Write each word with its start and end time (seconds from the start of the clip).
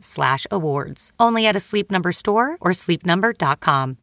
slash 0.00 0.46
awards. 0.50 1.12
Only 1.18 1.46
at 1.46 1.56
a 1.56 1.60
Sleep 1.60 1.90
Number 1.90 2.12
store 2.12 2.56
or 2.60 2.72
sleepnumber.com. 2.72 3.98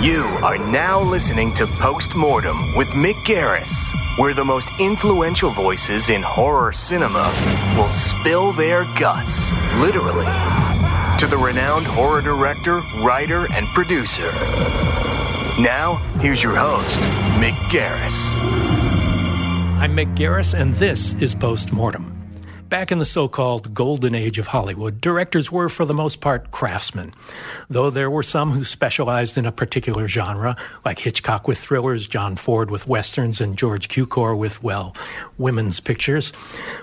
You 0.00 0.22
are 0.44 0.58
now 0.58 1.00
listening 1.00 1.52
to 1.54 1.66
Postmortem 1.66 2.76
with 2.76 2.86
Mick 2.90 3.16
Garris, 3.24 3.72
where 4.16 4.32
the 4.32 4.44
most 4.44 4.68
influential 4.78 5.50
voices 5.50 6.08
in 6.08 6.22
horror 6.22 6.72
cinema 6.72 7.34
will 7.76 7.88
spill 7.88 8.52
their 8.52 8.84
guts, 8.96 9.52
literally, 9.80 10.26
to 11.18 11.26
the 11.26 11.36
renowned 11.36 11.84
horror 11.84 12.22
director, 12.22 12.80
writer, 13.02 13.48
and 13.52 13.66
producer. 13.74 14.30
Now, 15.60 15.96
here's 16.20 16.44
your 16.44 16.54
host, 16.54 17.00
Mick 17.40 17.56
Garris. 17.68 18.36
I'm 19.80 19.96
Mick 19.96 20.16
Garris, 20.16 20.54
and 20.54 20.74
this 20.74 21.14
is 21.14 21.34
Postmortem. 21.34 22.17
Back 22.68 22.92
in 22.92 22.98
the 22.98 23.06
so 23.06 23.28
called 23.28 23.72
golden 23.72 24.14
age 24.14 24.38
of 24.38 24.48
Hollywood, 24.48 25.00
directors 25.00 25.50
were, 25.50 25.70
for 25.70 25.86
the 25.86 25.94
most 25.94 26.20
part, 26.20 26.50
craftsmen. 26.50 27.14
Though 27.70 27.88
there 27.88 28.10
were 28.10 28.22
some 28.22 28.50
who 28.50 28.62
specialized 28.62 29.38
in 29.38 29.46
a 29.46 29.52
particular 29.52 30.06
genre, 30.06 30.54
like 30.84 30.98
Hitchcock 30.98 31.48
with 31.48 31.56
thrillers, 31.56 32.06
John 32.06 32.36
Ford 32.36 32.70
with 32.70 32.86
westerns, 32.86 33.40
and 33.40 33.56
George 33.56 33.88
Cukor 33.88 34.36
with, 34.36 34.62
well, 34.62 34.94
women's 35.38 35.80
pictures. 35.80 36.30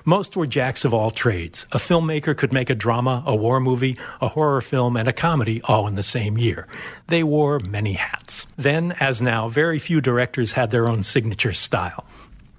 Most 0.05 0.36
were 0.36 0.47
jacks 0.47 0.86
of 0.86 0.94
all 0.94 1.11
trades. 1.11 1.67
A 1.72 1.77
filmmaker 1.77 2.36
could 2.36 2.52
make 2.52 2.72
a 2.72 2.75
drama, 2.75 3.22
a 3.27 3.36
war 3.36 3.59
movie, 3.59 3.95
a 4.22 4.27
horror 4.27 4.61
film, 4.61 4.97
and 4.97 5.08
a 5.08 5.14
comedy 5.14 5.61
all 5.66 5.88
in 5.88 5.94
the 5.94 6.02
same 6.02 6.36
year. 6.36 6.67
They 7.09 7.22
wore 7.22 7.59
many 7.59 7.94
hats. 7.94 8.47
Then, 8.58 8.94
as 8.94 9.22
now, 9.22 9.49
very 9.49 9.77
few 9.77 10.02
directors 10.02 10.53
had 10.53 10.72
their 10.72 10.88
own 10.88 11.03
signature 11.03 11.53
style. 11.53 12.05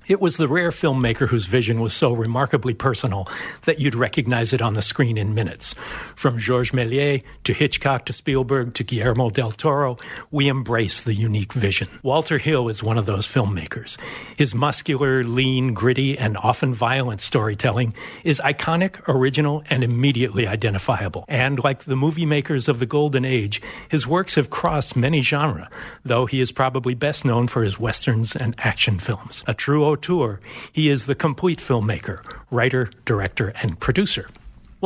It 0.09 0.21
was 0.21 0.37
the 0.37 0.47
rare 0.47 0.71
filmmaker 0.71 1.27
whose 1.27 1.47
vision 1.47 1.81
was 1.81 1.93
so 1.93 2.13
remarkably 2.13 2.75
personal 2.75 3.29
that 3.65 3.81
you'd 3.81 3.97
recognize 3.97 4.53
it 4.53 4.63
on 4.63 4.75
the 4.75 4.83
screen 4.83 5.19
in 5.19 5.35
minutes. 5.35 5.75
From 6.15 6.39
Georges 6.39 6.73
Méliès 6.73 7.25
to 7.43 7.53
Hitchcock 7.53 8.07
to 8.07 8.13
Spielberg 8.13 8.75
to 8.75 8.85
Guillermo 8.85 9.31
del 9.31 9.51
Toro, 9.51 9.99
we 10.31 10.47
embrace 10.47 11.01
the 11.01 11.13
unique 11.13 11.53
vision. 11.53 11.89
Walter 12.05 12.39
Hill 12.39 12.69
is 12.69 12.85
one 12.85 12.99
of 12.99 13.07
those 13.07 13.27
filmmakers. 13.27 13.97
His 14.37 14.55
muscular, 14.55 15.25
lean, 15.25 15.75
gritty, 15.75 16.17
and 16.17 16.37
often 16.37 16.73
violent 16.73 17.21
storytelling 17.21 17.93
is 18.23 18.41
iconic, 18.45 19.01
original, 19.09 19.65
and 19.71 19.83
immediately 19.83 20.47
identifiable. 20.47 21.25
And 21.27 21.59
like 21.65 21.83
the 21.83 21.97
movie 21.97 22.27
makers 22.27 22.69
of 22.69 22.79
the 22.79 22.87
Golden 22.87 23.25
Age, 23.25 23.61
his 23.89 24.07
works 24.07 24.37
have 24.37 24.51
crossed 24.51 24.95
many 24.95 25.21
genres, 25.23 25.67
though 26.05 26.27
he 26.27 26.41
is 26.41 26.53
probably 26.53 26.95
best 26.95 27.25
known 27.25 27.49
for 27.49 27.65
his 27.65 27.81
westerns 27.81 28.37
and 28.37 28.55
action 28.59 29.01
films. 29.01 29.43
A 29.49 29.55
true 29.55 29.96
auteur, 29.97 30.41
he 30.73 30.91
is 30.91 31.07
the 31.07 31.15
complete 31.15 31.59
filmmaker, 31.59 32.21
writer, 32.51 32.91
director, 33.05 33.53
and 33.63 33.81
producer. 33.81 34.29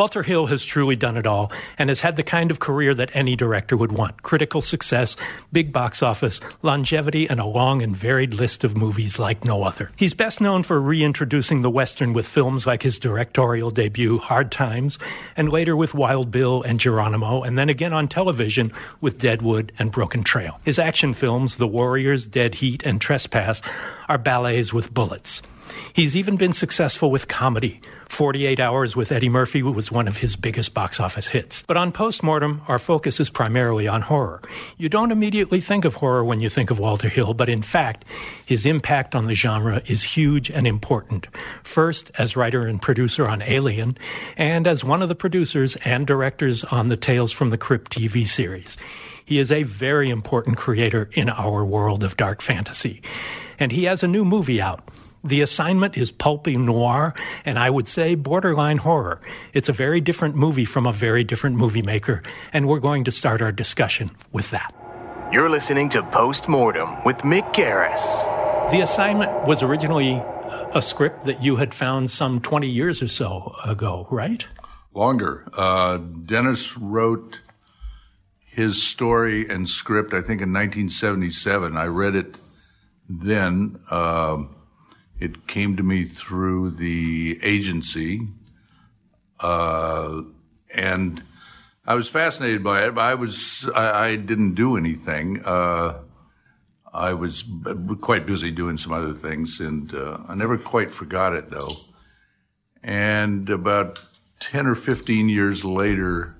Walter 0.00 0.22
Hill 0.22 0.47
has 0.47 0.65
truly 0.65 0.97
done 0.97 1.19
it 1.19 1.27
all 1.27 1.53
and 1.77 1.91
has 1.91 2.00
had 2.00 2.16
the 2.16 2.22
kind 2.22 2.50
of 2.50 2.59
career 2.59 2.94
that 2.94 3.11
any 3.12 3.37
director 3.37 3.77
would 3.77 3.93
want 3.93 4.22
critical 4.22 4.62
success, 4.62 5.15
big 5.53 5.75
box 5.75 6.03
office, 6.03 6.41
longevity, 6.62 7.28
and 7.28 7.38
a 7.38 7.44
long 7.44 7.83
and 7.83 7.94
varied 7.94 8.33
list 8.33 8.65
of 8.65 8.75
movies 8.75 9.19
like 9.19 9.44
no 9.44 9.62
other. 9.62 9.91
He's 9.97 10.15
best 10.15 10.41
known 10.41 10.62
for 10.62 10.81
reintroducing 10.81 11.61
the 11.61 11.69
Western 11.69 12.15
with 12.15 12.27
films 12.27 12.66
like 12.66 12.83
his 12.83 12.99
directorial 12.99 13.71
debut, 13.71 14.16
Hard 14.16 14.50
Times, 14.50 14.99
and 15.37 15.53
later 15.53 15.77
with 15.77 15.93
Wild 15.93 16.31
Bill 16.31 16.62
and 16.62 16.81
Geronimo, 16.81 17.43
and 17.43 17.59
then 17.59 17.69
again 17.69 17.93
on 17.93 18.09
television 18.09 18.72
with 19.03 19.19
Deadwood 19.19 19.71
and 19.78 19.93
Broken 19.93 20.25
Trail. 20.25 20.61
His 20.65 20.78
action 20.78 21.12
films, 21.12 21.56
The 21.56 21.69
Warriors, 21.69 22.27
Dead 22.27 22.55
Heat, 22.55 22.82
and 22.84 23.03
Trespass, 23.03 23.61
are 24.09 24.17
ballets 24.17 24.72
with 24.72 24.94
bullets. 24.94 25.43
He's 25.93 26.17
even 26.17 26.38
been 26.38 26.55
successful 26.55 27.11
with 27.11 27.28
comedy. 27.28 27.82
48 28.10 28.59
Hours 28.59 28.97
with 28.97 29.12
Eddie 29.12 29.28
Murphy 29.28 29.62
was 29.62 29.93
one 29.93 30.09
of 30.09 30.19
his 30.19 30.34
biggest 30.34 30.75
box 30.75 30.98
office 30.98 31.28
hits. 31.28 31.62
But 31.66 31.76
on 31.76 31.93
Postmortem, 31.93 32.60
our 32.66 32.81
focus 32.81 33.21
is 33.21 33.31
primarily 33.31 33.87
on 33.87 34.03
horror. 34.03 34.43
You 34.76 34.88
don't 34.88 35.12
immediately 35.12 35.60
think 35.60 35.84
of 35.84 35.94
horror 35.94 36.25
when 36.25 36.41
you 36.41 36.50
think 36.50 36.72
of 36.72 36.81
Walter 36.81 37.09
Hill, 37.09 37.34
but 37.34 37.49
in 37.49 37.62
fact, 37.62 38.04
his 38.44 38.66
impact 38.66 39.15
on 39.15 39.26
the 39.26 39.37
genre 39.37 39.81
is 39.87 40.03
huge 40.03 40.50
and 40.50 40.66
important. 40.66 41.28
First, 41.62 42.10
as 42.19 42.37
writer 42.37 42.66
and 42.66 42.82
producer 42.82 43.28
on 43.28 43.43
Alien, 43.43 43.97
and 44.37 44.66
as 44.66 44.84
one 44.84 45.03
of 45.03 45.09
the 45.09 45.15
producers 45.15 45.76
and 45.76 46.04
directors 46.04 46.65
on 46.65 46.88
the 46.88 46.97
Tales 46.97 47.31
from 47.31 47.50
the 47.50 47.59
Crypt 47.59 47.97
TV 47.97 48.26
series. 48.26 48.76
He 49.25 49.38
is 49.38 49.53
a 49.53 49.62
very 49.62 50.10
important 50.10 50.56
creator 50.56 51.09
in 51.12 51.31
our 51.31 51.65
world 51.65 52.03
of 52.03 52.16
dark 52.16 52.43
fantasy. 52.43 53.03
And 53.60 53.70
he 53.70 53.84
has 53.84 54.03
a 54.03 54.09
new 54.09 54.25
movie 54.25 54.60
out. 54.60 54.82
The 55.22 55.42
assignment 55.42 55.98
is 55.98 56.10
pulpy 56.10 56.56
noir, 56.56 57.12
and 57.44 57.58
I 57.58 57.69
would 57.69 57.86
say 57.86 58.14
borderline 58.14 58.78
horror. 58.78 59.20
It's 59.53 59.69
a 59.69 59.72
very 59.72 60.00
different 60.00 60.34
movie 60.34 60.64
from 60.64 60.86
a 60.86 60.92
very 60.92 61.25
different 61.25 61.56
movie 61.56 61.82
maker, 61.82 62.22
and 62.54 62.66
we're 62.66 62.81
going 62.81 63.04
to 63.04 63.10
start 63.10 63.42
our 63.42 63.53
discussion 63.53 64.12
with 64.32 64.50
that. 64.50 64.72
You're 65.31 65.50
listening 65.50 65.91
to 65.91 66.03
Postmortem 66.03 67.04
with 67.04 67.19
Mick 67.19 67.53
Garris. 67.53 68.00
The 68.72 68.81
assignment 68.81 69.47
was 69.47 69.62
originally 69.62 70.22
a 70.75 70.81
script 70.81 71.26
that 71.26 71.42
you 71.42 71.56
had 71.56 71.75
found 71.75 72.10
some 72.10 72.41
20 72.41 72.66
years 72.69 73.02
or 73.02 73.08
so 73.08 73.54
ago, 73.66 74.06
right? 74.10 74.47
Longer. 74.94 75.47
Uh, 75.52 75.98
Denis 75.98 76.78
wrote 76.78 77.41
his 78.47 78.82
story 78.82 79.48
and 79.48 79.69
script, 79.69 80.14
I 80.14 80.22
think, 80.22 80.41
in 80.41 80.52
1977. 80.52 81.76
I 81.76 81.84
read 81.84 82.14
it 82.14 82.37
then. 83.08 83.78
Uh, 83.91 84.44
it 85.20 85.47
came 85.47 85.76
to 85.76 85.82
me 85.82 86.04
through 86.06 86.70
the 86.70 87.38
agency, 87.42 88.26
uh, 89.38 90.22
and 90.75 91.22
I 91.86 91.94
was 91.94 92.08
fascinated 92.08 92.64
by 92.64 92.86
it. 92.86 92.94
But 92.94 93.03
I 93.03 93.14
was 93.14 93.69
I, 93.75 94.06
I 94.06 94.16
didn't 94.16 94.54
do 94.54 94.76
anything. 94.76 95.42
Uh, 95.44 95.98
I 96.92 97.12
was 97.12 97.44
quite 98.00 98.26
busy 98.26 98.50
doing 98.50 98.78
some 98.78 98.92
other 98.92 99.14
things, 99.14 99.60
and 99.60 99.94
uh, 99.94 100.19
I 100.26 100.34
never 100.34 100.58
quite 100.58 100.91
forgot 100.91 101.34
it 101.34 101.50
though. 101.50 101.76
And 102.82 103.48
about 103.50 104.00
ten 104.40 104.67
or 104.67 104.75
fifteen 104.75 105.28
years 105.28 105.64
later, 105.64 106.34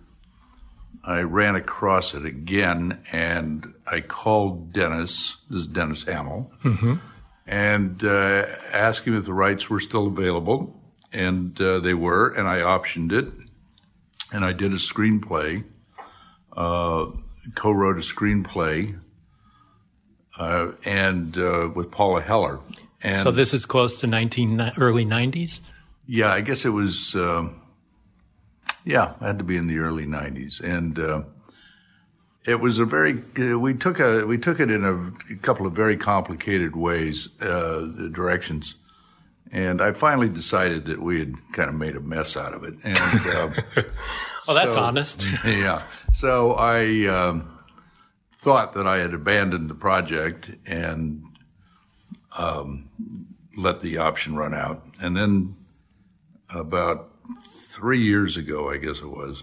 I 1.05 1.21
ran 1.21 1.55
across 1.55 2.15
it 2.15 2.25
again, 2.25 3.03
and 3.13 3.75
I 3.87 4.01
called 4.01 4.73
Denis. 4.73 5.37
This 5.51 5.61
is 5.61 5.67
Denis 5.67 6.05
Hamill. 6.05 6.51
Mm-hmm 6.65 6.95
and 7.51 8.05
uh, 8.05 8.47
asked 8.73 9.05
him 9.05 9.19
if 9.19 9.27
the 9.27 9.35
rights 9.35 9.69
were 9.69 9.81
still 9.81 10.07
available, 10.07 10.81
and 11.13 11.61
uh, 11.61 11.81
they 11.81 11.95
were, 11.95 12.29
and 12.29 12.49
I 12.49 12.59
optioned 12.59 13.13
it, 13.13 13.29
and 14.33 14.45
I 14.45 14.53
did 14.53 14.73
a 14.73 14.77
screenplay, 14.77 15.65
uh, 16.57 17.07
co-wrote 17.57 17.97
a 17.97 18.03
screenplay, 18.03 18.97
uh, 20.39 20.69
and 20.85 21.37
uh, 21.37 21.71
with 21.75 21.91
Paula 21.91 22.23
Heller. 22.23 22.61
And 23.03 23.25
so 23.25 23.33
this 23.33 23.53
is 23.53 23.67
close 23.67 23.97
to 23.99 24.07
19 24.07 24.75
early 24.79 25.05
90s. 25.05 25.61
Yeah, 26.07 26.33
I 26.33 26.43
guess 26.43 26.65
it 26.65 26.71
was. 26.71 27.17
Um, 27.17 27.61
yeah, 28.85 29.15
it 29.15 29.25
had 29.25 29.39
to 29.39 29.45
be 29.45 29.57
in 29.57 29.67
the 29.67 29.79
early 29.79 30.07
90s, 30.07 30.61
and 30.61 30.99
uh, 31.01 31.23
it 32.47 32.61
was 32.61 32.79
a 32.79 32.85
very 32.85 33.23
uh, 33.39 33.59
we 33.59 33.75
took 33.75 34.01
a 34.01 34.25
we 34.25 34.39
took 34.39 34.61
it 34.61 34.71
in 34.71 34.85
a, 34.85 35.37
couple 35.39 35.67
of 35.67 35.73
very 35.73 35.97
complicated 35.97 36.75
ways 36.77 37.29
uh, 37.41 37.87
directions 38.13 38.75
And 39.53 39.83
I 39.83 39.93
finally 39.93 40.29
decided 40.29 40.87
that 40.87 41.03
we 41.03 41.19
had 41.19 41.35
kind 41.53 41.69
of 41.69 41.75
made 41.75 41.97
a 41.97 42.01
mess 42.01 42.37
out 42.37 42.55
of 42.55 42.63
it. 42.63 42.75
And 42.85 43.27
uh, 43.27 43.63
well, 44.47 44.55
that's 44.55 44.75
so- 44.75 44.81
honest. 44.81 45.27
yeah. 45.45 45.83
So 46.15 46.53
I 46.53 47.07
um, 47.07 47.59
thought 48.39 48.75
that 48.75 48.87
I 48.87 48.99
had 48.99 49.13
abandoned 49.13 49.69
the 49.69 49.75
project 49.75 50.51
and 50.67 51.25
um, 52.39 52.89
let 53.57 53.81
the 53.81 53.99
option 53.99 54.37
run 54.37 54.55
out. 54.55 54.87
And 55.01 55.17
then 55.17 55.57
about 56.49 57.11
three 57.43 58.03
years 58.03 58.37
ago, 58.37 58.71
I 58.71 58.77
guess 58.77 59.01
it 59.01 59.11
was, 59.11 59.43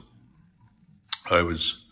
I 1.29 1.41
was 1.41 1.83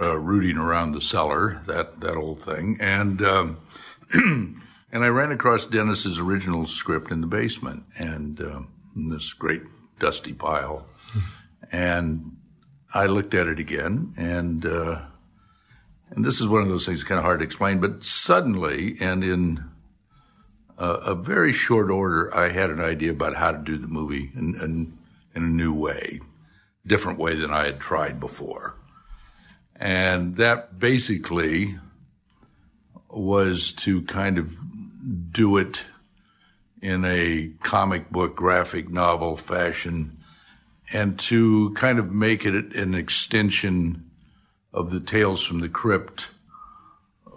uh, 0.00 0.16
rooting 0.18 0.56
around 0.56 0.92
the 0.92 1.00
cellar, 1.00 1.62
that, 1.66 2.00
that 2.00 2.16
old 2.16 2.42
thing, 2.42 2.76
and 2.80 3.22
um, 3.22 3.58
and 4.12 5.04
I 5.04 5.08
ran 5.08 5.32
across 5.32 5.66
Denis's 5.66 6.18
original 6.18 6.66
script 6.66 7.10
in 7.10 7.20
the 7.20 7.26
basement, 7.26 7.84
and 7.98 8.40
um, 8.40 8.68
in 8.94 9.08
this 9.08 9.32
great 9.32 9.62
dusty 9.98 10.32
pile, 10.32 10.86
and 11.72 12.36
I 12.94 13.06
looked 13.06 13.34
at 13.34 13.46
it 13.46 13.58
again, 13.58 14.14
and 14.16 14.64
uh, 14.64 15.02
and 16.10 16.24
this 16.24 16.40
is 16.40 16.48
one 16.48 16.62
of 16.62 16.68
those 16.68 16.86
things 16.86 17.04
kind 17.04 17.18
of 17.18 17.24
hard 17.24 17.40
to 17.40 17.44
explain, 17.44 17.80
but 17.80 18.04
suddenly 18.04 18.96
and 19.00 19.22
in 19.22 19.64
a, 20.78 20.88
a 20.88 21.14
very 21.14 21.52
short 21.52 21.90
order, 21.90 22.34
I 22.34 22.50
had 22.50 22.70
an 22.70 22.80
idea 22.80 23.10
about 23.10 23.36
how 23.36 23.52
to 23.52 23.58
do 23.58 23.76
the 23.76 23.88
movie 23.88 24.30
in, 24.34 24.54
in, 24.54 24.98
in 25.34 25.42
a 25.42 25.48
new 25.48 25.72
way, 25.72 26.20
different 26.86 27.18
way 27.18 27.34
than 27.34 27.52
I 27.52 27.66
had 27.66 27.80
tried 27.80 28.20
before, 28.20 28.76
and 29.78 30.36
that 30.36 30.78
basically 30.78 31.78
was 33.08 33.72
to 33.72 34.02
kind 34.02 34.38
of 34.38 34.54
do 35.32 35.56
it 35.56 35.82
in 36.82 37.04
a 37.04 37.50
comic 37.62 38.10
book 38.10 38.36
graphic 38.36 38.90
novel 38.90 39.36
fashion 39.36 40.16
and 40.92 41.18
to 41.18 41.72
kind 41.74 41.98
of 41.98 42.10
make 42.10 42.44
it 42.44 42.74
an 42.74 42.94
extension 42.94 44.10
of 44.72 44.90
the 44.90 45.00
Tales 45.00 45.42
from 45.42 45.60
the 45.60 45.68
Crypt 45.68 46.28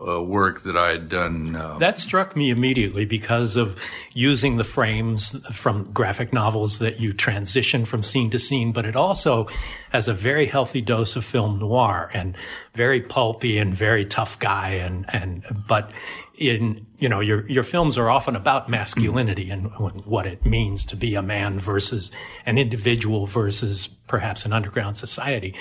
uh, 0.05 0.21
work 0.21 0.63
that 0.63 0.77
I 0.77 0.89
had 0.89 1.09
done. 1.09 1.55
Uh, 1.55 1.77
That 1.77 1.97
struck 1.97 2.35
me 2.35 2.49
immediately 2.49 3.05
because 3.05 3.55
of 3.55 3.79
using 4.13 4.57
the 4.57 4.63
frames 4.63 5.31
from 5.53 5.91
graphic 5.91 6.33
novels 6.33 6.79
that 6.79 6.99
you 6.99 7.13
transition 7.13 7.85
from 7.85 8.03
scene 8.03 8.29
to 8.31 8.39
scene, 8.39 8.71
but 8.71 8.85
it 8.85 8.95
also 8.95 9.47
has 9.91 10.07
a 10.07 10.13
very 10.13 10.45
healthy 10.45 10.81
dose 10.81 11.15
of 11.15 11.25
film 11.25 11.59
noir 11.59 12.09
and 12.13 12.35
very 12.75 13.01
pulpy 13.01 13.57
and 13.57 13.75
very 13.75 14.05
tough 14.05 14.39
guy 14.39 14.69
and, 14.69 15.05
and, 15.13 15.43
but 15.67 15.91
in, 16.37 16.85
you 16.97 17.07
know, 17.07 17.19
your, 17.19 17.47
your 17.49 17.63
films 17.63 17.97
are 17.97 18.09
often 18.09 18.35
about 18.35 18.69
masculinity 18.69 19.51
and 19.51 19.67
what 20.05 20.25
it 20.25 20.45
means 20.45 20.85
to 20.85 20.95
be 20.95 21.13
a 21.13 21.21
man 21.21 21.59
versus 21.59 22.09
an 22.45 22.57
individual 22.57 23.27
versus 23.27 23.87
perhaps 24.07 24.45
an 24.45 24.53
underground 24.53 24.97
society. 24.97 25.53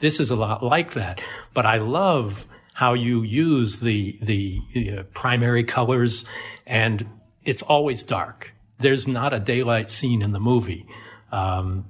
This 0.00 0.20
is 0.20 0.30
a 0.30 0.36
lot 0.36 0.62
like 0.62 0.92
that, 0.94 1.20
but 1.54 1.66
I 1.66 1.78
love 1.78 2.46
how 2.78 2.94
you 2.94 3.22
use 3.22 3.80
the 3.80 4.16
the 4.22 4.60
uh, 4.76 5.02
primary 5.12 5.64
colors, 5.64 6.24
and 6.64 7.04
it's 7.42 7.60
always 7.62 8.04
dark. 8.04 8.52
There's 8.78 9.08
not 9.08 9.34
a 9.34 9.40
daylight 9.40 9.90
scene 9.90 10.22
in 10.22 10.30
the 10.30 10.38
movie, 10.38 10.86
um, 11.32 11.86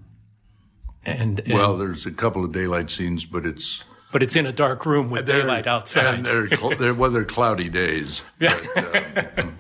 and, 1.05 1.41
and- 1.41 1.53
well, 1.53 1.77
there's 1.77 2.07
a 2.07 2.11
couple 2.11 2.43
of 2.43 2.53
daylight 2.53 2.91
scenes, 2.91 3.27
but 3.27 3.45
it's 3.45 3.85
but 4.13 4.23
it's 4.23 4.35
in 4.35 4.47
a 4.47 4.53
dark 4.53 4.87
room 4.87 5.11
with 5.11 5.27
daylight 5.27 5.67
outside. 5.67 6.15
and 6.15 6.25
they're, 6.25 6.49
cl- 6.49 6.77
they're 6.79 6.95
well, 6.95 7.11
they're 7.11 7.27
cloudy 7.27 7.69
days. 7.69 8.23
Yeah. 8.41 8.59
But, 8.75 9.39
um, 9.39 9.59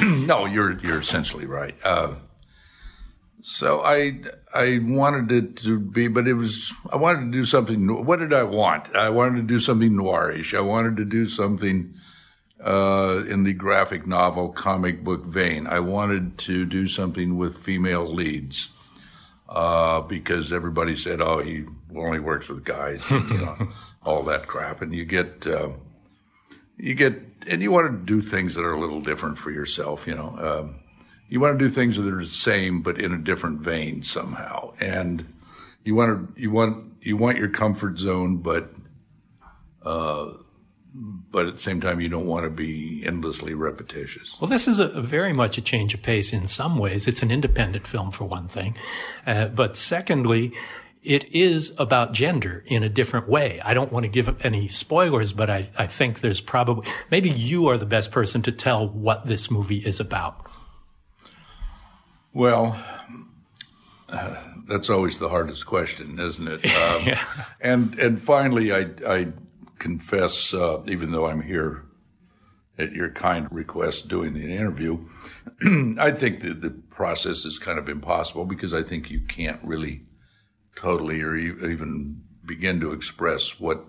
no, 0.26 0.46
you're 0.46 0.80
you're 0.80 0.98
essentially 0.98 1.46
right. 1.46 1.76
Uh, 1.84 2.14
so 3.42 3.82
I 3.82 4.20
I 4.54 4.78
wanted 4.82 5.32
it 5.32 5.56
to 5.58 5.78
be, 5.78 6.08
but 6.08 6.26
it 6.26 6.34
was 6.34 6.72
I 6.90 6.96
wanted 6.96 7.20
to 7.26 7.30
do 7.30 7.44
something. 7.44 8.04
What 8.04 8.18
did 8.18 8.32
I 8.32 8.42
want? 8.42 8.94
I 8.94 9.10
wanted 9.10 9.36
to 9.36 9.42
do 9.42 9.60
something 9.60 9.92
noirish. 9.92 10.56
I 10.56 10.60
wanted 10.60 10.96
to 10.98 11.04
do 11.04 11.26
something 11.26 11.94
uh, 12.64 13.22
in 13.28 13.44
the 13.44 13.52
graphic 13.52 14.06
novel 14.06 14.50
comic 14.50 15.02
book 15.04 15.24
vein. 15.24 15.66
I 15.66 15.80
wanted 15.80 16.38
to 16.38 16.66
do 16.66 16.86
something 16.86 17.36
with 17.36 17.58
female 17.58 18.12
leads 18.12 18.68
uh, 19.48 20.00
because 20.02 20.52
everybody 20.52 20.96
said, 20.96 21.20
"Oh, 21.20 21.38
he 21.38 21.64
only 21.96 22.20
works 22.20 22.48
with 22.48 22.64
guys," 22.64 23.10
and, 23.10 23.28
you 23.30 23.38
know, 23.38 23.68
all 24.04 24.22
that 24.24 24.46
crap, 24.46 24.82
and 24.82 24.94
you 24.94 25.04
get. 25.04 25.46
Uh, 25.46 25.70
you 26.82 26.94
get 26.94 27.20
and 27.46 27.62
you 27.62 27.70
want 27.70 27.90
to 27.90 28.06
do 28.06 28.22
things 28.22 28.54
that 28.54 28.64
are 28.64 28.72
a 28.72 28.80
little 28.80 29.02
different 29.02 29.36
for 29.36 29.50
yourself 29.50 30.06
you 30.06 30.14
know 30.14 30.34
um, 30.38 30.76
you 31.30 31.40
want 31.40 31.58
to 31.58 31.64
do 31.64 31.70
things 31.72 31.96
that 31.96 32.06
are 32.06 32.22
the 32.22 32.26
same 32.26 32.82
but 32.82 33.00
in 33.00 33.12
a 33.12 33.18
different 33.18 33.60
vein 33.60 34.02
somehow 34.02 34.72
and 34.80 35.32
you 35.84 35.94
want 35.94 36.34
to 36.34 36.40
you 36.40 36.50
want 36.50 36.92
you 37.00 37.16
want 37.16 37.38
your 37.38 37.48
comfort 37.48 37.98
zone 37.98 38.36
but 38.36 38.70
uh, 39.84 40.32
but 41.30 41.46
at 41.46 41.54
the 41.54 41.60
same 41.60 41.80
time 41.80 42.00
you 42.00 42.08
don't 42.08 42.26
want 42.26 42.44
to 42.44 42.50
be 42.50 43.02
endlessly 43.06 43.54
repetitious 43.54 44.36
Well, 44.40 44.50
this 44.50 44.68
is 44.68 44.78
a, 44.78 44.86
a 44.86 45.00
very 45.00 45.32
much 45.32 45.56
a 45.56 45.62
change 45.62 45.94
of 45.94 46.02
pace 46.02 46.32
in 46.32 46.48
some 46.48 46.76
ways. 46.76 47.06
It's 47.06 47.22
an 47.22 47.30
independent 47.30 47.86
film 47.86 48.10
for 48.10 48.24
one 48.24 48.48
thing, 48.48 48.76
uh, 49.26 49.46
but 49.46 49.76
secondly, 49.76 50.52
it 51.02 51.32
is 51.32 51.72
about 51.78 52.12
gender 52.12 52.62
in 52.66 52.82
a 52.82 52.88
different 52.88 53.26
way. 53.26 53.58
I 53.64 53.72
don't 53.72 53.90
want 53.90 54.04
to 54.04 54.08
give 54.08 54.44
any 54.44 54.68
spoilers, 54.68 55.32
but 55.32 55.48
I, 55.48 55.70
I 55.78 55.86
think 55.86 56.20
there's 56.20 56.42
probably 56.42 56.86
maybe 57.10 57.30
you 57.30 57.68
are 57.68 57.78
the 57.78 57.86
best 57.86 58.10
person 58.10 58.42
to 58.42 58.52
tell 58.52 58.86
what 58.86 59.26
this 59.26 59.50
movie 59.50 59.78
is 59.78 59.98
about. 60.00 60.49
Well, 62.32 62.78
uh, 64.08 64.36
that's 64.68 64.88
always 64.88 65.18
the 65.18 65.28
hardest 65.28 65.66
question, 65.66 66.18
isn't 66.18 66.46
it? 66.48 66.64
Um, 66.70 67.06
Yeah. 67.06 67.24
And 67.60 67.98
and 67.98 68.22
finally, 68.22 68.72
I 68.72 68.90
I 69.06 69.32
confess, 69.78 70.54
uh, 70.54 70.82
even 70.86 71.12
though 71.12 71.26
I'm 71.26 71.42
here 71.42 71.84
at 72.78 72.92
your 72.92 73.10
kind 73.10 73.48
request 73.50 74.08
doing 74.08 74.34
the 74.34 74.54
interview, 74.56 75.06
I 75.98 76.12
think 76.12 76.40
that 76.42 76.60
the 76.60 76.70
process 76.70 77.44
is 77.44 77.58
kind 77.58 77.78
of 77.78 77.88
impossible 77.88 78.44
because 78.44 78.72
I 78.72 78.82
think 78.82 79.10
you 79.10 79.20
can't 79.20 79.60
really 79.62 80.02
totally 80.76 81.20
or 81.22 81.36
even 81.36 82.22
begin 82.46 82.80
to 82.80 82.92
express 82.92 83.58
what 83.60 83.84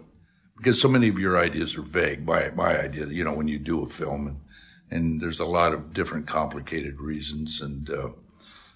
because 0.57 0.81
so 0.81 0.87
many 0.87 1.07
of 1.09 1.19
your 1.19 1.39
ideas 1.39 1.77
are 1.77 1.83
vague. 1.83 2.25
My 2.25 2.49
my 2.51 2.79
idea, 2.79 3.05
you 3.07 3.23
know, 3.23 3.33
when 3.33 3.47
you 3.47 3.59
do 3.59 3.83
a 3.83 3.89
film 3.89 4.27
and 4.27 4.39
and 4.93 5.21
there's 5.21 5.39
a 5.39 5.45
lot 5.45 5.73
of 5.73 5.93
different 5.93 6.25
complicated 6.27 6.99
reasons 6.99 7.61
and. 7.61 7.89
Uh, 7.89 8.09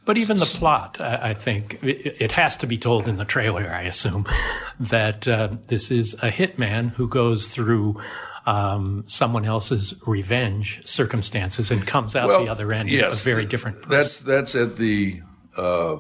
But 0.06 0.18
even 0.18 0.38
the 0.38 0.46
plot, 0.46 1.02
I, 1.02 1.30
I 1.30 1.34
think 1.34 1.80
it, 1.82 2.16
it 2.20 2.32
has 2.34 2.58
to 2.58 2.68
be 2.68 2.78
told 2.78 3.08
in 3.08 3.18
the 3.18 3.26
trailer, 3.26 3.70
I 3.70 3.84
assume, 3.84 4.28
that 4.80 5.28
uh, 5.28 5.50
this 5.68 5.92
is 5.92 6.14
a 6.16 6.30
hitman 6.30 6.92
who 6.92 7.08
goes 7.08 7.48
through 7.48 8.00
um, 8.46 9.04
someone 9.08 9.46
else's 9.46 9.94
revenge 10.06 10.82
circumstances 10.86 11.72
and 11.72 11.86
comes 11.86 12.16
out 12.16 12.28
the 12.46 12.52
other 12.52 12.72
end 12.72 12.90
a 13.20 13.24
very 13.24 13.46
different 13.46 13.78
person. 13.78 13.90
That's 13.90 14.20
that's 14.20 14.56
at 14.56 14.78
the 14.78 15.22
uh, 15.58 15.98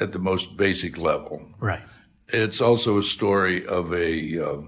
at 0.00 0.12
the 0.12 0.18
most 0.18 0.56
basic 0.56 0.96
level. 0.98 1.42
right. 1.60 1.82
It's 2.28 2.60
also 2.60 2.98
a 2.98 3.02
story 3.02 3.66
of 3.66 3.92
a 3.92 4.38
uh, 4.38 4.62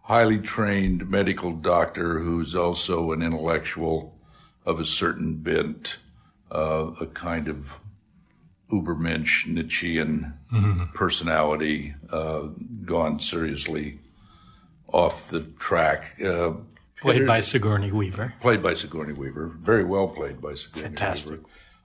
highly 0.00 0.38
trained 0.38 1.08
medical 1.08 1.52
doctor 1.52 2.18
who's 2.18 2.54
also 2.54 3.12
an 3.12 3.22
intellectual 3.22 4.18
of 4.64 4.80
a 4.80 4.84
certain 4.84 5.36
bent, 5.36 5.98
uh, 6.50 6.92
a 7.00 7.06
kind 7.06 7.48
of 7.48 7.80
Ubermensch 8.70 9.46
Nietzschean 9.46 10.34
personality, 10.94 11.94
uh, 12.10 12.48
gone 12.84 13.20
seriously 13.20 14.00
off 14.88 15.30
the 15.30 15.40
track. 15.58 16.20
Uh, 16.22 16.52
Played 17.00 17.26
by 17.26 17.40
Sigourney 17.40 17.92
Weaver. 17.92 18.34
played 18.40 18.62
by 18.62 18.74
Sigourney 18.74 19.12
Weaver, 19.12 19.48
very 19.60 19.84
well 19.84 20.08
played 20.08 20.40
by 20.40 20.54
Sigourney 20.54 20.88
Fantastic. 20.88 21.30
Weaver. 21.30 21.44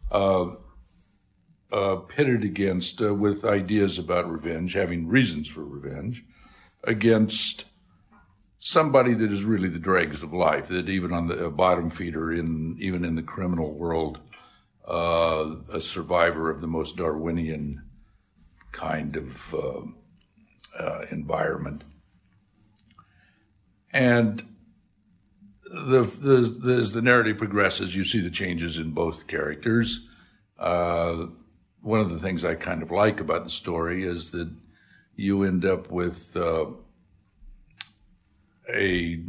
Uh, 0.10 0.56
uh, 1.72 1.96
pitted 1.98 2.44
against 2.44 3.02
uh, 3.02 3.14
with 3.14 3.46
ideas 3.46 3.98
about 3.98 4.30
revenge, 4.30 4.74
having 4.74 5.08
reasons 5.08 5.48
for 5.48 5.64
revenge, 5.64 6.24
against 6.84 7.66
somebody 8.60 9.14
that 9.14 9.32
is 9.32 9.44
really 9.44 9.70
the 9.70 9.80
dregs 9.80 10.24
of 10.24 10.34
life. 10.34 10.68
That 10.68 10.90
even 10.90 11.14
on 11.14 11.28
the 11.28 11.48
uh, 11.48 11.50
bottom 11.50 11.90
feeder, 11.90 12.34
in 12.34 12.76
even 12.80 13.06
in 13.06 13.16
the 13.16 13.24
criminal 13.24 13.74
world, 13.74 14.20
uh, 14.88 15.56
a 15.74 15.82
survivor 15.82 16.50
of 16.50 16.62
the 16.62 16.68
most 16.68 16.98
Darwinian 16.98 17.84
kind 18.72 19.16
of 19.16 19.54
uh, 19.54 20.84
uh, 20.84 21.06
environment, 21.12 21.84
and 23.92 24.44
the, 25.64 26.04
the, 26.04 26.38
the 26.60 26.74
as 26.82 26.94
the 26.94 27.02
narrative 27.02 27.38
progresses, 27.38 27.96
you 27.96 28.04
see 28.04 28.20
the 28.20 28.30
changes 28.30 28.78
in 28.78 28.92
both 28.92 29.28
characters. 29.28 30.08
Uh, 30.58 31.28
one 31.82 32.00
of 32.00 32.10
the 32.10 32.20
things 32.20 32.46
I 32.46 32.56
kind 32.56 32.84
of 32.84 32.92
like 32.92 33.20
about 33.20 33.44
the 33.44 33.50
story 33.50 34.04
is 34.04 34.32
that 34.32 34.54
you 35.16 35.44
end 35.44 35.66
up 35.66 35.90
with 35.90 36.36
uh, 36.36 36.68
a 38.74 39.24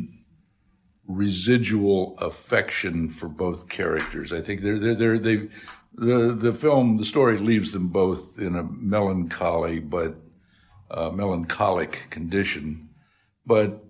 residual 1.06 2.16
affection 2.18 3.10
for 3.10 3.28
both 3.28 3.68
characters. 3.68 4.32
I 4.32 4.40
think 4.40 4.62
they're 4.62 4.78
they're, 4.78 4.94
they're 4.94 5.18
they 5.18 5.48
the 5.94 6.36
the 6.38 6.54
film 6.54 6.96
the 6.96 7.04
story 7.04 7.38
leaves 7.38 7.72
them 7.72 7.88
both 7.88 8.38
in 8.38 8.56
a 8.56 8.62
melancholy 8.62 9.80
but 9.80 10.16
uh, 10.90 11.10
melancholic 11.10 12.08
condition, 12.10 12.88
but 13.46 13.84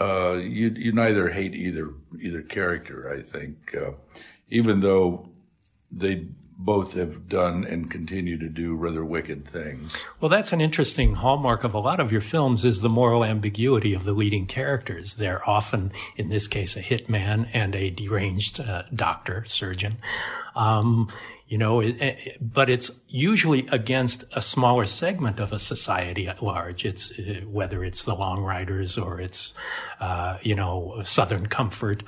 uh, 0.00 0.34
you 0.34 0.74
you 0.76 0.92
neither 0.92 1.30
hate 1.30 1.54
either 1.54 1.90
either 2.20 2.42
character. 2.42 3.10
I 3.10 3.22
think, 3.22 3.74
uh, 3.74 3.92
even 4.48 4.80
though 4.80 5.28
they 5.92 6.28
both 6.62 6.92
have 6.92 7.28
done 7.28 7.64
and 7.64 7.90
continue 7.90 8.36
to 8.38 8.48
do 8.48 8.76
rather 8.76 9.02
wicked 9.04 9.48
things. 9.48 9.92
Well, 10.20 10.28
that's 10.28 10.52
an 10.52 10.60
interesting 10.60 11.14
hallmark 11.14 11.64
of 11.64 11.72
a 11.72 11.78
lot 11.78 12.00
of 12.00 12.12
your 12.12 12.20
films 12.20 12.64
is 12.64 12.80
the 12.80 12.88
moral 12.88 13.24
ambiguity 13.24 13.94
of 13.94 14.04
the 14.04 14.12
leading 14.12 14.46
characters. 14.46 15.14
They're 15.14 15.48
often, 15.48 15.90
in 16.16 16.28
this 16.28 16.46
case, 16.46 16.76
a 16.76 16.82
hitman 16.82 17.48
and 17.54 17.74
a 17.74 17.88
deranged 17.90 18.60
uh, 18.60 18.82
doctor, 18.94 19.44
surgeon. 19.46 19.96
Um, 20.54 21.08
you 21.48 21.58
know, 21.58 21.82
but 22.40 22.70
it's 22.70 22.92
usually 23.08 23.66
against 23.72 24.24
a 24.32 24.42
smaller 24.42 24.84
segment 24.84 25.40
of 25.40 25.52
a 25.52 25.58
society 25.58 26.28
at 26.28 26.42
large. 26.42 26.84
It's 26.84 27.10
uh, 27.18 27.40
whether 27.48 27.82
it's 27.82 28.04
the 28.04 28.14
long 28.14 28.40
riders 28.40 28.96
or 28.96 29.20
it's, 29.20 29.52
uh, 29.98 30.38
you 30.42 30.54
know, 30.54 31.00
Southern 31.02 31.46
comfort, 31.46 32.04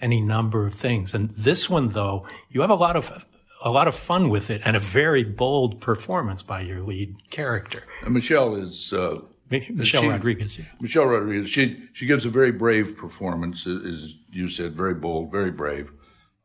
any 0.00 0.20
number 0.20 0.66
of 0.66 0.74
things. 0.74 1.12
And 1.12 1.30
this 1.36 1.68
one, 1.68 1.90
though, 1.90 2.26
you 2.48 2.62
have 2.62 2.70
a 2.70 2.74
lot 2.74 2.96
of 2.96 3.26
a 3.66 3.70
lot 3.70 3.88
of 3.88 3.96
fun 3.96 4.28
with 4.28 4.48
it 4.48 4.62
and 4.64 4.76
a 4.76 4.80
very 4.80 5.24
bold 5.24 5.80
performance 5.80 6.40
by 6.40 6.60
your 6.60 6.80
lead 6.82 7.16
character. 7.30 7.82
And 8.02 8.14
Michelle 8.14 8.54
is 8.54 8.92
uh, 8.92 9.18
Michelle 9.50 10.02
she, 10.02 10.08
Rodriguez. 10.08 10.56
Yeah. 10.56 10.66
Michelle 10.80 11.06
Rodriguez. 11.06 11.50
She 11.50 11.88
she 11.92 12.06
gives 12.06 12.24
a 12.24 12.30
very 12.30 12.52
brave 12.52 12.96
performance, 12.96 13.66
as 13.66 14.14
you 14.30 14.48
said, 14.48 14.76
very 14.76 14.94
bold, 14.94 15.32
very 15.32 15.50
brave. 15.50 15.90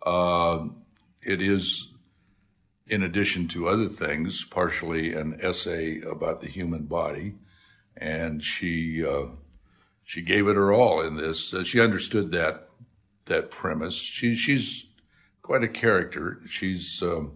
Uh, 0.04 0.70
it 1.22 1.44
is, 1.44 1.92
in 2.88 3.04
addition 3.04 3.48
to 3.50 3.68
other 3.68 3.88
things, 3.88 4.44
partially 4.44 5.14
an 5.14 5.38
essay 5.44 6.02
about 6.02 6.42
the 6.42 6.48
human 6.48 6.86
body, 6.86 7.36
and 7.96 8.44
she 8.44 9.06
uh, 9.06 9.28
she 10.04 10.24
gave 10.24 10.48
it 10.48 10.56
her 10.56 10.74
all 10.74 11.02
in 11.02 11.18
this. 11.18 11.54
Uh, 11.54 11.64
she 11.64 11.80
understood 11.80 12.32
that 12.32 12.70
that 13.26 13.52
premise. 13.52 13.94
She 13.94 14.36
she's 14.36 14.88
quite 15.52 15.64
a 15.66 15.68
character. 15.68 16.40
She's 16.48 17.04
um, 17.04 17.34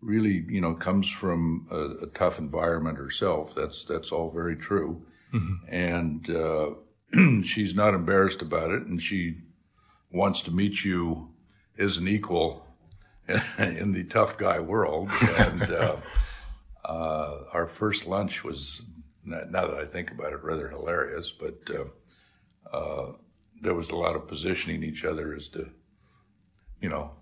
really, 0.00 0.44
you 0.48 0.60
know, 0.60 0.74
comes 0.74 1.08
from 1.08 1.68
a, 1.70 2.04
a, 2.04 2.06
tough 2.08 2.40
environment 2.40 2.98
herself. 2.98 3.54
That's 3.54 3.84
that's 3.84 4.10
all 4.10 4.32
very 4.32 4.56
true, 4.56 5.06
mm-hmm. 5.32 5.72
and 5.72 6.28
uh, 6.28 6.70
she's 7.44 7.76
not 7.76 7.94
embarrassed 7.94 8.42
about 8.42 8.72
it, 8.72 8.82
and 8.82 9.00
she 9.00 9.36
wants 10.10 10.40
to 10.42 10.50
meet 10.50 10.84
you 10.84 11.28
as 11.78 11.96
an 11.96 12.08
equal 12.08 12.66
in 13.58 13.92
the 13.92 14.02
tough 14.02 14.36
guy 14.36 14.58
world. 14.58 15.08
And 15.38 15.62
uh, 15.62 15.96
uh, 16.84 17.38
our 17.52 17.68
first 17.68 18.04
lunch 18.04 18.42
was, 18.42 18.82
now 19.24 19.68
that 19.68 19.78
I 19.78 19.84
think 19.84 20.10
about 20.10 20.32
it, 20.32 20.42
rather 20.42 20.68
hilarious, 20.68 21.30
but. 21.30 21.70
Uh, 21.70 21.84
uh, 22.76 23.12
there 23.60 23.74
was 23.74 23.90
a 23.90 23.96
lot 23.96 24.16
of 24.16 24.26
positioning 24.26 24.82
each 24.82 25.04
other 25.04 25.36
as 25.36 25.46
to 25.46 25.70
you 26.82 26.88
know, 26.88 27.12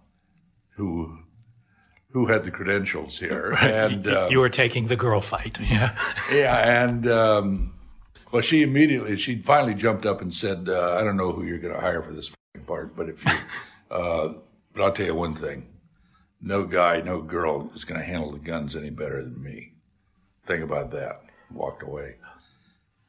who 0.76 1.18
who 2.12 2.26
had 2.26 2.42
the 2.44 2.50
credentials 2.50 3.18
here. 3.18 3.52
And 3.60 4.08
uh, 4.08 4.28
you 4.30 4.40
were 4.40 4.48
taking 4.48 4.88
the 4.88 4.96
Girlfight, 4.96 5.60
yeah, 5.70 5.96
yeah, 6.32 6.84
and 6.84 7.06
um, 7.06 7.74
well, 8.32 8.42
she 8.42 8.62
immediately 8.62 9.16
she 9.16 9.36
finally 9.36 9.74
jumped 9.74 10.06
up 10.06 10.20
and 10.20 10.34
said, 10.34 10.68
uh, 10.68 10.96
"I 10.98 11.04
don't 11.04 11.16
know 11.16 11.32
who 11.32 11.44
you're 11.44 11.58
going 11.58 11.74
to 11.74 11.80
hire 11.80 12.02
for 12.02 12.12
this 12.12 12.32
part, 12.66 12.96
but 12.96 13.08
if 13.08 13.24
you, 13.24 13.32
uh, 13.90 14.32
but 14.72 14.82
I'll 14.82 14.92
tell 14.92 15.06
you 15.06 15.14
one 15.14 15.34
thing: 15.34 15.68
no 16.40 16.64
guy, 16.64 17.00
no 17.02 17.20
girl 17.20 17.70
is 17.74 17.84
going 17.84 18.00
to 18.00 18.06
handle 18.06 18.32
the 18.32 18.38
guns 18.38 18.74
any 18.74 18.90
better 18.90 19.22
than 19.22 19.40
me. 19.40 19.74
Think 20.46 20.64
about 20.64 20.90
that." 20.92 21.22
Walked 21.52 21.82
away, 21.82 22.14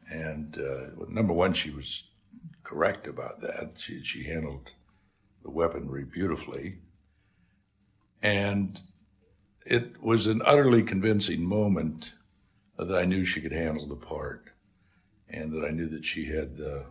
and 0.10 0.58
uh, 0.58 1.06
number 1.08 1.32
one, 1.32 1.54
she 1.54 1.70
was 1.70 2.06
correct 2.64 3.06
about 3.08 3.40
that. 3.42 3.74
She 3.78 4.04
she 4.04 4.24
handled 4.24 4.72
the 5.44 5.50
weaponry 5.50 6.04
beautifully. 6.04 6.80
And 8.22 8.80
it 9.66 10.02
was 10.02 10.28
an 10.28 10.42
utterly 10.46 10.84
convincing 10.84 11.44
moment 11.44 12.14
that 12.78 12.96
I 12.96 13.06
knew 13.06 13.26
she 13.26 13.42
could 13.42 13.52
handle 13.52 13.88
the 13.88 13.96
part 13.96 14.50
and 15.30 15.52
that 15.54 15.66
I 15.66 15.72
knew 15.72 15.88
that 15.90 16.06
she 16.06 16.26
had 16.26 16.58
the 16.58 16.86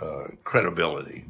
uh, 0.00 0.28
credibility. 0.44 1.24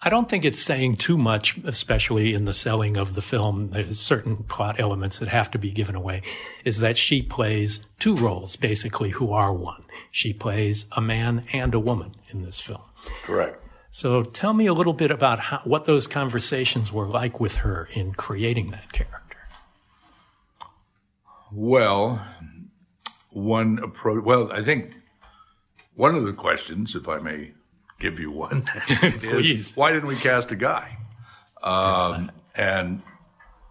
I 0.00 0.10
don't 0.10 0.28
think 0.28 0.44
it's 0.44 0.62
saying 0.62 0.98
too 0.98 1.18
much, 1.18 1.58
especially 1.64 2.32
in 2.32 2.44
the 2.44 2.52
selling 2.52 2.96
of 2.96 3.16
the 3.16 3.22
film. 3.22 3.70
There's 3.70 3.98
certain 3.98 4.44
plot 4.44 4.78
elements 4.78 5.18
that 5.18 5.28
have 5.28 5.50
to 5.50 5.58
be 5.58 5.72
given 5.72 5.96
away. 5.96 6.22
Is 6.64 6.78
that 6.78 6.96
she 6.96 7.20
plays 7.20 7.80
two 7.98 8.14
roles, 8.14 8.54
basically, 8.54 9.10
who 9.10 9.32
are 9.32 9.52
one. 9.52 9.82
She 10.12 10.32
plays 10.32 10.86
a 10.92 11.00
man 11.00 11.44
and 11.52 11.74
a 11.74 11.80
woman 11.80 12.14
in 12.30 12.44
this 12.44 12.60
film. 12.60 12.82
Correct. 13.24 13.67
So 13.90 14.22
tell 14.22 14.52
me 14.52 14.66
a 14.66 14.74
little 14.74 14.92
bit 14.92 15.10
about 15.10 15.38
how, 15.38 15.60
what 15.64 15.84
those 15.84 16.06
conversations 16.06 16.92
were 16.92 17.06
like 17.06 17.40
with 17.40 17.56
her 17.56 17.88
in 17.94 18.12
creating 18.12 18.70
that 18.70 18.92
character. 18.92 19.38
Well, 21.50 22.24
one 23.30 23.78
approach. 23.78 24.24
Well, 24.24 24.52
I 24.52 24.62
think 24.62 24.92
one 25.94 26.14
of 26.14 26.24
the 26.24 26.32
questions, 26.32 26.94
if 26.94 27.08
I 27.08 27.18
may 27.18 27.52
give 27.98 28.20
you 28.20 28.30
one, 28.30 28.68
is 28.88 29.74
why 29.74 29.92
didn't 29.92 30.08
we 30.08 30.16
cast 30.16 30.50
a 30.50 30.56
guy? 30.56 30.98
Um, 31.62 32.30
and 32.54 33.02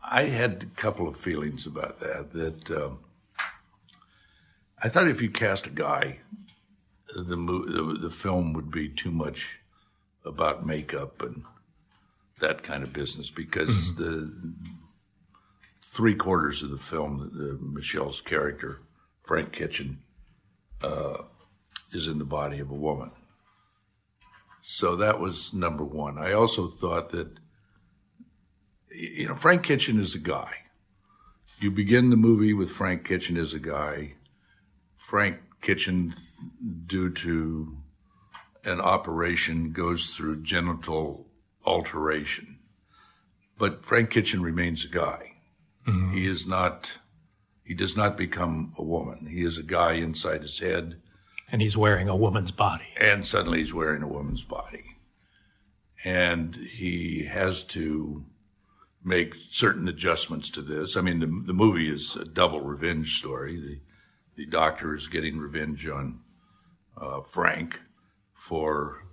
I 0.04 0.24
had 0.24 0.64
a 0.64 0.80
couple 0.80 1.08
of 1.08 1.18
feelings 1.18 1.68
about 1.68 2.00
that. 2.00 2.34
That 2.34 2.72
um, 2.72 3.00
I 4.82 4.90
thought 4.90 5.08
if 5.08 5.22
you 5.22 5.30
cast 5.30 5.68
a 5.68 5.72
guy, 5.72 6.20
the, 7.16 7.36
the 7.36 7.98
the 8.02 8.10
film 8.10 8.54
would 8.54 8.72
be 8.72 8.90
too 8.90 9.12
much 9.12 9.60
about 10.28 10.66
makeup 10.66 11.22
and 11.22 11.44
that 12.40 12.64
kind 12.64 12.84
of 12.84 12.94
business 12.94 13.30
because 13.30 13.92
mm-hmm. 13.92 14.04
the 14.04 14.54
three 15.84 16.16
quarters 16.16 16.62
of 16.62 16.70
the 16.70 16.78
film, 16.78 17.32
the, 17.34 17.58
Michelle's 17.60 18.22
character, 18.22 18.82
Frank 19.24 19.52
Kitchen, 19.52 20.00
uh, 20.84 21.24
is 21.92 22.08
in 22.08 22.20
the 22.20 22.26
body 22.26 22.60
of 22.60 22.70
a 22.70 22.76
woman. 22.76 23.12
So 24.62 24.96
that 24.98 25.20
was 25.20 25.54
number 25.54 25.84
one. 25.84 26.18
I 26.18 26.34
also 26.34 26.68
thought 26.68 27.12
that, 27.12 27.40
you 28.92 29.28
know, 29.28 29.36
Frank 29.36 29.64
Kitchen 29.64 30.00
is 30.00 30.14
a 30.14 30.20
guy. 30.20 30.52
You 31.60 31.72
begin 31.72 32.10
the 32.12 32.18
movie 32.18 32.54
with 32.54 32.70
Frank 32.70 33.04
Kitchen 33.06 33.38
as 33.38 33.54
a 33.54 33.60
guy. 33.60 34.14
Frank 34.98 35.38
Kitchen, 35.62 36.16
due 36.86 37.10
to 37.10 37.78
an 38.68 38.82
operation 38.82 39.72
goes 39.72 40.12
through 40.12 40.44
genital 40.44 41.28
alteration. 41.66 42.60
But 43.58 43.84
Frank 43.84 44.12
Kitchen 44.12 44.42
remains 44.42 44.86
a 44.86 44.90
guy. 44.90 45.34
Mm-hmm. 45.88 46.14
He 46.14 46.28
is 46.28 46.46
not, 46.46 47.00
he 47.64 47.74
does 47.74 47.96
not 47.96 48.18
become 48.18 48.74
a 48.78 48.84
woman. 48.84 49.28
He 49.28 49.44
is 49.44 49.58
a 49.58 49.64
guy 49.64 49.94
inside 49.94 50.42
his 50.42 50.60
head. 50.60 51.02
And 51.50 51.62
he's 51.62 51.78
wearing 51.78 52.10
a 52.10 52.16
woman's 52.16 52.52
body. 52.52 52.90
And 53.00 53.26
suddenly 53.26 53.60
he's 53.60 53.74
wearing 53.74 54.04
a 54.04 54.08
woman's 54.08 54.44
body. 54.44 54.98
And 56.04 56.56
he 56.56 57.26
has 57.32 57.64
to 57.64 58.26
make 59.04 59.34
certain 59.36 59.88
adjustments 59.88 60.50
to 60.50 60.62
this. 60.62 60.98
I 60.98 61.02
mean, 61.02 61.20
the, 61.20 61.44
the 61.46 61.54
movie 61.54 61.90
is 61.90 62.16
a 62.18 62.26
double 62.26 62.62
revenge 62.62 63.18
story. 63.18 63.58
The, 63.60 63.80
the 64.36 64.46
doctor 64.46 64.94
is 64.94 65.08
getting 65.08 65.40
revenge 65.40 65.88
on 65.88 66.20
uh, 67.02 67.22
Frank 67.22 67.80
for 68.48 69.04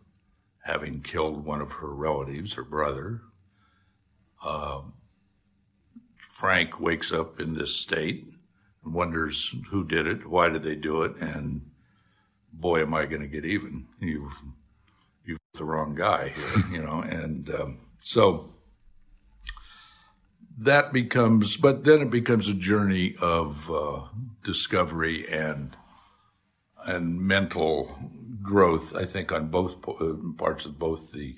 having 0.63 1.03
killed 1.03 1.45
one 1.45 1.61
of 1.61 1.73
her 1.73 1.93
relatives, 1.93 2.55
her 2.55 2.63
brother. 2.63 3.21
Um, 4.45 4.93
Frank 6.31 6.79
wakes 6.79 7.13
up 7.13 7.41
in 7.41 7.55
this 7.55 7.75
state 7.75 8.29
and 8.85 8.95
wonders 8.95 9.53
who 9.71 9.85
did 9.85 10.07
it, 10.07 10.29
why 10.29 10.49
did 10.49 10.63
they 10.63 10.77
do 10.77 11.03
it, 11.03 11.17
and 11.17 11.63
boy, 12.53 12.83
am 12.83 12.95
I 12.95 13.07
going 13.07 13.23
to 13.23 13.27
get 13.27 13.45
even. 13.45 13.89
You've, 13.99 14.35
you've 15.25 15.39
the 15.55 15.65
wrong 15.65 15.97
guy 15.97 16.29
here, 16.29 16.65
you 16.71 16.83
know, 16.83 17.01
and 17.01 17.51
um, 17.51 17.79
so 18.03 18.55
that 20.57 20.93
becomes, 20.93 21.57
but 21.57 21.83
then 21.83 22.03
it 22.03 22.11
becomes 22.11 22.47
a 22.47 22.55
journey 22.55 23.17
of 23.21 23.69
uh, 23.69 24.03
discovery 24.45 25.27
and 25.29 25.77
and 26.87 27.19
mental 27.21 27.99
growth, 28.45 28.95
I 28.95 29.05
think, 29.07 29.33
on 29.33 29.49
both 29.49 29.77
uh, 29.89 30.15
parts 30.39 30.65
of 30.67 30.79
both 30.79 31.11
the 31.11 31.37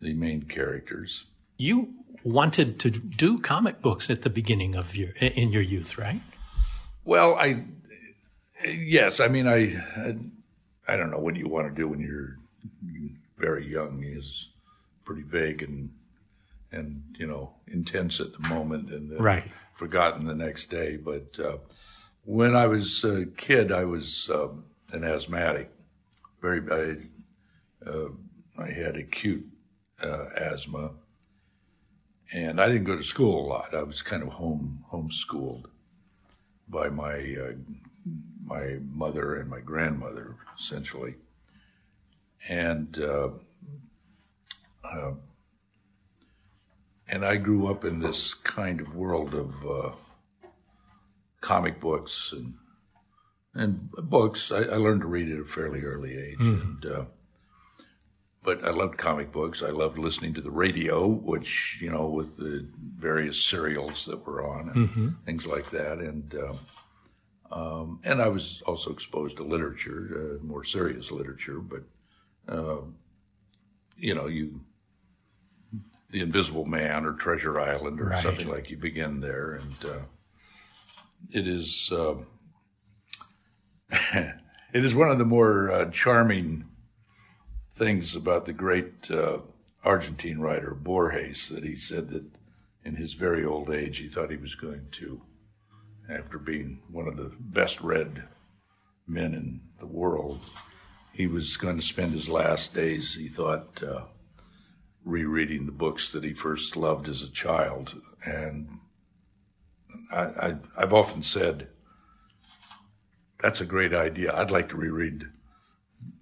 the 0.00 0.14
main 0.14 0.42
characters. 0.42 1.24
You 1.58 1.92
wanted 2.22 2.78
to 2.80 2.90
do 2.90 3.38
comic 3.40 3.82
books 3.82 4.08
at 4.10 4.22
the 4.22 4.30
beginning 4.30 4.74
of 4.76 4.94
your 4.96 5.10
in 5.20 5.52
your 5.52 5.62
youth, 5.62 5.98
right? 5.98 6.22
Well, 7.04 7.34
I 7.34 7.64
yes, 8.64 9.20
I 9.20 9.28
mean, 9.28 9.46
I 9.46 9.82
I, 10.86 10.96
don't 10.96 11.10
know 11.10 11.18
what 11.18 11.36
you 11.36 11.48
want 11.48 11.68
to 11.68 11.74
do 11.74 11.88
when 11.88 12.00
you're 12.00 12.38
very 13.36 13.66
young. 13.66 14.02
is 14.04 14.48
pretty 15.04 15.22
vague 15.22 15.62
and 15.62 15.90
and 16.70 17.02
you 17.18 17.26
know 17.26 17.54
intense 17.66 18.20
at 18.20 18.32
the 18.32 18.48
moment, 18.48 18.90
and 18.90 19.10
then 19.10 19.18
Right. 19.18 19.44
forgotten 19.74 20.26
the 20.26 20.34
next 20.34 20.70
day. 20.70 20.96
But 20.96 21.38
uh, 21.40 21.58
when 22.24 22.54
I 22.54 22.66
was 22.66 23.04
a 23.04 23.26
kid, 23.26 23.72
I 23.72 23.84
was 23.84 24.30
um, 24.30 24.64
an 24.92 25.02
asthmatic. 25.04 25.70
Very, 26.40 26.60
I, 26.70 27.88
uh, 27.88 28.08
I 28.58 28.70
had 28.70 28.96
acute 28.96 29.46
uh, 30.02 30.26
asthma, 30.36 30.90
and 32.32 32.60
I 32.60 32.68
didn't 32.68 32.84
go 32.84 32.96
to 32.96 33.02
school 33.02 33.44
a 33.44 33.48
lot. 33.48 33.74
I 33.74 33.82
was 33.82 34.02
kind 34.02 34.22
of 34.22 34.30
home 34.30 34.84
homeschooled 34.92 35.66
by 36.68 36.88
my 36.88 37.36
uh, 37.40 37.52
my 38.44 38.78
mother 38.92 39.36
and 39.36 39.50
my 39.50 39.60
grandmother, 39.60 40.36
essentially. 40.58 41.16
And 42.48 42.98
uh, 42.98 43.30
uh, 44.84 45.12
and 47.08 47.24
I 47.24 47.36
grew 47.36 47.68
up 47.68 47.84
in 47.84 48.00
this 48.00 48.34
kind 48.34 48.80
of 48.80 48.94
world 48.94 49.34
of 49.34 49.66
uh, 49.66 49.92
comic 51.40 51.80
books 51.80 52.32
and 52.32 52.54
and 53.58 53.90
books. 53.92 54.50
I, 54.52 54.58
I 54.62 54.76
learned 54.76 55.02
to 55.02 55.06
read 55.06 55.30
at 55.30 55.38
a 55.40 55.44
fairly 55.44 55.82
early 55.82 56.16
age, 56.16 56.40
and 56.40 56.86
uh, 56.86 57.04
but 58.42 58.64
I 58.64 58.70
loved 58.70 58.96
comic 58.96 59.32
books. 59.32 59.62
I 59.62 59.70
loved 59.70 59.98
listening 59.98 60.32
to 60.34 60.40
the 60.40 60.50
radio, 60.50 61.06
which 61.06 61.78
you 61.80 61.90
know, 61.90 62.06
with 62.06 62.36
the 62.36 62.66
various 62.96 63.42
serials 63.44 64.06
that 64.06 64.26
were 64.26 64.46
on 64.46 64.70
and 64.70 65.16
things 65.26 65.46
like 65.46 65.70
that, 65.70 65.98
and. 65.98 66.34
Um, 66.34 66.58
um, 67.50 68.00
and 68.04 68.20
I 68.20 68.28
was 68.28 68.62
also 68.66 68.90
exposed 68.92 69.38
to 69.38 69.42
literature, 69.42 70.38
uh, 70.38 70.44
more 70.44 70.64
serious 70.64 71.10
literature, 71.10 71.60
but 71.60 71.82
um, 72.46 72.96
you 73.96 74.14
know, 74.14 74.26
you 74.26 74.60
the 76.10 76.20
Invisible 76.20 76.66
Man 76.66 77.06
or 77.06 77.14
Treasure 77.14 77.58
Island 77.58 78.00
or 78.02 78.08
Right. 78.08 78.22
something 78.22 78.48
like 78.48 78.68
you 78.68 78.76
begin 78.76 79.20
there, 79.20 79.52
and 79.52 79.84
uh, 79.84 80.00
it 81.30 81.48
is 81.48 81.90
um 81.90 82.26
it 84.12 84.34
is 84.84 84.94
one 84.94 85.10
of 85.10 85.18
the 85.18 85.24
more 85.24 85.70
uh, 85.70 85.90
charming 85.90 86.64
things 87.72 88.14
about 88.14 88.46
the 88.46 88.52
great 88.52 89.10
uh, 89.10 89.38
Argentine 89.84 90.40
writer 90.40 90.74
Borges 90.74 91.48
that 91.48 91.64
he 91.64 91.76
said 91.76 92.10
that 92.10 92.24
in 92.84 92.96
his 92.96 93.14
very 93.14 93.44
old 93.44 93.70
age 93.70 93.98
he 93.98 94.08
thought 94.08 94.30
he 94.30 94.36
was 94.36 94.54
going 94.54 94.88
to, 94.92 95.22
after 96.08 96.38
being 96.38 96.80
one 96.90 97.08
of 97.08 97.16
the 97.16 97.32
best 97.38 97.80
read 97.80 98.24
men 99.06 99.32
in 99.32 99.60
the 99.78 99.86
world, 99.86 100.40
he 101.12 101.26
was 101.26 101.56
going 101.56 101.76
to 101.76 101.82
spend 101.82 102.12
his 102.12 102.28
last 102.28 102.74
days, 102.74 103.14
he 103.14 103.28
thought, 103.28 103.82
uh, 103.82 104.02
rereading 105.04 105.66
the 105.66 105.72
books 105.72 106.10
that 106.10 106.24
he 106.24 106.34
first 106.34 106.76
loved 106.76 107.08
as 107.08 107.22
a 107.22 107.30
child. 107.30 108.00
And 108.24 108.80
I, 110.12 110.20
I, 110.22 110.56
I've 110.76 110.92
often 110.92 111.22
said, 111.22 111.68
that's 113.40 113.60
a 113.60 113.64
great 113.66 113.94
idea. 113.94 114.34
I'd 114.34 114.50
like 114.50 114.68
to 114.70 114.76
reread 114.76 115.24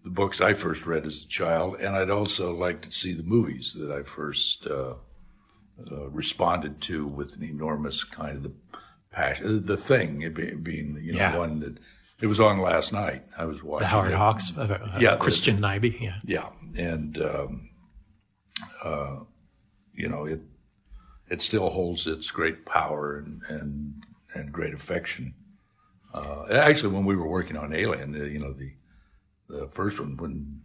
the 0.05 0.11
books 0.11 0.41
I 0.41 0.55
first 0.55 0.87
read 0.87 1.07
as 1.07 1.23
a 1.25 1.29
child, 1.29 1.77
and 1.81 1.97
I'd 1.97 2.11
also 2.11 2.55
like 2.55 2.83
to 2.83 2.91
see 2.91 3.13
the 3.13 3.23
movies 3.23 3.75
that 3.79 3.91
I 3.91 4.03
first 4.03 4.67
uh, 4.67 4.95
uh, 5.91 6.09
responded 6.11 6.81
to 6.83 7.07
with 7.07 7.35
an 7.35 7.43
enormous 7.43 8.05
kind 8.05 8.37
of 8.37 8.43
the 8.45 8.53
passion. 9.13 9.67
The 9.67 9.77
thing 9.77 10.19
being, 10.63 10.99
you 11.03 11.13
know, 11.13 11.19
Yeah. 11.19 11.37
one 11.37 11.61
that 11.61 11.79
it 12.21 12.27
was 12.27 12.41
on 12.41 12.61
last 12.61 12.93
night. 12.93 13.25
I 13.37 13.45
was 13.45 13.63
watching 13.63 13.85
The 13.85 13.89
Howard 13.89 14.13
it. 14.13 14.17
Hawks, 14.17 14.53
uh, 14.57 14.63
uh, 14.63 14.99
Yeah, 14.99 15.13
the- 15.13 15.17
Christian 15.19 15.59
Nyby. 15.59 16.01
Yeah. 16.01 16.19
Yeah, 16.25 16.49
and 16.79 17.19
um, 17.19 17.71
uh, 18.85 19.17
you 19.95 20.09
know 20.09 20.25
it 20.25 20.41
it 21.29 21.43
still 21.43 21.71
holds 21.71 22.07
its 22.07 22.31
great 22.31 22.65
power 22.67 23.17
and 23.19 23.43
and, 23.49 23.95
and 24.35 24.53
great 24.53 24.73
affection. 24.75 25.35
Uh, 26.17 26.47
actually, 26.51 26.95
when 26.95 27.05
we 27.05 27.15
were 27.15 27.29
working 27.29 27.57
on 27.57 27.75
Alien, 27.75 28.15
uh, 28.21 28.25
you 28.25 28.39
know 28.39 28.53
the 28.53 28.73
the 29.49 29.69
first 29.69 30.01
one 30.01 30.17
when 30.17 30.61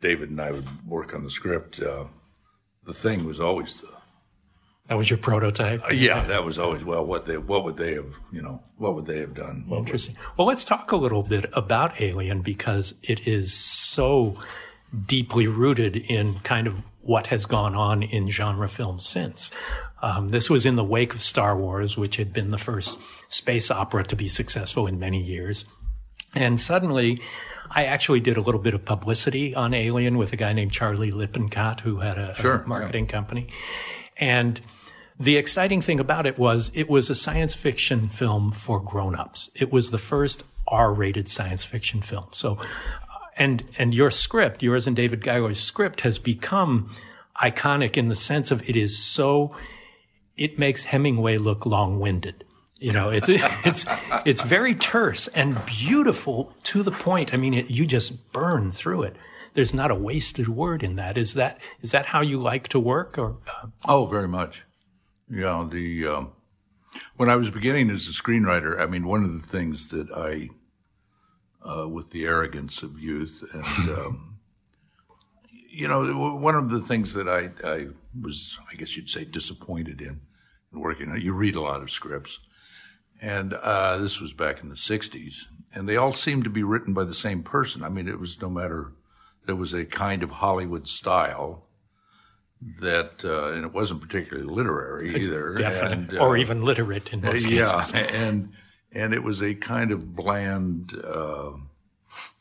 David 0.00 0.30
and 0.30 0.40
I 0.40 0.50
would 0.52 0.86
work 0.86 1.14
on 1.14 1.24
the 1.24 1.30
script, 1.30 1.80
uh, 1.80 2.04
the 2.86 2.94
thing 2.94 3.24
was 3.26 3.40
always 3.40 3.80
the 3.80 3.88
That 4.88 4.96
was 4.96 5.08
your 5.10 5.18
prototype. 5.18 5.82
uh, 5.84 5.92
yeah 5.92 6.24
that 6.26 6.44
was 6.44 6.58
always 6.58 6.84
well 6.84 7.04
what 7.04 7.26
they 7.26 7.38
what 7.38 7.64
would 7.64 7.76
they 7.76 7.94
have 7.94 8.12
you 8.32 8.42
know 8.42 8.62
what 8.76 8.94
would 8.94 9.06
they 9.06 9.18
have 9.18 9.34
done 9.34 9.64
What 9.66 9.80
would- 9.80 9.86
Interesting. 9.86 10.16
Well, 10.36 10.46
let's 10.46 10.64
talk 10.64 10.92
a 10.92 10.96
little 10.96 11.22
bit 11.22 11.46
about 11.54 12.00
Alien 12.00 12.42
because 12.42 12.94
it 13.02 13.26
is 13.26 13.52
so 13.54 14.36
deeply 15.06 15.46
rooted 15.48 15.96
in 15.96 16.38
kind 16.40 16.66
of 16.66 16.82
what 17.00 17.26
has 17.28 17.46
gone 17.46 17.74
on 17.74 18.02
in 18.02 18.28
genre 18.28 18.68
films 18.68 19.04
since. 19.06 19.50
Um, 20.04 20.28
this 20.28 20.50
was 20.50 20.66
in 20.66 20.76
the 20.76 20.84
wake 20.84 21.14
of 21.14 21.22
Star 21.22 21.56
Wars, 21.56 21.96
which 21.96 22.16
had 22.16 22.30
been 22.30 22.50
the 22.50 22.58
first 22.58 23.00
space 23.30 23.70
opera 23.70 24.04
to 24.04 24.16
be 24.16 24.28
successful 24.28 24.86
in 24.86 24.98
many 24.98 25.18
years. 25.18 25.64
And 26.34 26.60
suddenly, 26.60 27.22
I 27.70 27.86
actually 27.86 28.20
did 28.20 28.36
a 28.36 28.42
little 28.42 28.60
bit 28.60 28.74
of 28.74 28.84
publicity 28.84 29.54
on 29.54 29.72
Alien 29.72 30.18
with 30.18 30.34
a 30.34 30.36
guy 30.36 30.52
named 30.52 30.72
Charlie 30.72 31.10
Lippincott, 31.10 31.80
who 31.80 32.00
had 32.00 32.18
a, 32.18 32.32
a 32.32 32.34
Sure, 32.34 32.62
marketing 32.66 33.06
company. 33.06 33.48
And 34.18 34.60
the 35.18 35.38
exciting 35.38 35.80
thing 35.80 36.00
about 36.00 36.26
it 36.26 36.38
was 36.38 36.70
it 36.74 36.90
was 36.90 37.08
a 37.08 37.14
science 37.14 37.54
fiction 37.54 38.10
film 38.10 38.52
for 38.52 38.80
grown-ups. 38.80 39.50
It 39.54 39.72
was 39.72 39.90
the 39.90 39.98
first 39.98 40.44
R-rated 40.68 41.30
science 41.30 41.64
fiction 41.64 42.02
film. 42.02 42.26
So, 42.32 42.58
uh, 42.58 42.64
and 43.38 43.64
and 43.78 43.94
your 43.94 44.10
script, 44.10 44.62
yours 44.62 44.86
and 44.86 44.94
David 44.94 45.22
Giler's 45.24 45.60
script, 45.60 46.02
has 46.02 46.18
become 46.18 46.94
iconic 47.42 47.96
in 47.96 48.08
the 48.08 48.14
sense 48.14 48.50
of 48.50 48.68
it 48.68 48.76
is 48.76 48.98
so. 48.98 49.56
It 50.36 50.58
makes 50.58 50.84
Hemingway 50.84 51.38
look 51.38 51.64
long-winded. 51.64 52.44
You 52.78 52.92
know, 52.92 53.10
it's 53.10 53.28
it's 53.30 53.86
it's 54.26 54.42
very 54.42 54.74
terse 54.74 55.28
and 55.28 55.64
beautiful 55.66 56.52
to 56.64 56.82
the 56.82 56.90
point. 56.90 57.32
I 57.32 57.36
mean, 57.36 57.54
it, 57.54 57.70
you 57.70 57.86
just 57.86 58.32
burn 58.32 58.72
through 58.72 59.04
it. 59.04 59.16
There's 59.54 59.72
not 59.72 59.90
a 59.90 59.94
wasted 59.94 60.48
word 60.48 60.82
in 60.82 60.96
that. 60.96 61.16
Is 61.16 61.34
that 61.34 61.58
is 61.80 61.92
that 61.92 62.06
how 62.06 62.20
you 62.20 62.40
like 62.42 62.68
to 62.68 62.80
work? 62.80 63.16
Or 63.16 63.36
uh, 63.48 63.68
Oh, 63.86 64.06
very 64.06 64.28
much. 64.28 64.64
Yeah, 65.30 65.66
the 65.70 66.06
um, 66.06 66.32
when 67.16 67.30
I 67.30 67.36
was 67.36 67.50
beginning 67.50 67.90
as 67.90 68.06
a 68.06 68.10
screenwriter, 68.10 68.80
I 68.80 68.86
mean, 68.86 69.06
one 69.06 69.24
of 69.24 69.40
the 69.40 69.46
things 69.46 69.88
that 69.88 70.10
I, 70.10 70.50
uh, 71.66 71.88
with 71.88 72.10
the 72.10 72.24
arrogance 72.24 72.82
of 72.82 72.98
youth, 72.98 73.42
and 73.52 73.98
um, 73.98 74.38
you 75.70 75.88
know, 75.88 76.36
one 76.36 76.54
of 76.54 76.70
the 76.70 76.82
things 76.82 77.14
that 77.14 77.28
I, 77.28 77.50
I 77.66 77.86
was, 78.20 78.58
I 78.70 78.76
guess 78.76 78.96
you'd 78.96 79.10
say, 79.10 79.24
disappointed 79.24 80.00
in, 80.00 80.20
in 80.72 80.80
working 80.80 81.10
on. 81.10 81.20
You 81.20 81.32
read 81.32 81.56
a 81.56 81.60
lot 81.60 81.82
of 81.82 81.90
scripts, 81.90 82.40
and 83.20 83.54
uh, 83.54 83.98
this 83.98 84.20
was 84.20 84.32
back 84.32 84.62
in 84.62 84.68
the 84.68 84.74
'60s, 84.74 85.44
and 85.72 85.88
they 85.88 85.96
all 85.96 86.12
seemed 86.12 86.44
to 86.44 86.50
be 86.50 86.62
written 86.62 86.94
by 86.94 87.04
the 87.04 87.14
same 87.14 87.42
person. 87.42 87.82
I 87.82 87.88
mean, 87.88 88.08
it 88.08 88.20
was 88.20 88.40
no 88.40 88.50
matter. 88.50 88.92
There 89.46 89.56
was 89.56 89.74
a 89.74 89.84
kind 89.84 90.22
of 90.22 90.30
Hollywood 90.30 90.88
style 90.88 91.66
that, 92.80 93.24
uh, 93.24 93.52
and 93.52 93.64
it 93.64 93.72
wasn't 93.72 94.00
particularly 94.00 94.48
literary 94.48 95.14
either. 95.22 95.54
definitely, 95.54 96.16
and, 96.16 96.18
or 96.18 96.36
uh, 96.36 96.40
even 96.40 96.62
literate 96.62 97.12
in 97.12 97.20
most 97.20 97.46
yeah, 97.48 97.84
cases. 97.84 97.94
Yeah. 97.94 98.06
And 98.14 98.52
and 98.92 99.12
it 99.12 99.22
was 99.22 99.42
a 99.42 99.54
kind 99.54 99.90
of 99.90 100.14
bland. 100.14 100.94
Uh, 100.94 101.52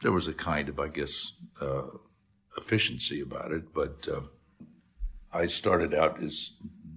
there 0.01 0.11
was 0.11 0.27
a 0.27 0.33
kind 0.33 0.69
of, 0.69 0.79
I 0.79 0.87
guess, 0.87 1.33
uh, 1.59 1.83
efficiency 2.57 3.21
about 3.21 3.51
it. 3.51 3.73
But 3.73 4.07
uh, 4.07 4.21
I 5.33 5.47
started 5.47 5.93
out 5.93 6.21
as 6.21 6.51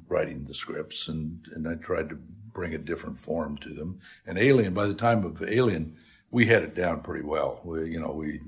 writing 0.08 0.44
the 0.44 0.54
scripts, 0.54 1.08
and 1.08 1.46
and 1.54 1.66
I 1.66 1.74
tried 1.74 2.08
to 2.10 2.18
bring 2.52 2.74
a 2.74 2.78
different 2.78 3.20
form 3.20 3.58
to 3.58 3.74
them. 3.74 4.00
And 4.26 4.38
Alien, 4.38 4.74
by 4.74 4.86
the 4.86 4.94
time 4.94 5.24
of 5.24 5.42
Alien, 5.42 5.96
we 6.30 6.46
had 6.46 6.62
it 6.62 6.74
down 6.74 7.00
pretty 7.00 7.24
well. 7.24 7.60
We, 7.64 7.90
you 7.90 8.00
know, 8.00 8.12
we. 8.12 8.40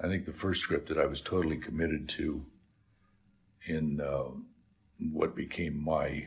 I 0.00 0.08
think 0.08 0.26
the 0.26 0.32
first 0.32 0.60
script 0.60 0.88
that 0.88 0.98
I 0.98 1.06
was 1.06 1.20
totally 1.20 1.56
committed 1.56 2.08
to 2.10 2.44
in 3.66 4.00
uh, 4.00 4.30
what 4.98 5.36
became 5.36 5.82
my 5.82 6.26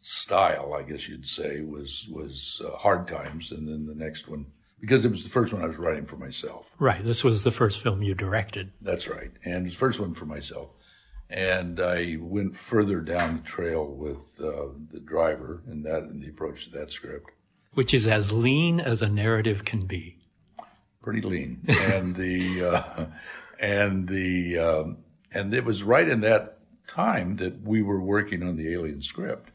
style, 0.00 0.72
I 0.72 0.82
guess 0.82 1.08
you'd 1.08 1.26
say, 1.26 1.60
was 1.60 2.06
was 2.10 2.62
uh, 2.64 2.76
Hard 2.76 3.06
Times, 3.06 3.50
and 3.50 3.68
then 3.68 3.86
the 3.86 3.94
next 3.94 4.28
one 4.28 4.46
because 4.80 5.04
it 5.04 5.10
was 5.10 5.24
the 5.24 5.30
first 5.30 5.52
one 5.52 5.62
I 5.62 5.66
was 5.66 5.76
writing 5.76 6.06
for 6.06 6.16
myself. 6.16 6.66
Right. 6.78 7.04
This 7.04 7.24
was 7.24 7.42
the 7.42 7.50
first 7.50 7.80
film 7.80 8.02
you 8.02 8.14
directed. 8.14 8.72
That's 8.80 9.08
right, 9.08 9.32
and 9.44 9.54
it 9.54 9.64
was 9.64 9.72
the 9.74 9.78
first 9.78 10.00
one 10.00 10.14
for 10.14 10.26
myself. 10.26 10.70
And 11.30 11.78
I 11.78 12.16
went 12.18 12.56
further 12.56 13.00
down 13.00 13.36
the 13.38 13.42
trail 13.42 13.84
with 13.86 14.40
uh, 14.40 14.68
the 14.90 15.00
driver 15.00 15.62
and 15.66 15.84
that 15.84 16.04
and 16.04 16.22
the 16.22 16.28
approach 16.28 16.64
to 16.64 16.70
that 16.78 16.90
script. 16.90 17.30
which 17.74 17.92
is 17.92 18.06
as 18.06 18.32
lean 18.32 18.80
as 18.80 19.02
a 19.02 19.08
narrative 19.08 19.64
can 19.64 19.86
be. 19.86 20.16
pretty 21.02 21.20
lean, 21.20 21.60
and 21.68 22.16
the 22.16 22.64
uh, 22.64 23.06
and 23.60 24.08
the 24.08 24.58
um, 24.58 24.98
and 25.32 25.52
it 25.54 25.64
was 25.64 25.82
right 25.82 26.08
in 26.08 26.20
that 26.22 26.58
time 26.86 27.36
that 27.36 27.60
we 27.62 27.82
were 27.82 28.00
working 28.00 28.42
on 28.42 28.56
the 28.56 28.72
Alien 28.72 29.02
script, 29.02 29.50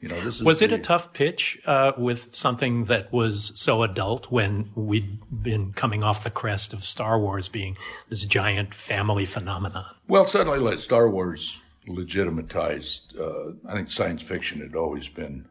You 0.00 0.08
know, 0.08 0.20
this 0.22 0.36
is 0.36 0.42
Was 0.42 0.62
it 0.62 0.70
the- 0.70 0.76
a 0.76 0.78
tough 0.78 1.12
pitch 1.12 1.60
uh, 1.66 1.92
with 1.98 2.34
something 2.34 2.86
that 2.86 3.12
was 3.12 3.52
so 3.54 3.82
adult 3.82 4.30
when 4.30 4.70
we'd 4.74 5.18
been 5.42 5.72
coming 5.72 6.02
off 6.02 6.24
the 6.24 6.30
crest 6.30 6.72
of 6.72 6.84
Star 6.84 7.18
Wars 7.18 7.48
being 7.48 7.76
this 8.08 8.24
giant 8.24 8.72
family 8.74 9.26
phenomenon? 9.26 9.84
Well, 10.08 10.26
suddenly, 10.26 10.58
like 10.58 10.78
Star 10.78 11.08
Wars 11.10 11.58
legitimatized. 11.86 13.16
Uh, 13.18 13.52
I 13.68 13.74
think 13.74 13.90
science 13.90 14.22
fiction 14.22 14.60
had 14.60 14.74
always 14.74 15.08
been 15.08 15.46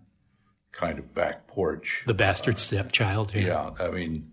kind 0.71 0.99
of 0.99 1.13
back 1.13 1.47
porch. 1.47 2.03
The 2.05 2.13
bastard 2.13 2.57
stepchild 2.57 3.31
here. 3.31 3.47
Yeah, 3.47 3.71
I 3.79 3.89
mean, 3.89 4.31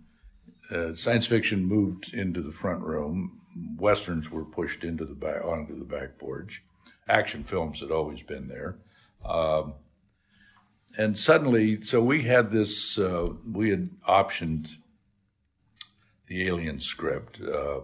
uh, 0.71 0.95
science 0.95 1.27
fiction 1.27 1.65
moved 1.65 2.13
into 2.15 2.43
the 2.43 2.53
front 2.53 2.83
room. 2.83 3.41
Westerns 3.79 4.31
were 4.31 4.45
pushed 4.45 4.85
into 4.85 5.05
the 5.05 5.15
back 5.15 5.45
onto 5.45 5.79
the 5.79 5.85
back 5.85 6.19
porch. 6.19 6.63
Action 7.09 7.45
films 7.45 7.81
had 7.81 7.91
always 7.91 8.21
been 8.23 8.49
there, 8.49 8.79
um, 9.25 9.75
and 10.97 11.19
suddenly, 11.19 11.83
so 11.83 12.03
we 12.03 12.23
had 12.23 12.51
this. 12.51 12.99
Uh, 12.99 13.29
we 13.51 13.71
had 13.71 13.91
optioned 14.09 14.77
the 16.27 16.47
Alien 16.47 16.81
script. 16.81 17.41
Uh, 17.41 17.81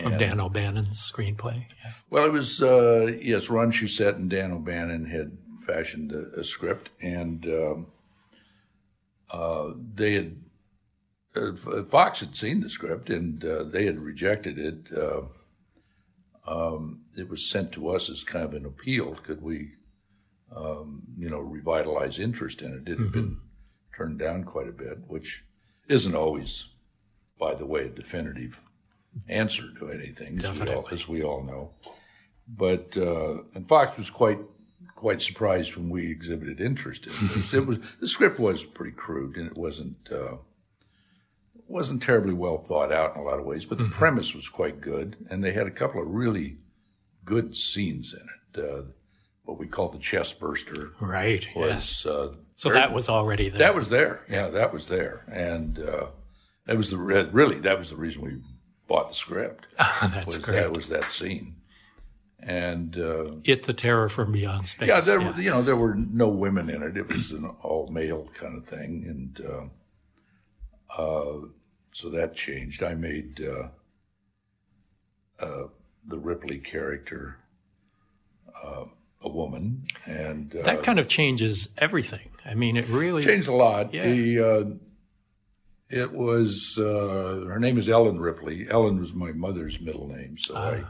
From 0.00 0.18
Dan 0.18 0.40
O'Bannon's 0.40 1.00
screenplay. 1.00 1.66
Yeah. 1.84 1.92
well, 2.10 2.24
it 2.26 2.32
was 2.32 2.62
uh, 2.62 3.12
yes, 3.20 3.48
Ron 3.48 3.72
Shusett 3.72 4.16
and 4.16 4.30
Dan 4.30 4.52
O'Bannon 4.52 5.06
had 5.06 5.36
fashioned 5.66 6.12
a, 6.12 6.40
a 6.40 6.44
script, 6.44 6.90
and 7.00 7.46
um, 7.46 7.86
uh, 9.30 9.70
they 9.94 10.14
had 10.14 10.36
uh, 11.34 11.52
Fox 11.88 12.20
had 12.20 12.36
seen 12.36 12.60
the 12.60 12.70
script, 12.70 13.10
and 13.10 13.44
uh, 13.44 13.64
they 13.64 13.86
had 13.86 13.98
rejected 13.98 14.58
it. 14.58 14.86
Uh, 14.96 15.22
um, 16.46 17.02
it 17.16 17.28
was 17.28 17.48
sent 17.48 17.72
to 17.72 17.88
us 17.90 18.10
as 18.10 18.24
kind 18.24 18.44
of 18.44 18.54
an 18.54 18.66
appeal. 18.66 19.14
Could 19.22 19.42
we, 19.42 19.72
um, 20.54 21.02
you 21.16 21.28
know, 21.30 21.38
revitalize 21.38 22.18
interest 22.18 22.62
in 22.62 22.72
it? 22.72 22.90
It 22.90 22.98
had 22.98 23.12
been 23.12 23.38
turned 23.96 24.18
down 24.18 24.44
quite 24.44 24.68
a 24.68 24.72
bit, 24.72 24.98
which 25.06 25.44
isn't 25.88 26.14
always, 26.14 26.68
by 27.38 27.54
the 27.54 27.66
way, 27.66 27.84
a 27.86 27.88
definitive 27.88 28.60
answer 29.28 29.64
to 29.78 29.90
anything, 29.90 30.38
as 30.38 30.44
we, 30.44 30.48
all, 30.48 30.66
Definitely. 30.66 30.94
as 30.94 31.08
we 31.08 31.22
all 31.22 31.42
know. 31.42 31.70
But 32.48 32.96
uh, 32.96 33.42
and 33.54 33.68
Fox 33.68 33.96
was 33.96 34.10
quite 34.10 34.38
quite 34.96 35.22
surprised 35.22 35.76
when 35.76 35.90
we 35.90 36.10
exhibited 36.10 36.60
interest 36.60 37.06
in 37.06 37.12
this. 37.28 37.52
it 37.54 37.66
was 37.66 37.78
the 38.00 38.08
script 38.08 38.38
was 38.38 38.62
pretty 38.64 38.92
crude 38.92 39.36
and 39.36 39.46
it 39.46 39.56
wasn't 39.56 39.96
uh, 40.10 40.36
wasn't 41.66 42.02
terribly 42.02 42.34
well 42.34 42.58
thought 42.58 42.92
out 42.92 43.14
in 43.14 43.20
a 43.20 43.24
lot 43.24 43.38
of 43.38 43.44
ways, 43.46 43.64
but 43.64 43.78
the 43.78 43.88
premise 43.88 44.34
was 44.34 44.48
quite 44.48 44.80
good, 44.80 45.16
and 45.30 45.42
they 45.42 45.52
had 45.52 45.66
a 45.66 45.70
couple 45.70 46.02
of 46.02 46.08
really 46.08 46.58
good 47.24 47.56
scenes 47.56 48.12
in 48.12 48.26
it. 48.60 48.64
Uh, 48.64 48.82
what 49.44 49.58
we 49.58 49.66
call 49.66 49.88
the 49.88 49.98
chest 49.98 50.38
burster 50.40 50.92
Right. 51.00 51.46
yes. 51.54 52.06
uh, 52.06 52.34
So 52.54 52.68
very- 52.68 52.80
that 52.80 52.92
was 52.92 53.08
already 53.08 53.48
there. 53.48 53.58
that 53.58 53.74
was 53.74 53.88
there. 53.88 54.24
Yeah, 54.28 54.48
that 54.48 54.72
was 54.72 54.88
there, 54.88 55.24
and 55.30 55.78
uh, 55.78 56.06
that 56.66 56.76
was 56.76 56.90
the 56.90 56.98
re- 56.98 57.28
really 57.32 57.58
that 57.60 57.78
was 57.78 57.90
the 57.90 57.96
reason 57.96 58.22
we 58.22 58.40
bought 58.86 59.08
the 59.08 59.14
script. 59.14 59.66
That's 59.78 60.26
was 60.26 60.38
great. 60.38 60.56
That 60.56 60.72
was 60.72 60.88
that 60.90 61.10
scene, 61.10 61.56
and 62.38 62.96
uh, 62.96 63.32
It 63.44 63.64
the 63.64 63.72
terror 63.74 64.08
from 64.08 64.32
beyond 64.32 64.68
space. 64.68 64.88
yeah, 64.88 65.00
there 65.00 65.20
were 65.20 65.40
you 65.40 65.50
know 65.50 65.62
there 65.62 65.76
were 65.76 65.94
no 65.94 66.28
women 66.28 66.70
in 66.70 66.82
it. 66.82 66.96
It 66.96 67.08
was 67.08 67.32
an 67.32 67.46
all 67.62 67.88
male 67.88 68.28
kind 68.34 68.56
of 68.56 68.64
thing, 68.64 69.04
and 69.08 69.40
uh, 70.98 71.02
uh, 71.02 71.46
so 71.92 72.08
that 72.10 72.36
changed. 72.36 72.82
I 72.84 72.94
made 72.94 73.40
uh, 73.44 73.68
uh, 75.44 75.66
the 76.06 76.18
Ripley 76.18 76.58
character 76.58 77.38
uh, 78.62 78.84
a 79.22 79.28
woman, 79.28 79.86
and 80.06 80.54
uh, 80.54 80.62
that 80.62 80.82
kind 80.82 80.98
of 80.98 81.08
changes 81.08 81.68
everything. 81.78 82.28
I 82.44 82.54
mean, 82.54 82.76
it 82.76 82.88
really 82.88 83.22
changed 83.22 83.48
a 83.48 83.54
lot. 83.54 83.94
Yeah. 83.94 84.04
The 84.04 84.40
uh, 84.40 84.64
it 85.88 86.12
was 86.12 86.76
uh, 86.78 87.44
her 87.46 87.58
name 87.58 87.78
is 87.78 87.88
Ellen 87.88 88.18
Ripley. 88.18 88.66
Ellen 88.68 88.98
was 88.98 89.12
my 89.12 89.32
mother's 89.32 89.80
middle 89.80 90.08
name, 90.08 90.38
so 90.38 90.56
I 90.56 90.84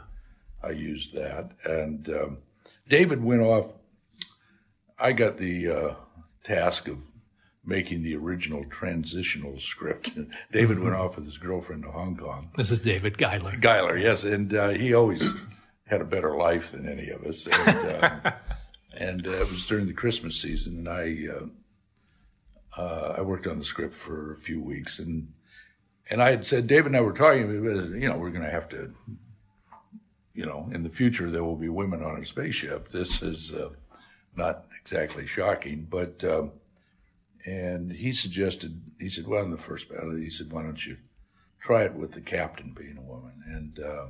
I 0.65 0.71
used 0.71 1.13
that. 1.13 1.51
And 1.65 2.09
um, 2.09 2.37
David 2.87 3.23
went 3.23 3.41
off. 3.41 3.73
I 4.97 5.11
got 5.11 5.37
the 5.37 5.69
uh, 5.69 5.95
task 6.43 6.87
of 6.87 6.99
making 7.65 8.03
the 8.03 8.15
original 8.15 8.65
transitional 8.69 9.59
script. 9.59 10.11
David 10.51 10.79
went 10.79 10.95
off 10.95 11.15
with 11.15 11.25
his 11.25 11.37
girlfriend 11.37 11.83
to 11.83 11.91
Hong 11.91 12.15
Kong. 12.15 12.51
This 12.55 12.71
is 12.71 12.79
David 12.79 13.17
Giler. 13.17 13.55
Giler, 13.57 13.97
yes, 13.97 14.23
and 14.23 14.53
uh, 14.53 14.69
he 14.69 14.93
always 14.93 15.23
had 15.85 16.01
a 16.01 16.05
better 16.05 16.35
life 16.35 16.71
than 16.71 16.87
any 16.87 17.09
of 17.09 17.23
us. 17.23 17.47
And, 17.47 17.77
uh, 17.77 18.31
and 18.97 19.27
uh, 19.27 19.41
it 19.41 19.49
was 19.49 19.65
during 19.65 19.87
the 19.87 19.93
Christmas 19.93 20.41
season, 20.41 20.77
and 20.77 20.89
I 20.89 21.27
uh, 21.35 22.81
uh, 22.81 23.15
I 23.17 23.21
worked 23.21 23.47
on 23.47 23.59
the 23.59 23.65
script 23.65 23.93
for 23.93 24.33
a 24.33 24.37
few 24.37 24.61
weeks, 24.61 24.99
and 24.99 25.33
and 26.09 26.21
I 26.21 26.31
had 26.31 26.45
said 26.45 26.67
David 26.67 26.87
and 26.87 26.97
I 26.97 27.01
were 27.01 27.13
talking, 27.13 27.49
you 27.49 28.09
know, 28.09 28.17
we're 28.17 28.31
going 28.31 28.43
to 28.43 28.51
have 28.51 28.69
to, 28.69 28.93
you 30.33 30.45
know, 30.45 30.69
in 30.73 30.83
the 30.83 30.89
future 30.89 31.29
there 31.29 31.43
will 31.43 31.55
be 31.55 31.69
women 31.69 32.03
on 32.03 32.21
a 32.21 32.25
spaceship. 32.25 32.91
This 32.91 33.21
is 33.21 33.53
uh, 33.53 33.69
not 34.35 34.65
exactly 34.81 35.25
shocking, 35.25 35.87
but. 35.89 36.23
Um, 36.23 36.51
and 37.45 37.91
he 37.91 38.13
suggested, 38.13 38.81
he 38.99 39.09
said, 39.09 39.27
well, 39.27 39.43
in 39.43 39.51
the 39.51 39.57
first 39.57 39.89
battle, 39.89 40.15
he 40.15 40.29
said, 40.29 40.51
why 40.51 40.63
don't 40.63 40.85
you 40.85 40.97
try 41.59 41.83
it 41.83 41.93
with 41.93 42.13
the 42.13 42.21
captain 42.21 42.73
being 42.77 42.97
a 42.97 43.01
woman? 43.01 43.33
And 43.45 43.79
uh, 43.83 44.05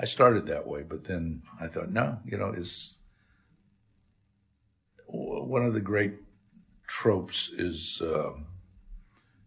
I 0.00 0.04
started 0.04 0.46
that 0.46 0.66
way, 0.66 0.82
but 0.82 1.04
then 1.04 1.42
I 1.60 1.66
thought, 1.68 1.90
no, 1.90 2.18
you 2.24 2.38
know, 2.38 2.52
is 2.52 2.94
one 5.06 5.64
of 5.64 5.74
the 5.74 5.80
great 5.80 6.14
tropes 6.86 7.50
is, 7.50 8.00
uh, 8.02 8.32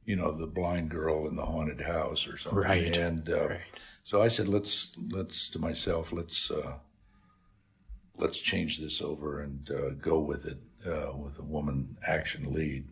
you 0.06 0.16
know, 0.16 0.32
the 0.32 0.48
blind 0.48 0.90
girl 0.90 1.28
in 1.28 1.36
the 1.36 1.46
haunted 1.46 1.82
house 1.82 2.28
or 2.28 2.38
something. 2.38 2.60
Right, 2.60 2.96
And 2.96 3.30
uh, 3.30 3.50
right. 3.50 3.60
so 4.04 4.22
I 4.22 4.28
said, 4.28 4.48
let's 4.48 4.92
let's 5.10 5.50
to 5.52 5.60
myself, 5.60 6.12
let's 6.12 6.52
uh, 6.52 6.74
let's 8.18 8.40
change 8.40 8.80
this 8.80 9.02
over 9.02 9.42
and 9.42 9.70
uh, 9.72 9.90
go 10.02 10.20
with 10.20 10.46
it 10.46 10.60
uh, 10.86 11.16
with 11.16 11.40
a 11.40 11.44
woman 11.44 11.96
action 12.06 12.54
lead. 12.54 12.88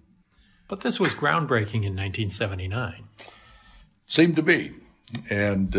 But 0.68 0.82
this 0.82 1.00
was 1.00 1.14
groundbreaking 1.14 1.84
in 1.84 1.96
1979. 1.96 3.04
Seemed 4.06 4.36
to 4.36 4.44
be, 4.44 4.74
and 5.30 5.76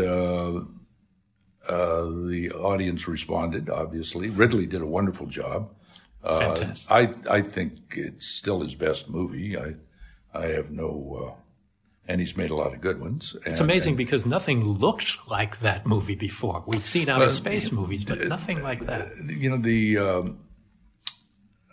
uh, 1.69 1.73
uh, 1.73 2.05
the 2.29 2.51
audience 2.53 3.07
responded. 3.09 3.69
Obviously, 3.69 4.31
Ridley 4.31 4.67
did 4.67 4.83
a 4.83 4.87
wonderful 4.87 5.27
job. 5.27 5.71
Uh, 6.23 6.55
Fantastic. 6.55 6.91
I 6.91 7.15
I 7.39 7.43
think 7.43 7.73
it's 7.97 8.27
still 8.27 8.61
his 8.61 8.75
best 8.75 9.09
movie. 9.09 9.57
I 9.59 9.75
I 10.35 10.47
have 10.49 10.71
no, 10.71 11.35
uh, 11.37 11.41
and 12.07 12.21
he's 12.21 12.37
made 12.37 12.51
a 12.51 12.55
lot 12.55 12.73
of 12.75 12.81
good 12.81 13.01
ones. 13.01 13.35
It's 13.47 13.61
amazing 13.61 13.97
because 13.97 14.27
nothing 14.27 14.65
looked 14.65 15.17
like 15.29 15.61
that 15.61 15.87
movie 15.87 16.15
before. 16.17 16.63
We'd 16.67 16.85
seen 16.85 17.09
outer 17.09 17.27
Well, 17.27 17.35
space 17.35 17.73
movies, 17.73 18.05
but 18.05 18.21
nothing 18.29 18.63
like 18.63 18.85
that. 18.87 19.13
you 19.29 19.49
know 19.51 19.57
the 19.57 19.97
um, 19.99 20.39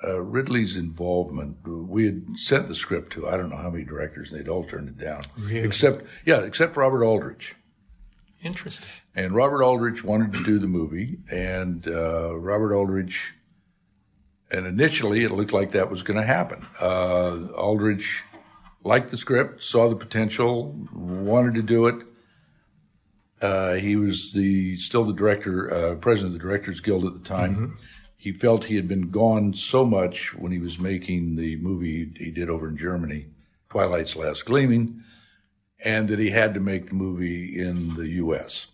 uh, 0.03 0.21
Ridley's 0.21 0.75
involvement. 0.77 1.57
We 1.67 2.05
had 2.05 2.23
sent 2.37 2.67
the 2.67 2.75
script 2.75 3.13
to 3.13 3.27
I 3.27 3.35
don't 3.37 3.49
know 3.49 3.57
how 3.57 3.69
many 3.69 3.83
directors, 3.83 4.31
and 4.31 4.39
they'd 4.39 4.49
all 4.49 4.63
turned 4.63 4.89
it 4.89 4.97
down, 4.97 5.21
Really? 5.37 5.59
except 5.67 6.05
yeah, 6.25 6.39
except 6.41 6.77
Robert 6.77 7.03
Aldrich. 7.03 7.55
Interesting. 8.43 8.89
And 9.15 9.33
Robert 9.33 9.63
Aldrich 9.63 10.03
wanted 10.03 10.33
to 10.33 10.43
do 10.43 10.59
the 10.59 10.67
movie, 10.67 11.19
and 11.31 11.87
uh, 11.87 12.37
Robert 12.37 12.75
Aldrich, 12.75 13.33
and 14.51 14.65
initially 14.67 15.23
it 15.23 15.31
looked 15.31 15.53
like 15.53 15.71
that 15.71 15.89
was 15.89 16.03
going 16.03 16.19
to 16.19 16.25
happen. 16.25 16.65
Uh, 16.79 17.47
Aldrich 17.55 18.23
liked 18.83 19.09
the 19.09 19.17
script, 19.17 19.63
saw 19.63 19.89
the 19.89 19.95
potential, 19.95 20.75
wanted 20.93 21.55
to 21.55 21.61
do 21.63 21.87
it. 21.87 22.05
Uh, 23.41 23.73
he 23.73 23.95
was 23.95 24.33
the 24.33 24.77
still 24.77 25.03
the 25.03 25.13
director, 25.13 25.73
uh, 25.73 25.95
president 25.95 26.35
of 26.35 26.41
the 26.41 26.47
Directors 26.47 26.79
Guild 26.79 27.05
at 27.05 27.13
the 27.13 27.27
time. 27.27 27.77
He 28.17 28.31
felt 28.31 28.65
he 28.65 28.75
had 28.75 28.87
been 28.87 29.09
gone 29.11 29.53
so 29.53 29.85
much 29.85 30.33
when 30.33 30.51
he 30.51 30.57
was 30.57 30.79
making 30.79 31.35
the 31.35 31.55
movie 31.57 32.11
he 32.17 32.31
did 32.31 32.49
over 32.49 32.67
in 32.67 32.77
Germany, 32.77 33.27
Twilight's 33.69 34.15
Last 34.15 34.45
Gleaming, 34.45 35.03
and 35.83 36.09
that 36.09 36.19
he 36.19 36.29
had 36.29 36.53
to 36.53 36.59
make 36.59 36.87
the 36.87 36.95
movie 36.95 37.59
in 37.59 37.95
the 37.95 38.07
U.S. 38.09 38.67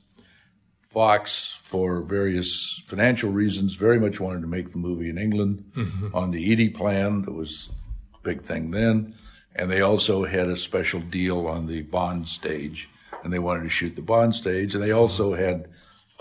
Fox, 0.82 1.60
for 1.64 2.02
various 2.02 2.82
financial 2.86 3.32
reasons, 3.32 3.74
very 3.74 4.00
much 4.00 4.20
wanted 4.20 4.42
to 4.42 4.48
make 4.48 4.72
the 4.72 4.78
movie 4.78 5.10
in 5.10 5.18
England 5.18 5.72
mm-hmm. 5.76 6.16
on 6.16 6.32
the 6.32 6.42
Eady 6.42 6.70
plan. 6.70 7.24
That 7.24 7.34
was 7.34 7.72
a 8.14 8.20
big 8.20 8.44
thing 8.44 8.72
then. 8.72 9.16
And 9.56 9.72
they 9.72 9.82
also 9.82 10.26
had 10.26 10.50
a 10.50 10.58
special 10.58 11.00
deal 11.00 11.48
on 11.48 11.68
the 11.68 11.82
Bond 11.82 12.28
stage, 12.28 12.90
and 13.24 13.34
they 13.34 13.40
wanted 13.40 13.64
to 13.64 13.70
shoot 13.70 13.96
the 13.96 14.02
Bond 14.02 14.36
stage. 14.36 14.76
And 14.76 14.84
they 14.84 14.92
also 14.92 15.34
had 15.34 15.68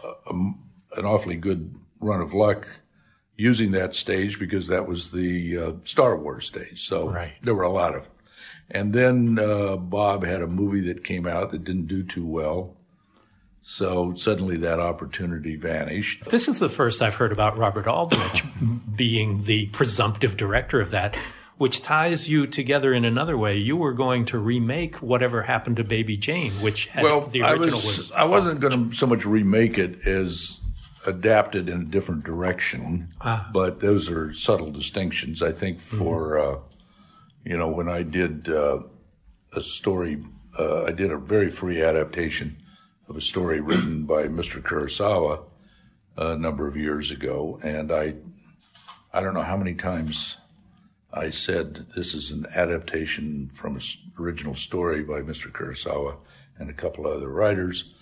a, 0.03 0.09
a, 0.09 0.35
an 0.97 1.05
awfully 1.05 1.37
good 1.37 1.75
run 2.01 2.21
of 2.21 2.35
luck 2.35 2.67
using 3.37 3.73
that 3.73 3.95
stage 3.95 4.39
because 4.39 4.69
that 4.69 4.87
was 4.87 5.11
the 5.11 5.59
uh, 5.59 5.73
Star 5.85 6.17
Wars 6.17 6.47
stage. 6.47 6.87
So 6.87 7.09
Right. 7.11 7.35
there 7.43 7.55
were 7.55 7.63
a 7.63 7.71
lot 7.71 7.95
of. 7.95 8.09
And 8.73 8.95
then 8.95 9.39
uh, 9.39 9.77
Bob 9.77 10.25
had 10.25 10.41
a 10.41 10.47
movie 10.47 10.81
that 10.89 11.05
came 11.05 11.27
out 11.27 11.53
that 11.53 11.63
didn't 11.63 11.87
do 11.87 12.03
too 12.03 12.27
well. 12.27 12.75
So 13.61 14.15
suddenly 14.15 14.57
that 14.57 14.81
opportunity 14.81 15.57
vanished. 15.57 16.25
This 16.31 16.49
is 16.49 16.59
the 16.59 16.71
first 16.71 17.01
I've 17.03 17.15
heard 17.15 17.33
about 17.33 17.57
Robert 17.57 17.87
Aldrich 17.87 18.43
being 18.97 19.45
the 19.45 19.67
presumptive 19.67 20.37
director 20.37 20.81
of 20.81 20.91
that, 20.91 21.17
which 21.59 21.83
ties 21.83 22.29
you 22.29 22.47
together 22.47 22.93
in 22.95 23.05
another 23.05 23.37
way. 23.37 23.59
You 23.59 23.77
were 23.77 23.93
going 23.93 24.25
to 24.27 24.39
remake 24.39 24.97
whatever 24.97 25.43
happened 25.43 25.77
to 25.77 25.85
Baby 25.85 26.17
Jane, 26.17 26.53
which 26.61 26.87
had, 26.87 27.05
well, 27.05 27.27
the 27.27 27.43
I 27.43 27.53
original 27.53 27.77
was, 27.77 27.99
was. 27.99 28.13
I 28.13 28.25
wasn't 28.25 28.59
going 28.59 28.91
to 28.91 28.97
so 28.97 29.07
much 29.07 29.25
remake 29.25 29.79
it 29.79 30.07
as 30.09 30.59
adapt 31.07 31.55
it 31.55 31.69
in 31.69 31.83
a 31.83 31.85
different 31.85 32.25
direction. 32.25 33.13
Ah. 33.21 33.49
But 33.53 33.81
those 33.81 34.11
are 34.11 34.33
subtle 34.33 34.71
distinctions. 34.71 35.43
I 35.43 35.53
think 35.53 35.79
for 35.79 36.39
uh, 36.39 36.59
you 37.45 37.57
know 37.57 37.69
when 37.69 37.89
I 37.89 38.03
did 38.03 38.49
uh, 38.49 38.81
a 39.55 39.61
story, 39.61 40.23
uh, 40.59 40.85
I 40.85 40.93
did 40.93 41.11
a 41.11 41.19
very 41.19 41.51
free 41.51 41.83
adaptation 41.83 42.57
of 43.09 43.17
a 43.17 43.21
story 43.21 43.61
written 43.61 44.05
by 44.05 44.25
Mr. 44.25 44.63
Kurosawa 44.63 45.45
a 46.17 46.37
number 46.37 46.67
of 46.69 46.77
years 46.77 47.11
ago, 47.11 47.59
and 47.63 47.93
I 47.93 48.15
I 49.13 49.21
don't 49.21 49.35
know 49.35 49.43
how 49.43 49.57
many 49.57 49.75
times 49.75 50.39
I 51.13 51.31
said 51.31 51.87
this 51.95 52.15
is 52.15 52.31
an 52.31 52.47
adaptation 52.55 53.51
from 53.53 53.77
an 53.77 53.83
original 54.19 54.55
story 54.55 55.03
by 55.03 55.21
Mr. 55.21 55.53
Kurosawa 55.53 56.17
and 56.59 56.71
a 56.71 56.75
couple 56.75 57.07
other 57.07 57.29
writers. 57.29 57.93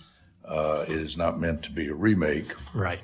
Uh, 0.45 0.85
it 0.87 0.95
is 0.95 1.17
not 1.17 1.39
meant 1.39 1.63
to 1.63 1.71
be 1.71 1.87
a 1.87 1.93
remake. 1.93 2.53
Right. 2.73 3.01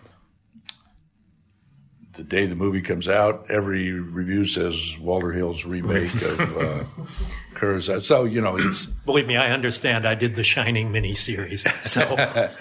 The 2.17 2.23
day 2.23 2.47
the 2.47 2.55
movie 2.55 2.81
comes 2.81 3.07
out, 3.07 3.45
every 3.47 3.91
review 3.91 4.47
says 4.47 4.97
Walter 4.99 5.31
Hill's 5.31 5.65
remake 5.65 6.15
of 6.23 6.57
uh. 6.57 6.83
So 8.01 8.23
you 8.25 8.41
know, 8.41 8.57
it's 8.57 8.85
Believe 9.05 9.25
me, 9.25 9.35
I 9.35 9.51
understand. 9.51 10.07
I 10.07 10.13
did 10.13 10.35
the 10.35 10.43
Shining 10.43 10.91
miniseries, 10.91 11.67
so 11.83 12.01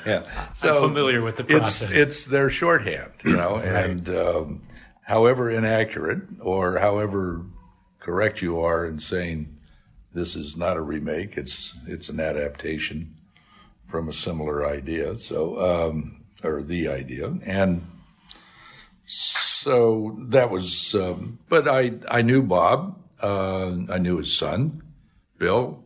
yeah. 0.06 0.52
So 0.54 0.80
familiar 0.80 1.22
with 1.22 1.36
the 1.36 1.44
process. 1.44 1.90
it's 1.90 1.98
it's 1.98 2.24
their 2.24 2.48
shorthand, 2.48 3.12
you 3.24 3.36
know, 3.36 3.56
and 3.56 4.08
um, 4.08 4.62
however 5.02 5.50
inaccurate 5.50 6.22
or 6.40 6.78
however 6.78 7.44
correct 8.00 8.40
you 8.40 8.58
are 8.60 8.86
in 8.86 8.98
saying 8.98 9.58
this 10.14 10.34
is 10.34 10.56
not 10.56 10.76
a 10.76 10.82
remake, 10.82 11.36
it's 11.36 11.74
it's 11.86 12.08
an 12.08 12.20
adaptation 12.20 13.16
from 13.88 14.08
a 14.08 14.14
similar 14.14 14.66
idea. 14.66 15.16
So 15.16 15.60
um, 15.60 16.24
or 16.42 16.62
the 16.62 16.88
idea, 16.88 17.34
and 17.44 17.86
so 19.04 19.45
that 19.66 20.50
was. 20.50 20.94
Um, 20.94 21.38
but 21.48 21.68
I 21.68 21.92
I 22.08 22.22
knew 22.22 22.42
Bob. 22.42 22.98
Uh, 23.20 23.76
I 23.90 23.98
knew 23.98 24.18
his 24.18 24.36
son, 24.36 24.82
Bill. 25.38 25.82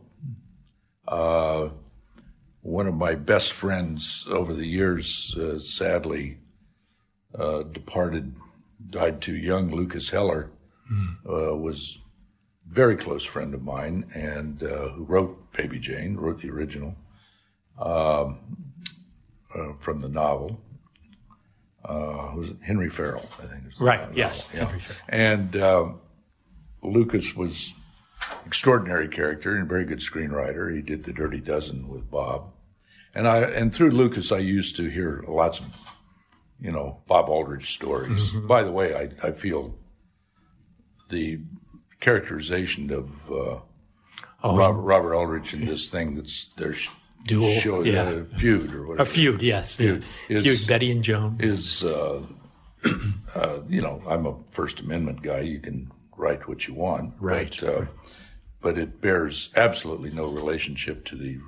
Uh, 1.07 1.69
one 2.61 2.87
of 2.87 2.93
my 2.95 3.15
best 3.15 3.51
friends 3.51 4.25
over 4.29 4.53
the 4.53 4.65
years, 4.65 5.35
uh, 5.37 5.59
sadly, 5.59 6.37
uh, 7.37 7.63
departed, 7.63 8.35
died 8.89 9.21
too 9.21 9.35
young. 9.35 9.71
Lukas 9.71 10.09
Heller 10.09 10.51
uh, 11.27 11.55
was 11.55 11.99
a 12.69 12.73
very 12.73 12.95
close 12.95 13.23
friend 13.23 13.53
of 13.53 13.63
mine, 13.63 14.05
and 14.13 14.61
uh, 14.63 14.89
who 14.89 15.03
wrote 15.03 15.51
Baby 15.53 15.79
Jane, 15.79 16.15
wrote 16.17 16.41
the 16.41 16.49
original 16.49 16.95
um, 17.79 18.39
uh, 19.55 19.73
from 19.79 19.99
the 19.99 20.09
novel. 20.09 20.61
Uh, 21.83 22.31
was 22.35 22.51
Henry 22.61 22.89
Farrell? 22.89 23.25
I 23.41 23.45
think. 23.47 23.63
Right, 23.79 24.07
yes, 24.15 24.47
yeah. 24.53 24.71
And 25.09 25.55
um, 25.55 25.99
Lukas 26.83 27.35
was 27.35 27.73
extraordinary 28.45 29.07
character 29.07 29.55
and 29.55 29.63
a 29.63 29.65
very 29.65 29.85
good 29.85 29.99
screenwriter. 29.99 30.73
He 30.75 30.81
did 30.81 31.03
The 31.05 31.13
Dirty 31.13 31.39
Dozen 31.39 31.87
with 31.89 32.09
Bob, 32.11 32.51
and 33.15 33.27
I 33.27 33.39
and 33.41 33.73
through 33.73 33.91
Lukas 33.91 34.31
I 34.31 34.37
used 34.37 34.75
to 34.75 34.89
hear 34.89 35.23
lots 35.27 35.59
of 35.59 35.65
you 36.59 36.71
know 36.71 37.01
Bob 37.07 37.29
Aldrich 37.29 37.73
stories. 37.73 38.29
By 38.29 38.61
the 38.63 38.71
way, 38.71 38.95
I 38.95 39.27
I 39.27 39.31
feel 39.31 39.75
the 41.09 41.41
characterization 41.99 42.91
of 42.91 43.31
uh, 43.31 43.59
Robert, 44.43 44.81
Robert 44.81 45.15
Aldrich 45.15 45.53
in 45.53 45.65
this 45.65 45.89
thing 45.89 46.15
that's 46.15 46.45
their 46.57 46.73
sh- 46.73 46.89
Duel, 47.25 47.59
show, 47.59 47.83
yeah. 47.83 48.01
uh, 48.03 48.37
feud 48.37 48.73
or 48.73 48.87
whatever 48.87 49.09
a 49.09 49.13
feud, 49.13 49.41
yes, 49.41 49.75
Feud. 49.75 50.03
feud, 50.27 50.45
Is- 50.47 50.65
Betty 50.65 50.91
and 50.91 51.03
Joan. 51.03 51.37
is 51.39 51.83
uh, 51.83 52.23
uh, 53.35 53.59
you 53.69 53.81
know 53.81 54.01
I'm 54.07 54.25
a 54.25 54.35
First 54.51 54.79
Amendment 54.79 55.21
guy. 55.21 55.41
You 55.41 55.59
can 55.59 55.91
write 56.17 56.47
what 56.47 56.67
you 56.67 56.73
want, 56.73 57.13
Right. 57.19 57.55
But, 57.59 57.67
uh, 57.67 57.85
but 58.61 58.77
it 58.77 59.01
bears 59.01 59.49
absolutely 59.55 60.11
no 60.11 60.25
relationship 60.27 61.03
to 61.05 61.15
the 61.15 61.39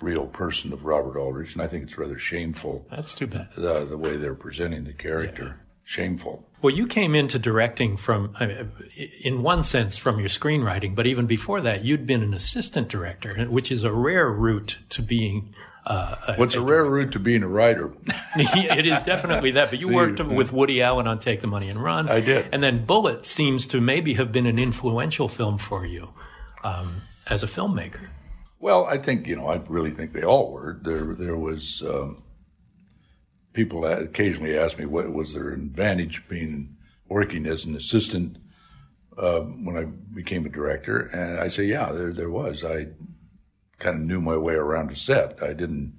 real 0.00 0.26
person 0.26 0.72
of 0.72 0.84
Robert 0.84 1.16
Aldrich, 1.18 1.54
and 1.54 1.62
I 1.62 1.66
think 1.68 1.84
it's 1.84 1.96
rather 1.98 2.18
shameful 2.18 2.86
That's 2.90 3.14
too 3.14 3.26
bad. 3.28 3.48
uh, 3.58 3.84
the 3.84 3.96
way 3.98 4.16
they're 4.16 4.34
presenting 4.34 4.84
the 4.84 4.92
character. 4.92 5.60
Shameful. 5.92 6.48
Well, 6.62 6.74
you 6.74 6.86
came 6.86 7.14
into 7.14 7.38
directing 7.38 7.98
from, 7.98 8.34
I 8.40 8.46
mean, 8.46 8.72
in 9.20 9.42
one 9.42 9.62
sense, 9.62 9.98
from 9.98 10.20
your 10.20 10.30
screenwriting, 10.30 10.94
but 10.94 11.06
even 11.06 11.26
before 11.26 11.60
that, 11.60 11.84
you'd 11.84 12.06
been 12.06 12.22
an 12.22 12.32
assistant 12.32 12.88
director, 12.88 13.44
which 13.44 13.70
is 13.70 13.84
a 13.84 13.92
rare 13.92 14.30
route 14.30 14.78
to 14.88 15.02
being. 15.02 15.54
Uh, 15.84 16.16
a- 16.28 16.36
What's 16.36 16.54
a 16.54 16.62
rare 16.62 16.86
route 16.86 17.12
to 17.12 17.18
being 17.18 17.42
a 17.42 17.46
writer? 17.46 17.92
it 18.36 18.86
is 18.86 19.02
definitely 19.02 19.50
that. 19.50 19.68
But 19.68 19.80
you 19.80 19.88
worked 19.88 20.18
with 20.24 20.50
Woody 20.50 20.80
Allen 20.80 21.06
on 21.06 21.18
Take 21.18 21.42
the 21.42 21.46
Money 21.46 21.68
and 21.68 21.82
Run. 21.82 22.08
I 22.08 22.20
did. 22.20 22.48
And 22.52 22.62
then 22.62 22.86
Bullitt 22.86 23.26
seems 23.26 23.66
to 23.66 23.78
maybe 23.82 24.14
have 24.14 24.32
been 24.32 24.46
an 24.46 24.58
influential 24.58 25.28
film 25.28 25.58
for 25.58 25.84
you 25.84 26.14
um, 26.64 27.02
as 27.26 27.42
a 27.42 27.46
filmmaker. 27.46 28.08
Well, 28.60 28.86
I 28.86 28.96
think 28.96 29.26
you 29.26 29.36
know. 29.36 29.48
I 29.48 29.56
really 29.68 29.90
think 29.90 30.14
they 30.14 30.24
all 30.24 30.52
were. 30.52 30.78
There, 30.80 31.12
there 31.12 31.36
was 31.36 31.82
um, 31.86 32.22
people 33.52 33.84
occasionally 33.84 34.58
ask 34.58 34.78
me 34.78 34.86
what 34.86 35.12
was 35.12 35.34
their 35.34 35.50
advantage 35.50 36.28
being 36.28 36.76
working 37.08 37.46
as 37.46 37.64
an 37.64 37.76
assistant 37.76 38.38
uh, 39.18 39.40
when 39.40 39.76
I 39.76 39.84
became 39.84 40.46
a 40.46 40.48
director, 40.48 40.98
and 40.98 41.38
I 41.38 41.48
say, 41.48 41.64
yeah, 41.64 41.92
there, 41.92 42.12
there 42.12 42.30
was. 42.30 42.64
I 42.64 42.88
kind 43.78 43.96
of 43.98 44.02
knew 44.02 44.20
my 44.20 44.36
way 44.36 44.54
around 44.54 44.90
a 44.90 44.96
set. 44.96 45.42
I 45.42 45.52
didn't 45.52 45.94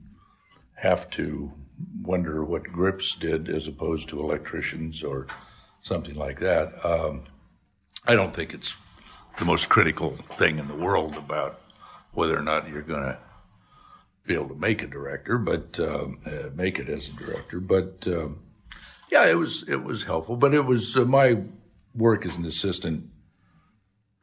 have 0.76 1.10
to 1.12 1.54
wonder 2.02 2.44
what 2.44 2.64
grips 2.64 3.16
did 3.16 3.50
as 3.50 3.68
opposed 3.68 4.10
to 4.10 4.20
electricians 4.20 5.04
or 5.04 5.28
something 5.82 6.16
like 6.16 6.40
that. 6.40 6.84
Um, 6.84 7.26
I 8.06 8.16
don't 8.16 8.34
think 8.34 8.54
it's 8.54 8.76
the 9.38 9.46
most 9.46 9.70
critical 9.70 10.18
thing 10.32 10.58
in 10.58 10.68
the 10.68 10.76
world 10.76 11.16
about 11.16 11.62
whether 12.14 12.38
or 12.38 12.42
not 12.42 12.68
you're 12.68 12.82
going 12.82 13.04
to 13.04 13.18
be 14.26 14.34
able 14.34 14.50
to 14.50 14.56
make 14.56 14.82
a 14.82 14.88
director, 14.88 15.38
but 15.38 15.80
um, 15.80 16.20
uh, 16.26 16.50
make 16.56 16.80
it 16.80 16.90
as 16.90 17.10
a 17.10 17.14
director. 17.14 17.60
But 17.60 18.08
um, 18.08 18.40
yeah, 19.12 19.26
it 19.26 19.36
was 19.36 19.68
it 19.68 19.84
was 19.84 20.04
helpful. 20.04 20.36
But 20.36 20.54
it 20.54 20.66
was 20.66 20.96
uh, 20.96 21.06
my 21.06 21.42
work 21.94 22.26
as 22.26 22.38
an 22.38 22.46
assistant 22.46 23.10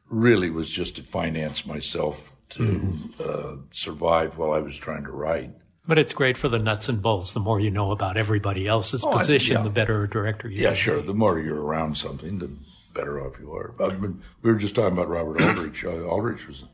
really 0.09 0.49
was 0.49 0.69
just 0.69 0.97
to 0.97 1.03
finance 1.03 1.65
myself 1.65 2.31
to 2.49 2.97
uh, 3.23 3.55
survive 3.71 4.37
while 4.37 4.51
I 4.51 4.59
was 4.59 4.75
trying 4.75 5.03
to 5.05 5.11
write. 5.11 5.51
But 5.87 5.97
it's 5.97 6.13
great 6.13 6.37
for 6.37 6.49
the 6.49 6.59
nuts 6.59 6.89
and 6.89 7.01
bolts. 7.01 7.31
The 7.31 7.39
more 7.39 7.59
you 7.59 7.71
know 7.71 7.91
about 7.91 8.17
everybody 8.17 8.67
else's 8.67 9.05
I- 9.05 9.17
position, 9.17 9.57
yeah. 9.57 9.63
the 9.63 9.69
better 9.69 10.03
a 10.03 10.09
director 10.09 10.49
you 10.49 10.61
Yeah, 10.61 10.73
sure. 10.73 11.01
The 11.01 11.13
more 11.13 11.39
you're 11.39 11.61
around 11.61 11.97
something, 11.97 12.39
the 12.39 12.51
better 12.93 13.25
off 13.25 13.39
you 13.39 13.53
are. 13.53 13.73
I 13.79 13.95
mean, 13.95 14.21
we 14.41 14.51
were 14.51 14.59
just 14.59 14.75
talking 14.75 14.93
about 14.93 15.09
Robert 15.09 15.41
Aldrich. 15.41 15.85
Uh, 15.85 16.03
Aldrich 16.05 16.47
was 16.47 16.65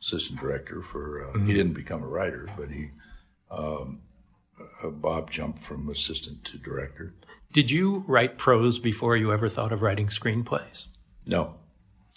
assistant 0.00 0.40
director 0.40 0.82
for. 0.82 1.26
Uh, 1.34 1.38
He 1.40 1.52
didn't 1.52 1.74
become 1.74 2.02
a 2.02 2.06
writer, 2.08 2.48
but 2.56 2.70
he. 2.70 2.90
Um, 3.50 4.00
uh, 4.82 4.88
Bob 4.88 5.30
jumped 5.30 5.62
from 5.62 5.88
assistant 5.88 6.44
to 6.44 6.58
director. 6.58 7.14
Did 7.52 7.70
you 7.70 8.04
write 8.06 8.36
prose 8.38 8.78
before 8.78 9.16
you 9.16 9.32
ever 9.32 9.48
thought 9.48 9.72
of 9.72 9.80
writing 9.82 10.08
screenplays? 10.08 10.86
No, 11.26 11.54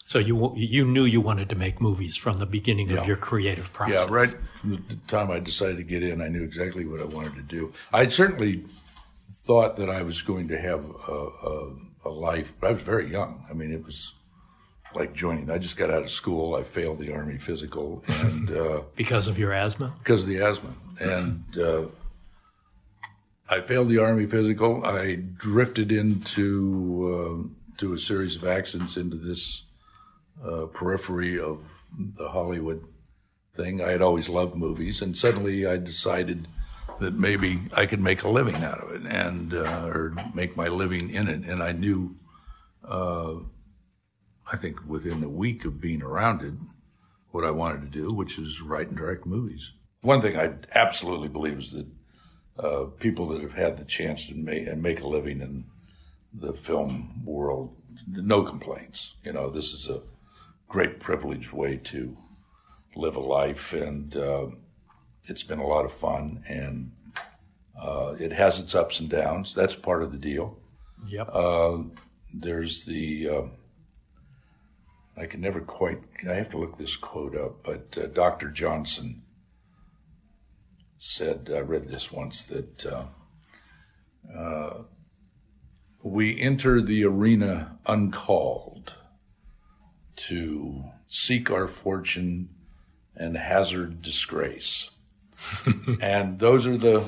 So 0.06 0.20
you 0.20 0.54
you 0.56 0.84
knew 0.86 1.06
you 1.06 1.22
wanted 1.22 1.50
to 1.50 1.56
make 1.56 1.80
movies 1.80 2.16
from 2.18 2.38
the 2.40 2.46
beginning 2.46 2.90
Yeah. 2.90 3.02
of 3.02 3.08
your 3.08 3.16
creative 3.18 3.72
process. 3.72 4.08
yeah, 4.08 4.14
right 4.14 4.36
from 4.60 4.84
the 4.90 4.96
time 5.08 5.30
I 5.32 5.40
decided 5.40 5.78
to 5.78 5.84
get 5.84 6.02
in, 6.04 6.22
I 6.22 6.28
knew 6.30 6.44
exactly 6.44 6.86
what 6.86 7.00
I 7.00 7.06
wanted 7.06 7.36
to 7.36 7.44
do. 7.44 7.72
I 7.94 8.08
certainly 8.08 8.66
thought 9.46 9.78
that 9.78 9.90
I 9.90 10.02
was 10.02 10.22
going 10.22 10.48
to 10.50 10.58
have 10.60 10.84
a, 11.08 11.12
a, 11.52 11.74
a 12.06 12.10
life, 12.10 12.54
but 12.60 12.70
I 12.70 12.74
was 12.74 12.82
very 12.82 13.10
young. 13.10 13.46
I 13.50 13.54
mean, 13.54 13.72
it 13.72 13.86
was 13.86 14.14
like 14.96 15.14
joining. 15.14 15.50
I 15.50 15.58
just 15.58 15.78
got 15.78 15.90
out 15.90 16.04
of 16.04 16.12
school. 16.12 16.56
I 16.56 16.64
failed 16.64 17.00
the 17.00 17.14
Army 17.14 17.38
physical, 17.38 18.04
and. 18.08 18.50
Uh, 18.62 18.82
Because 18.96 19.28
of 19.28 19.38
your 19.40 19.54
asthma? 19.54 19.94
because 20.00 20.24
of 20.24 20.28
the 20.30 20.40
asthma. 20.42 20.74
And 21.00 21.44
uh, 21.58 21.86
I 23.50 23.62
failed 23.62 23.90
the 23.90 23.98
Army 24.00 24.26
physical. 24.26 24.84
I 24.86 25.16
drifted 25.16 25.92
into 25.92 27.48
uh, 27.48 27.78
to 27.78 27.94
a 27.94 27.98
series 28.00 28.36
of 28.36 28.46
accidents 28.46 28.98
into 28.98 29.18
this 29.18 29.64
uh, 30.46 30.66
periphery 30.68 31.40
of 31.40 31.60
the 32.16 32.30
Hollywood 32.30 32.84
thing. 33.56 33.82
I 33.82 33.92
had 33.92 34.02
always 34.02 34.30
loved 34.30 34.56
movies, 34.56 35.02
and 35.02 35.18
suddenly 35.18 35.66
I 35.66 35.78
decided 35.78 36.48
that 37.00 37.14
maybe 37.16 37.62
I 37.74 37.86
could 37.88 38.00
make 38.00 38.24
a 38.24 38.30
living 38.30 38.56
out 38.64 38.80
of 38.84 38.92
it, 38.92 39.06
and 39.08 39.54
uh, 39.54 39.86
or 39.88 40.14
make 40.36 40.56
my 40.56 40.68
living 40.68 41.10
in 41.10 41.28
it. 41.28 41.44
And 41.44 41.62
I 41.64 41.72
knew, 41.72 42.16
uh, 42.88 43.36
I 44.52 44.58
think, 44.58 44.78
within 44.86 45.24
a 45.24 45.30
week 45.30 45.64
of 45.66 45.80
being 45.80 46.02
around 46.02 46.42
it, 46.42 46.54
what 47.32 47.46
I 47.46 47.52
wanted 47.52 47.82
to 47.82 47.88
do, 47.88 48.12
which 48.14 48.38
is 48.38 48.62
write 48.62 48.90
and 48.90 48.98
direct 48.98 49.26
movies. 49.26 49.72
One 50.02 50.22
thing 50.22 50.38
I 50.38 50.56
absolutely 50.74 51.30
believe 51.30 51.60
is 51.60 51.72
that 51.72 51.88
uh, 52.60 52.86
people 53.00 53.28
that 53.30 53.42
have 53.42 53.54
had 53.54 53.78
the 53.78 53.86
chance 53.86 54.28
to 54.28 54.36
make 54.36 54.68
and 54.68 54.84
make 54.84 55.00
a 55.00 55.08
living 55.08 55.42
in 55.42 55.66
the 56.34 56.54
film 56.54 57.24
world. 57.24 57.76
No 58.08 58.44
complaints. 58.44 59.16
You 59.24 59.32
know, 59.32 59.50
this 59.50 59.74
is 59.74 59.88
a 59.90 60.02
great 60.68 61.00
privileged 61.00 61.52
way 61.52 61.78
to 61.78 62.18
live 62.96 63.16
a 63.16 63.22
life, 63.22 63.72
and 63.72 64.16
uh, 64.18 64.48
it's 65.26 65.44
been 65.44 65.60
a 65.60 65.68
lot 65.68 65.86
of 65.86 65.94
fun. 65.94 66.44
And 66.48 66.92
uh, 67.82 68.16
it 68.20 68.34
has 68.34 68.60
its 68.60 68.76
ups 68.76 69.00
and 69.00 69.10
downs. 69.10 69.54
That's 69.56 69.76
part 69.76 70.04
of 70.04 70.12
the 70.12 70.18
deal. 70.18 70.58
Yep. 71.08 71.30
Uh, 71.32 71.78
there's 72.34 72.84
the. 72.84 73.30
I 75.18 75.26
can 75.26 75.42
never 75.42 75.62
quite. 75.62 76.00
I 76.28 76.34
have 76.34 76.50
to 76.52 76.58
look 76.58 76.78
this 76.78 76.96
quote 76.96 77.36
up, 77.36 77.64
but 77.64 77.98
uh, 77.98 78.08
Dr. 78.08 78.50
Johnson 78.50 79.24
said. 80.98 81.52
I 81.54 81.60
read 81.60 81.86
this 81.86 82.12
once 82.12 82.44
that 82.46 82.86
uh, 82.86 83.06
uh, 84.36 84.84
we 86.02 86.40
enter 86.40 86.82
the 86.82 87.04
arena 87.04 87.78
uncalled 87.86 88.94
to 90.16 90.86
seek 91.08 91.52
our 91.52 91.68
fortune 91.68 92.50
and 93.16 93.36
hazard 93.36 94.02
disgrace, 94.02 94.92
and 96.02 96.40
those 96.40 96.66
are 96.66 96.78
the 96.78 97.06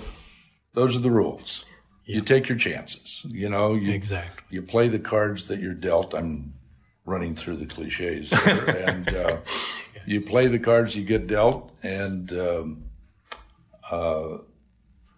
those 0.74 0.96
are 0.96 1.00
the 1.00 1.12
rules. 1.12 1.66
You 2.06 2.22
take 2.22 2.50
your 2.50 2.58
chances. 2.58 3.26
You 3.30 3.50
know, 3.50 3.76
you, 3.76 3.94
Exactly. 3.94 4.44
You 4.50 4.62
play 4.62 4.90
the 4.90 5.00
cards 5.00 5.48
that 5.48 5.60
you're 5.60 5.74
dealt. 5.74 6.14
I'm 6.14 6.54
running 7.06 7.36
through 7.36 7.58
the 7.58 7.66
cliches, 7.66 8.30
here. 8.30 8.66
and 8.88 9.14
uh, 9.14 9.38
you 10.06 10.22
play 10.22 10.48
the 10.48 10.60
cards 10.60 10.96
you 10.96 11.04
get 11.04 11.28
dealt. 11.28 11.72
And 11.84 12.32
um, 12.34 12.84
uh, 13.90 14.38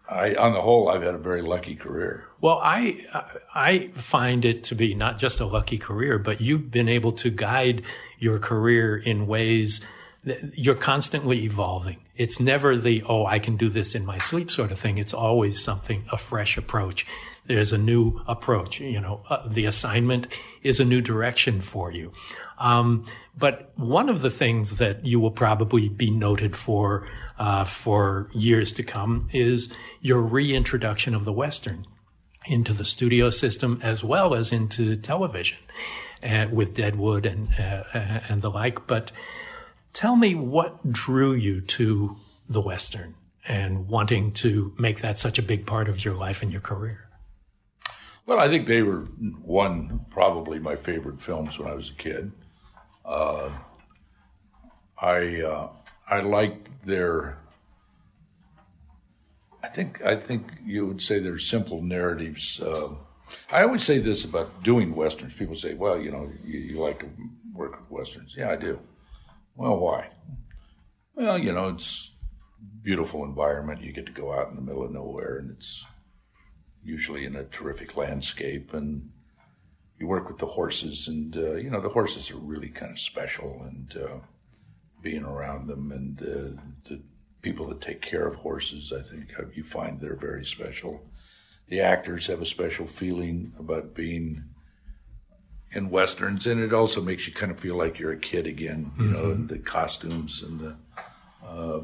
I, 0.10 0.36
on 0.36 0.54
the 0.54 0.62
whole, 0.62 0.90
I've 0.90 1.02
had 1.02 1.16
a 1.16 1.20
very 1.20 1.42
lucky 1.42 1.76
career. 1.76 2.28
Well, 2.42 2.60
I 2.62 3.06
I 3.54 3.90
find 3.96 4.46
it 4.46 4.66
to 4.66 4.76
be 4.76 4.94
not 4.94 5.18
just 5.18 5.40
a 5.40 5.46
lucky 5.46 5.78
career, 5.78 6.20
but 6.20 6.42
you've 6.42 6.70
been 6.70 6.90
able 6.90 7.14
to 7.14 7.30
guide 7.30 7.84
your 8.20 8.38
career 8.40 8.98
in 8.98 9.26
ways 9.26 9.82
that 10.24 10.58
you're 10.58 10.76
constantly 10.76 11.44
evolving. 11.44 11.98
It's 12.16 12.40
never 12.40 12.76
the 12.78 13.04
oh 13.04 13.26
I 13.26 13.40
can 13.40 13.58
do 13.58 13.70
this 13.70 13.96
in 13.96 14.06
my 14.06 14.20
sleep 14.20 14.52
sort 14.52 14.72
of 14.72 14.80
thing. 14.80 14.98
It's 14.98 15.14
always 15.14 15.64
something 15.64 16.06
a 16.12 16.18
fresh 16.18 16.58
approach. 16.58 17.06
There's 17.48 17.72
a 17.72 17.78
new 17.78 18.22
approach. 18.28 18.80
You 18.80 19.02
know, 19.02 19.22
uh, 19.30 19.48
the 19.48 19.66
assignment 19.66 20.28
is 20.64 20.80
a 20.80 20.86
new 20.86 21.02
direction 21.02 21.62
for 21.62 21.92
you. 21.92 22.12
Um, 22.58 23.06
but 23.38 23.72
one 23.76 24.10
of 24.10 24.22
the 24.22 24.32
things 24.32 24.78
that 24.78 25.06
you 25.06 25.20
will 25.20 25.32
probably 25.32 25.90
be 25.90 26.10
noted 26.10 26.56
for 26.56 27.08
uh, 27.38 27.66
for 27.66 28.30
years 28.34 28.72
to 28.74 28.84
come 28.84 29.28
is 29.34 29.70
your 30.02 30.22
reintroduction 30.22 31.14
of 31.14 31.26
the 31.26 31.34
western 31.34 31.86
into 32.46 32.74
the 32.74 32.86
studio 32.86 33.30
system 33.30 33.80
as 33.84 34.04
well 34.04 34.34
as 34.34 34.52
into 34.52 34.96
television 34.96 35.58
uh, 36.24 36.48
with 36.52 36.76
Deadwood 36.76 37.26
and 37.26 37.50
uh, 37.60 38.22
and 38.30 38.42
the 38.42 38.50
like. 38.50 38.88
But 38.88 39.12
tell 39.94 40.16
me 40.16 40.34
what 40.36 40.92
drew 40.92 41.34
you 41.34 41.62
to 41.62 42.16
the 42.48 42.62
western 42.62 43.16
and 43.48 43.88
wanting 43.88 44.32
to 44.32 44.74
make 44.78 45.02
that 45.02 45.20
such 45.20 45.38
a 45.38 45.44
big 45.44 45.66
part 45.66 45.88
of 45.88 46.04
your 46.04 46.16
life 46.16 46.42
and 46.42 46.52
your 46.52 46.62
career. 46.62 47.05
Well, 48.26 48.40
I 48.40 48.48
think 48.48 48.66
they 48.66 48.82
were 48.82 49.02
one 49.44 50.06
probably 50.10 50.58
my 50.58 50.76
favorite 50.76 51.22
films 51.22 51.60
when 51.60 51.70
I 51.70 51.76
was 51.76 51.92
a 51.92 51.94
kid. 51.94 52.32
Uh, 53.06 53.52
I 54.98 55.42
uh, 55.42 55.70
I 56.08 56.22
liked 56.22 56.70
their. 56.86 57.38
I 59.62 59.68
think 59.68 60.04
I 60.04 60.16
think 60.16 60.54
you 60.66 60.88
would 60.88 61.02
say 61.02 61.20
they're 61.20 61.38
simple 61.38 61.84
narratives. 61.84 62.60
Uh, 62.60 62.90
I 63.52 63.62
always 63.62 63.84
say 63.84 64.00
this 64.00 64.26
about 64.26 64.64
doing 64.64 64.96
westerns. 64.96 65.36
People 65.36 65.56
say, 65.56 65.76
"Well, 65.76 66.00
you 66.00 66.12
know, 66.12 66.32
you, 66.44 66.60
you 66.60 66.80
like 66.80 67.00
to 67.00 67.10
work 67.54 67.80
with 67.80 67.92
westerns." 67.92 68.36
Yeah, 68.36 68.50
I 68.50 68.56
do. 68.56 68.80
Well, 69.56 69.78
why? 69.78 70.10
Well, 71.14 71.38
you 71.38 71.54
know, 71.54 71.70
it's 71.70 72.12
beautiful 72.82 73.24
environment. 73.24 73.82
You 73.82 73.92
get 73.92 74.08
to 74.08 74.12
go 74.12 74.34
out 74.34 74.50
in 74.50 74.56
the 74.56 74.62
middle 74.62 74.84
of 74.84 74.92
nowhere, 74.92 75.38
and 75.38 75.52
it's 75.52 75.86
usually 76.86 77.26
in 77.26 77.36
a 77.36 77.44
terrific 77.44 77.98
landscape, 77.98 78.74
and 78.74 79.10
you 80.00 80.08
work 80.08 80.28
with 80.28 80.38
the 80.38 80.46
horses, 80.46 81.08
and 81.08 81.36
uh, 81.36 81.56
you 81.56 81.70
know 81.70 81.82
the 81.82 81.90
horses 81.90 82.32
are 82.32 82.38
really 82.38 82.70
kind 82.70 82.92
of 82.92 83.00
special, 83.00 83.66
and 83.68 83.98
uh, 83.98 84.18
being 85.02 85.24
around 85.24 85.68
them, 85.68 85.92
and 85.92 86.22
uh, 86.22 86.62
the 86.88 87.02
people 87.42 87.68
that 87.68 87.82
take 87.82 88.02
care 88.02 88.28
of 88.28 88.36
horses, 88.36 88.94
I 88.94 89.02
think 89.02 89.38
uh, 89.40 89.44
you 89.54 89.64
find 89.64 90.00
they're 90.00 90.16
very 90.16 90.46
special. 90.46 91.04
The 91.68 91.82
actors 91.82 92.28
have 92.28 92.42
a 92.42 92.46
special 92.46 92.86
feeling 92.86 93.54
about 93.58 93.96
being 93.96 94.44
in 95.72 95.90
westerns, 95.90 96.46
and 96.46 96.62
it 96.62 96.74
also 96.74 97.02
makes 97.02 97.28
you 97.28 97.34
kind 97.34 97.52
of 97.52 97.60
feel 97.60 97.76
like 97.76 97.98
you're 98.00 98.12
a 98.12 98.18
kid 98.18 98.46
again. 98.46 98.92
You 99.00 99.08
know, 99.08 99.32
and 99.32 99.50
the 99.50 99.58
costumes 99.60 100.44
and 100.44 100.60
the 100.60 100.76
uh, 101.46 101.82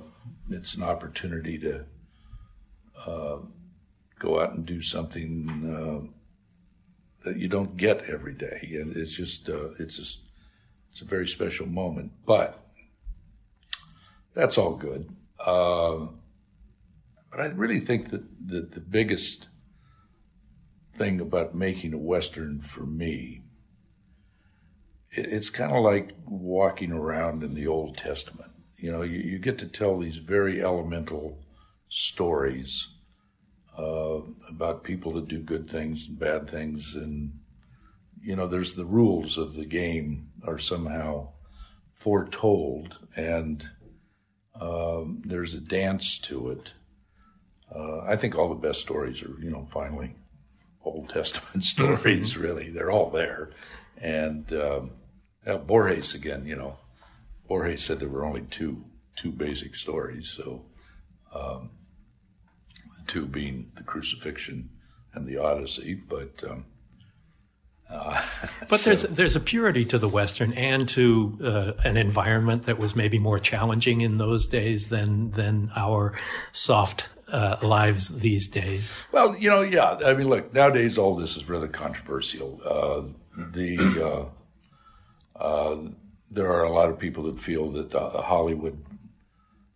it's 0.49 0.75
an 0.75 0.83
opportunity 0.83 1.57
to 1.59 1.85
uh, 3.05 3.37
go 4.21 4.39
out 4.39 4.53
and 4.53 4.65
do 4.65 4.81
something 4.81 5.49
uh, 5.65 6.07
that 7.25 7.37
you 7.37 7.47
don't 7.47 7.75
get 7.75 8.05
every 8.05 8.33
day, 8.33 8.69
and 8.73 8.95
it's 8.95 9.13
just 9.13 9.49
uh, 9.49 9.71
it's 9.79 9.97
just 9.97 10.19
it's 10.91 11.01
a 11.01 11.05
very 11.05 11.27
special 11.27 11.65
moment. 11.65 12.11
But 12.25 12.63
that's 14.35 14.57
all 14.57 14.75
good. 14.75 15.09
Uh, 15.39 16.07
but 17.31 17.39
I 17.39 17.45
really 17.47 17.79
think 17.79 18.11
that, 18.11 18.23
that 18.47 18.73
the 18.73 18.79
biggest 18.79 19.47
thing 20.93 21.19
about 21.19 21.55
making 21.55 21.93
a 21.93 21.97
western 21.97 22.61
for 22.61 22.85
me 22.85 23.41
it, 25.11 25.25
it's 25.31 25.49
kind 25.49 25.71
of 25.71 25.83
like 25.83 26.11
walking 26.25 26.91
around 26.91 27.43
in 27.43 27.55
the 27.55 27.67
Old 27.67 27.97
Testament. 27.97 28.51
You 28.77 28.91
know, 28.91 29.01
you, 29.01 29.19
you 29.19 29.39
get 29.39 29.57
to 29.59 29.67
tell 29.67 29.97
these 29.97 30.17
very 30.17 30.63
elemental 30.63 31.39
stories 31.89 32.87
uh, 33.77 34.21
about 34.49 34.83
people 34.83 35.13
that 35.13 35.27
do 35.27 35.39
good 35.39 35.69
things 35.69 36.05
and 36.07 36.19
bad 36.19 36.49
things, 36.49 36.95
and 36.95 37.39
you 38.21 38.35
know, 38.35 38.47
there's 38.47 38.75
the 38.75 38.85
rules 38.85 39.37
of 39.37 39.55
the 39.55 39.65
game 39.65 40.29
are 40.45 40.59
somehow 40.59 41.29
foretold, 41.95 42.97
and 43.15 43.69
um, 44.59 45.21
there's 45.25 45.55
a 45.55 45.61
dance 45.61 46.17
to 46.19 46.49
it. 46.51 46.73
Uh, 47.73 48.01
I 48.01 48.15
think 48.15 48.35
all 48.35 48.49
the 48.49 48.55
best 48.55 48.81
stories 48.81 49.23
are, 49.23 49.35
you 49.39 49.49
know, 49.49 49.67
finally 49.71 50.15
Old 50.83 51.09
Testament 51.09 51.63
stories. 51.63 52.37
Really, 52.37 52.69
they're 52.69 52.91
all 52.91 53.09
there, 53.09 53.51
and 53.97 54.51
um, 54.53 54.91
Borges 55.65 56.13
again. 56.13 56.45
You 56.45 56.55
know, 56.55 56.77
Borges 57.47 57.83
said 57.83 57.99
there 57.99 58.09
were 58.09 58.25
only 58.25 58.41
two 58.49 58.85
two 59.15 59.31
basic 59.31 59.75
stories. 59.75 60.29
So, 60.29 60.65
um, 61.33 61.71
two 63.11 63.25
being 63.25 63.71
the 63.75 63.83
crucifixion 63.83 64.69
and 65.13 65.27
the 65.27 65.37
Odyssey. 65.37 65.93
But 65.95 66.43
um, 66.49 66.65
uh, 67.89 68.21
But 68.69 68.79
so- 68.79 68.89
there's 68.89 69.01
there's 69.03 69.35
a 69.35 69.39
purity 69.41 69.83
to 69.85 69.97
the 69.97 70.07
western 70.07 70.53
and 70.53 70.87
to 70.89 71.37
uh, 71.43 71.71
an 71.83 71.97
environment 71.97 72.63
that 72.63 72.79
was 72.79 72.95
maybe 72.95 73.19
more 73.19 73.37
challenging 73.39 73.99
in 74.01 74.17
those 74.17 74.47
days 74.47 74.87
than 74.87 75.31
than 75.31 75.71
our 75.75 76.17
soft 76.53 77.09
uh, 77.27 77.57
lives 77.61 78.09
these 78.09 78.47
days. 78.47 78.89
Well, 79.11 79.35
you 79.37 79.49
know, 79.49 79.61
yeah. 79.61 79.99
I 80.05 80.13
mean, 80.13 80.29
look, 80.29 80.53
nowadays 80.53 80.97
all 80.97 81.15
this 81.15 81.35
is 81.35 81.47
rather 81.49 81.67
controversial. 81.67 82.61
Uh, 82.65 83.01
the 83.53 84.29
uh, 85.37 85.41
uh, 85.41 85.77
there 86.29 86.49
are 86.49 86.63
a 86.63 86.71
lot 86.71 86.89
of 86.89 86.97
people 86.97 87.23
that 87.23 87.39
feel 87.39 87.71
that 87.71 87.93
uh, 87.93 88.21
Hollywood 88.21 88.77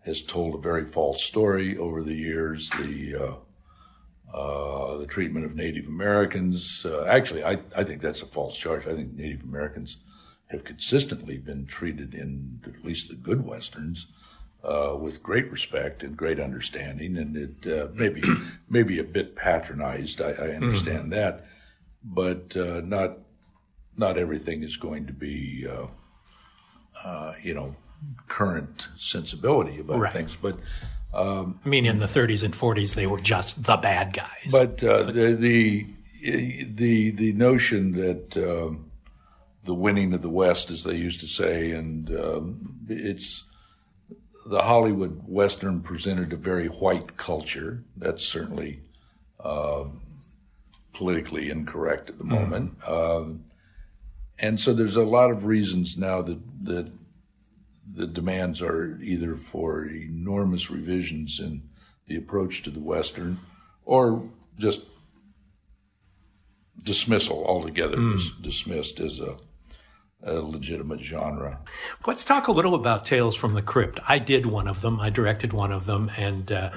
has 0.06 0.22
told 0.22 0.56
a 0.56 0.60
very 0.60 0.86
false 0.86 1.24
story 1.24 1.78
over 1.78 2.04
the 2.04 2.14
years. 2.14 2.70
The 2.72 3.16
uh, 3.16 4.36
uh, 4.36 4.98
the 4.98 5.08
treatment 5.08 5.46
of 5.46 5.56
Native 5.56 5.88
Americans. 5.88 6.86
Uh, 6.86 7.06
actually, 7.06 7.44
I, 7.44 7.60
I 7.76 7.84
think 7.84 8.02
that's 8.02 8.22
a 8.22 8.26
false 8.26 8.58
charge. 8.58 8.86
I 8.86 8.94
think 8.94 9.14
Native 9.14 9.44
Americans 9.44 9.98
have 10.48 10.64
consistently 10.64 11.38
been 11.38 11.66
treated 11.66 12.14
in 12.14 12.62
at 12.66 12.84
least 12.84 13.10
the 13.10 13.16
good 13.16 13.46
westerns 13.46 14.08
uh, 14.64 14.96
with 15.00 15.24
great 15.24 15.50
respect 15.52 16.04
and 16.04 16.18
great 16.18 16.40
understanding, 16.40 17.18
and 17.18 17.38
it 17.38 17.72
uh, 17.72 17.88
maybe 17.94 18.24
maybe 18.70 19.00
a 19.00 19.04
bit 19.04 19.36
patronized. 19.36 20.22
I, 20.22 20.32
I 20.32 20.50
understand 20.50 21.14
that, 21.14 21.46
but 22.04 22.58
uh, 22.58 22.82
not 22.84 23.20
not 23.96 24.18
everything 24.18 24.64
is 24.64 24.76
going 24.76 25.08
to 25.08 25.14
be 25.14 25.68
uh, 25.70 25.88
uh, 27.08 27.34
you 27.42 27.54
know 27.54 27.76
current 28.28 28.88
sensibility 28.98 29.80
about 29.80 30.00
Right. 30.00 30.14
things. 30.14 30.36
But 30.36 30.58
I 31.14 31.46
mean, 31.64 31.86
in 31.86 32.00
the 32.00 32.08
30s 32.08 32.44
and 32.44 32.54
40s, 32.54 32.94
they 32.96 33.08
were 33.08 33.20
just 33.22 33.64
the 33.64 33.78
bad 33.78 34.14
guys. 34.14 34.52
but 34.52 34.84
uh, 34.84 35.04
the 35.04 35.34
the 35.34 35.86
the 36.76 37.12
the 37.12 37.34
notion 37.34 37.94
that 37.94 38.36
um, 38.38 38.92
the 39.64 39.74
winning 39.74 40.14
of 40.14 40.22
the 40.22 40.30
West, 40.30 40.70
as 40.72 40.84
they 40.84 40.96
used 40.96 41.20
to 41.22 41.28
say, 41.28 41.72
and 41.72 42.10
um, 42.16 42.76
it's 42.90 43.44
the 44.46 44.62
Hollywood 44.64 45.22
Western 45.26 45.82
presented 45.82 46.34
a 46.34 46.38
very 46.38 46.68
white 46.68 47.16
culture. 47.18 47.84
That's 47.98 48.24
certainly 48.26 48.82
um 49.44 50.02
politically 50.94 51.50
incorrect 51.50 52.10
at 52.10 52.18
the 52.18 52.24
moment. 52.24 52.72
Um, 52.88 53.44
and 54.40 54.60
so 54.60 54.74
there's 54.74 54.96
a 54.96 55.04
lot 55.04 55.30
of 55.30 55.46
reasons 55.46 55.98
now 55.98 56.22
that 56.22 56.40
that 56.66 56.92
the 57.94 58.08
demands 58.08 58.62
are 58.62 59.00
either 59.02 59.36
for 59.36 59.86
enormous 59.86 60.70
revisions 60.70 61.40
in 61.40 61.70
the 62.08 62.16
approach 62.16 62.62
to 62.64 62.70
the 62.70 62.80
Western 62.80 63.40
or 63.86 64.28
just 64.58 64.82
dismissal 66.82 67.46
altogether, 67.46 67.98
dis- 67.98 68.32
dismissed 68.42 69.00
as 69.00 69.20
a, 69.20 69.38
a 70.24 70.34
legitimate 70.36 71.02
genre. 71.02 71.60
Let's 72.06 72.24
talk 72.24 72.48
a 72.48 72.52
little 72.52 72.76
about 72.76 73.06
Tales 73.06 73.36
from 73.36 73.54
the 73.54 73.62
Crypt. 73.62 74.00
I 74.08 74.20
did 74.20 74.46
one 74.46 74.68
of 74.68 74.82
them. 74.82 75.00
I 75.00 75.10
directed 75.10 75.54
one 75.54 75.72
of 75.72 75.86
them, 75.86 76.12
and 76.18 76.52
uh, 76.52 76.72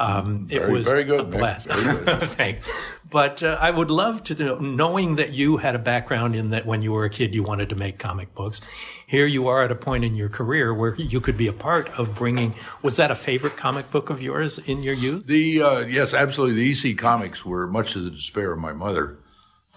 um, 0.00 0.46
it 0.50 0.66
was 0.66 0.84
very 0.84 1.04
good, 1.04 1.20
a 1.20 1.24
blast. 1.24 1.66
Very 1.66 2.04
good. 2.04 2.28
Thanks. 2.30 2.66
But 3.10 3.42
uh, 3.42 3.58
I 3.60 3.70
would 3.70 3.90
love 3.90 4.22
to 4.24 4.34
know, 4.34 4.58
knowing 4.58 5.16
that 5.16 5.32
you 5.32 5.58
had 5.58 5.74
a 5.74 5.78
background 5.78 6.34
in 6.34 6.50
that 6.50 6.64
when 6.64 6.80
you 6.80 6.92
were 6.92 7.04
a 7.04 7.10
kid 7.10 7.34
you 7.34 7.42
wanted 7.42 7.68
to 7.70 7.76
make 7.76 7.98
comic 7.98 8.34
books. 8.34 8.60
Here 9.06 9.26
you 9.26 9.48
are 9.48 9.62
at 9.62 9.70
a 9.70 9.74
point 9.74 10.04
in 10.04 10.14
your 10.14 10.28
career 10.28 10.72
where 10.72 10.94
you 10.94 11.20
could 11.20 11.36
be 11.36 11.48
a 11.48 11.52
part 11.52 11.88
of 11.98 12.14
bringing. 12.14 12.54
Was 12.82 12.96
that 12.96 13.10
a 13.10 13.14
favorite 13.14 13.56
comic 13.56 13.90
book 13.90 14.08
of 14.08 14.22
yours 14.22 14.58
in 14.58 14.82
your 14.82 14.94
youth? 14.94 15.26
The 15.26 15.62
uh, 15.62 15.78
yes, 15.80 16.14
absolutely. 16.14 16.72
The 16.72 16.90
EC 16.90 16.96
comics 16.96 17.44
were 17.44 17.66
much 17.66 17.92
to 17.92 18.00
the 18.00 18.10
despair 18.10 18.52
of 18.52 18.58
my 18.58 18.72
mother 18.72 19.18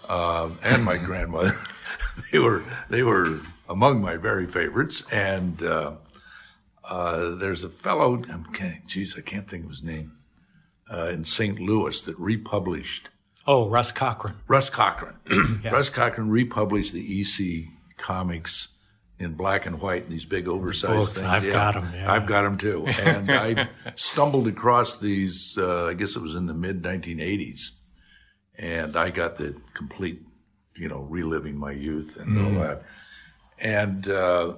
uh, 0.08 0.50
and 0.62 0.84
my 0.84 0.96
grandmother. 1.08 1.58
they 2.32 2.38
were 2.38 2.62
they 2.88 3.02
were 3.02 3.40
among 3.68 4.00
my 4.00 4.16
very 4.16 4.46
favorites. 4.46 5.02
And 5.12 5.62
uh, 5.62 5.96
uh, 6.88 7.34
there's 7.36 7.64
a 7.64 7.68
fellow, 7.68 8.22
I'm 8.30 8.46
kidding, 8.52 8.82
geez, 8.86 9.14
I 9.16 9.22
can't 9.22 9.48
think 9.48 9.64
of 9.64 9.70
his 9.70 9.82
name, 9.82 10.12
uh, 10.94 11.08
in 11.08 11.24
St. 11.24 11.58
Louis 11.58 12.00
that 12.02 12.18
republished 12.18 13.08
Oh, 13.46 13.68
Russ 13.68 13.92
Cochran. 13.92 14.36
Russ 14.48 14.70
Cochran. 14.70 15.16
Russ 15.70 15.90
Cochran 15.90 16.30
republished 16.30 16.92
the 16.94 17.20
EC 17.20 17.66
comics 17.98 18.68
in 19.18 19.34
black 19.34 19.66
and 19.66 19.80
white 19.80 20.04
in 20.04 20.10
these 20.10 20.24
big 20.24 20.48
oversized 20.48 20.94
Books, 20.94 21.12
things. 21.20 21.26
I've 21.26 21.52
got 21.52 21.76
'em, 21.76 21.92
yeah. 21.94 22.10
I've 22.10 22.26
got 22.26 22.42
them 22.42 22.56
too. 22.58 22.84
And 22.98 23.30
I 23.30 23.68
stumbled 23.96 24.48
across 24.48 24.96
these, 24.96 25.56
uh, 25.58 25.86
I 25.86 25.94
guess 25.94 26.16
it 26.16 26.22
was 26.22 26.34
in 26.34 26.46
the 26.46 26.54
mid 26.54 26.82
1980s. 26.82 27.70
And 28.56 28.96
I 28.96 29.10
got 29.10 29.36
the 29.36 29.54
complete, 29.74 30.22
you 30.76 30.88
know, 30.88 31.00
reliving 31.00 31.56
my 31.58 31.72
youth 31.72 32.16
and 32.16 32.28
Mm. 32.36 32.44
all 32.56 32.60
that. 32.62 32.82
And, 33.58 34.08
uh, 34.08 34.54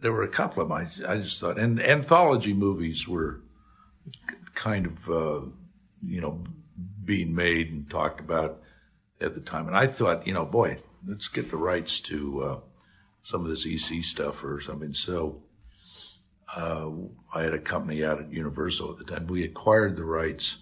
there 0.00 0.12
were 0.12 0.22
a 0.24 0.28
couple 0.28 0.62
of 0.62 0.68
them. 0.68 0.76
I, 1.06 1.12
I 1.12 1.16
just 1.18 1.40
thought, 1.40 1.58
and 1.58 1.80
anthology 1.80 2.52
movies 2.52 3.08
were 3.08 3.40
kind 4.54 4.86
of, 4.86 5.08
uh, 5.08 5.46
you 6.04 6.20
know, 6.20 6.44
being 7.04 7.34
made 7.34 7.70
and 7.70 7.88
talked 7.90 8.20
about 8.20 8.60
at 9.20 9.34
the 9.34 9.40
time. 9.40 9.66
And 9.66 9.76
I 9.76 9.86
thought, 9.86 10.26
you 10.26 10.32
know, 10.32 10.44
boy, 10.44 10.78
let's 11.06 11.28
get 11.28 11.50
the 11.50 11.56
rights 11.56 12.00
to 12.02 12.42
uh, 12.42 12.60
some 13.22 13.44
of 13.44 13.48
this 13.48 13.66
EC 13.66 14.04
stuff 14.04 14.42
or 14.44 14.60
something. 14.60 14.94
So 14.94 15.42
uh, 16.56 16.90
I 17.34 17.42
had 17.42 17.54
a 17.54 17.58
company 17.58 18.04
out 18.04 18.20
at 18.20 18.32
Universal 18.32 18.92
at 18.92 18.98
the 18.98 19.04
time. 19.04 19.26
We 19.26 19.44
acquired 19.44 19.96
the 19.96 20.04
rights 20.04 20.58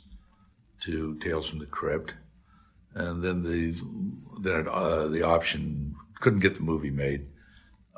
to 0.83 1.17
Tales 1.17 1.49
from 1.49 1.61
the 1.61 1.67
Crypt, 1.67 2.13
and 2.95 3.23
then 3.23 3.43
the 3.43 3.75
then 4.43 4.67
uh, 4.69 5.07
the 5.07 5.23
option 5.23 5.95
couldn't 6.21 6.41
get 6.41 6.57
the 6.57 6.63
movie 6.63 6.91
made. 6.91 7.27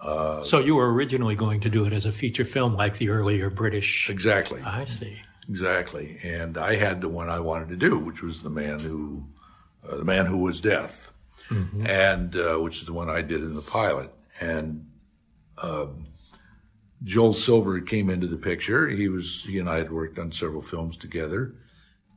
So 0.03 0.59
you 0.59 0.75
were 0.75 0.93
originally 0.93 1.35
going 1.35 1.61
to 1.61 1.71
do 1.71 1.87
it 1.87 1.95
as 1.95 2.05
a 2.05 2.13
feature 2.13 2.45
film 2.45 2.75
like 2.75 2.99
the 2.99 3.09
earlier 3.09 3.49
British. 3.49 4.11
Exactly. 4.11 4.61
I 4.61 4.85
see. 4.85 5.23
Exactly. 5.49 6.19
And 6.23 6.57
I 6.57 6.77
had 6.77 7.01
the 7.01 7.09
one 7.09 7.29
I 7.29 7.41
wanted 7.41 7.69
to 7.69 7.77
do, 7.77 7.99
which 7.99 8.23
was 8.23 8.43
the 8.43 8.51
man 8.51 8.81
who, 8.81 9.25
uh, 9.89 9.97
the 9.97 10.05
man 10.05 10.27
who 10.27 10.39
was 10.39 10.61
death, 10.61 11.13
and 11.87 12.37
uh, 12.37 12.57
which 12.57 12.81
is 12.81 12.87
the 12.87 12.93
one 12.93 13.11
I 13.11 13.21
did 13.21 13.43
in 13.43 13.55
the 13.55 13.63
pilot. 13.63 14.11
And 14.41 14.87
um, 15.63 16.07
Joel 17.03 17.35
Silver 17.35 17.81
came 17.81 18.09
into 18.09 18.27
the 18.27 18.37
picture. 18.37 18.89
He 18.89 19.09
was 19.09 19.45
he 19.45 19.59
and 19.59 19.69
I 19.69 19.77
had 19.77 19.93
worked 19.93 20.19
on 20.19 20.33
several 20.33 20.63
films 20.63 20.97
together, 20.97 21.55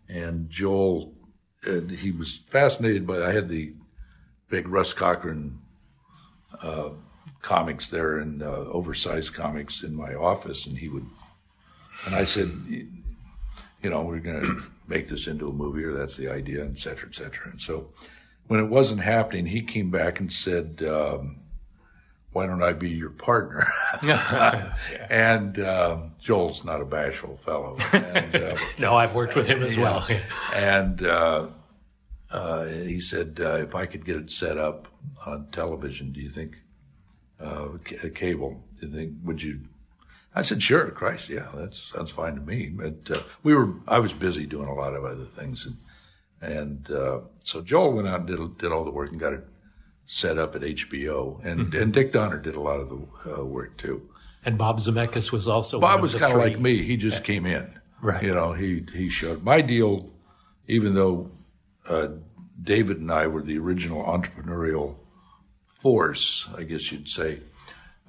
and 0.07 0.49
Joel, 0.49 1.13
uh, 1.67 1.81
he 1.81 2.11
was 2.11 2.37
fascinated 2.47 3.05
by. 3.05 3.21
I 3.21 3.33
had 3.33 3.49
the 3.49 3.73
big 4.49 4.67
Russ 4.67 4.93
Cochran 4.93 5.59
uh, 6.61 6.89
comics 7.41 7.87
there 7.89 8.17
and 8.19 8.41
uh, 8.41 8.65
oversized 8.71 9.33
comics 9.33 9.83
in 9.83 9.95
my 9.95 10.13
office, 10.13 10.65
and 10.65 10.77
he 10.77 10.87
would. 10.87 11.05
And 12.05 12.15
I 12.15 12.23
said, 12.23 12.51
you 13.83 13.89
know, 13.89 14.01
we're 14.01 14.19
going 14.19 14.41
to 14.43 14.63
make 14.87 15.07
this 15.09 15.27
into 15.27 15.49
a 15.49 15.53
movie, 15.53 15.83
or 15.83 15.93
that's 15.93 16.17
the 16.17 16.29
idea, 16.29 16.65
et 16.65 16.79
cetera, 16.79 17.09
et 17.09 17.15
cetera. 17.15 17.51
And 17.51 17.61
so 17.61 17.89
when 18.47 18.59
it 18.59 18.67
wasn't 18.67 19.01
happening, 19.01 19.45
he 19.47 19.61
came 19.61 19.91
back 19.91 20.19
and 20.19 20.31
said, 20.31 20.81
um, 20.87 21.37
why 22.31 22.45
don't 22.47 22.61
I 22.63 22.73
be 22.73 22.89
your 22.89 23.09
partner? 23.11 23.67
and 25.09 25.59
um, 25.59 26.11
Joel's 26.19 26.63
not 26.63 26.81
a 26.81 26.85
bashful 26.85 27.37
fellow. 27.37 27.77
And, 27.93 28.35
uh, 28.35 28.57
No, 28.77 28.95
I've 28.95 29.13
worked 29.15 29.35
with 29.35 29.47
him 29.47 29.61
as 29.63 29.77
well. 29.77 30.07
and 30.53 31.03
uh, 31.05 31.47
uh, 32.31 32.65
he 32.65 32.99
said, 32.99 33.39
uh, 33.41 33.55
if 33.57 33.75
I 33.75 33.85
could 33.85 34.05
get 34.05 34.17
it 34.17 34.31
set 34.31 34.57
up 34.57 34.87
on 35.25 35.47
television, 35.51 36.11
do 36.11 36.19
you 36.21 36.29
think, 36.29 36.57
uh, 37.39 37.69
ca- 37.85 38.09
cable, 38.09 38.63
do 38.79 38.87
you 38.87 38.93
think, 38.93 39.13
would 39.23 39.41
you? 39.41 39.61
I 40.37 40.41
said, 40.41 40.61
sure, 40.61 40.91
Christ, 40.91 41.29
yeah, 41.29 41.49
that 41.55 41.73
sounds 41.73 42.11
fine 42.11 42.35
to 42.35 42.41
me. 42.41 42.67
But 42.67 43.09
uh, 43.09 43.23
we 43.41 43.55
were, 43.55 43.73
I 43.87 43.97
was 43.97 44.13
busy 44.13 44.45
doing 44.45 44.67
a 44.67 44.73
lot 44.75 44.93
of 44.93 45.03
other 45.03 45.25
things. 45.25 45.65
And, 45.65 45.77
and 46.39 46.91
uh, 46.91 47.21
so 47.43 47.61
Joel 47.61 47.93
went 47.93 48.07
out 48.07 48.19
and 48.19 48.27
did, 48.27 48.57
did 48.59 48.71
all 48.71 48.85
the 48.85 48.91
work 48.91 49.09
and 49.09 49.19
got 49.19 49.33
it 49.33 49.47
set 50.05 50.37
up 50.37 50.55
at 50.55 50.61
HBO. 50.61 51.43
And, 51.43 51.73
and 51.73 51.91
Dick 51.91 52.13
Donner 52.13 52.37
did 52.37 52.53
a 52.53 52.59
lot 52.59 52.79
of 52.79 52.89
the 52.89 53.39
uh, 53.39 53.45
work 53.45 53.77
too. 53.77 54.07
And 54.45 54.59
Bob 54.59 54.79
Zemeckis 54.79 55.31
was 55.31 55.47
also 55.47 55.79
Bob 55.79 55.95
of 55.95 56.01
was 56.03 56.13
kind 56.13 56.31
of 56.31 56.37
like 56.37 56.59
me. 56.59 56.83
He 56.83 56.97
just 56.97 57.23
came 57.23 57.47
in. 57.47 57.79
Right. 57.99 58.23
You 58.23 58.35
know, 58.35 58.53
he 58.53 58.85
he 58.93 59.09
showed 59.09 59.43
my 59.43 59.61
deal. 59.61 60.09
Even 60.67 60.93
though 60.93 61.31
uh, 61.89 62.09
David 62.61 62.99
and 62.99 63.11
I 63.11 63.25
were 63.27 63.41
the 63.41 63.57
original 63.57 64.03
entrepreneurial 64.03 64.95
force, 65.65 66.47
I 66.55 66.63
guess 66.63 66.91
you'd 66.91 67.09
say. 67.09 67.39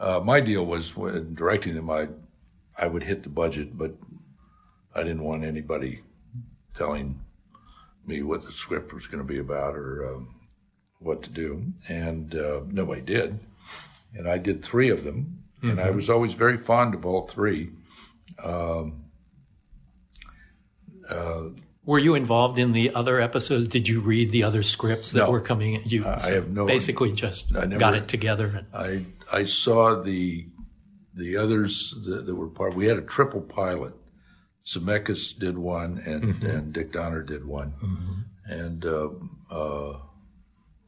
Uh, 0.01 0.21
my 0.21 0.41
deal 0.41 0.65
was 0.65 0.97
when 0.97 1.35
directing 1.35 1.75
them, 1.75 1.91
I 1.91 2.09
I 2.79 2.87
would 2.87 3.03
hit 3.03 3.25
the 3.25 3.29
budget, 3.29 3.77
but 3.77 3.95
I 4.95 5.03
didn't 5.03 5.25
want 5.25 5.45
anybody 5.45 6.03
telling 6.77 7.21
me 8.07 8.23
what 8.23 8.45
the 8.45 8.53
script 8.53 8.93
was 8.95 9.07
going 9.09 9.19
to 9.19 9.25
be 9.25 9.39
about 9.39 9.75
or 9.75 10.15
um, 10.15 10.35
what 11.01 11.23
to 11.25 11.31
do, 11.31 11.65
and 11.89 12.35
uh, 12.37 12.61
nobody 12.71 13.01
did. 13.01 13.41
And 14.15 14.29
I 14.29 14.39
did 14.39 14.65
three 14.65 14.89
of 14.91 15.03
them, 15.05 15.43
and 15.63 15.81
I 15.81 15.91
was 15.91 16.09
always 16.09 16.33
very 16.35 16.57
fond 16.57 16.95
of 16.95 17.05
all 17.05 17.27
three. 17.27 17.71
Were 21.89 21.99
you 21.99 22.15
involved 22.15 22.59
in 22.59 22.73
the 22.73 22.95
other 22.95 23.19
episodes? 23.19 23.67
Did 23.69 23.89
you 23.89 24.01
read 24.03 24.31
the 24.31 24.43
other 24.43 24.63
scripts 24.63 25.13
that 25.13 25.21
No. 25.21 25.31
were 25.31 25.41
coming? 25.41 25.75
At 25.77 25.91
you 25.91 26.07
I 26.07 26.33
have 26.33 26.51
no- 26.51 26.67
basically 26.67 27.13
just 27.13 27.57
I 27.57 27.65
never- 27.65 27.79
got 27.81 27.95
it 27.95 28.09
together. 28.09 28.67
I 28.75 29.07
I 29.33 29.45
saw 29.45 30.03
the 30.03 30.45
the 31.15 31.39
others 31.39 31.95
that, 32.05 32.27
that 32.27 32.35
were 32.35 32.49
part. 32.51 32.75
We 32.75 32.89
had 32.89 32.99
a 32.99 33.03
triple 33.17 33.41
pilot. 33.41 33.95
Zemeckis 34.67 35.39
did 35.39 35.57
one, 35.57 35.97
and 36.05 36.25
Mm-hmm. 36.25 36.47
and 36.47 36.73
Dick 36.75 36.93
Donner 36.93 37.23
did 37.23 37.47
one, 37.47 37.73
and 38.45 38.85
uh, 38.85 39.09
uh, 39.51 39.97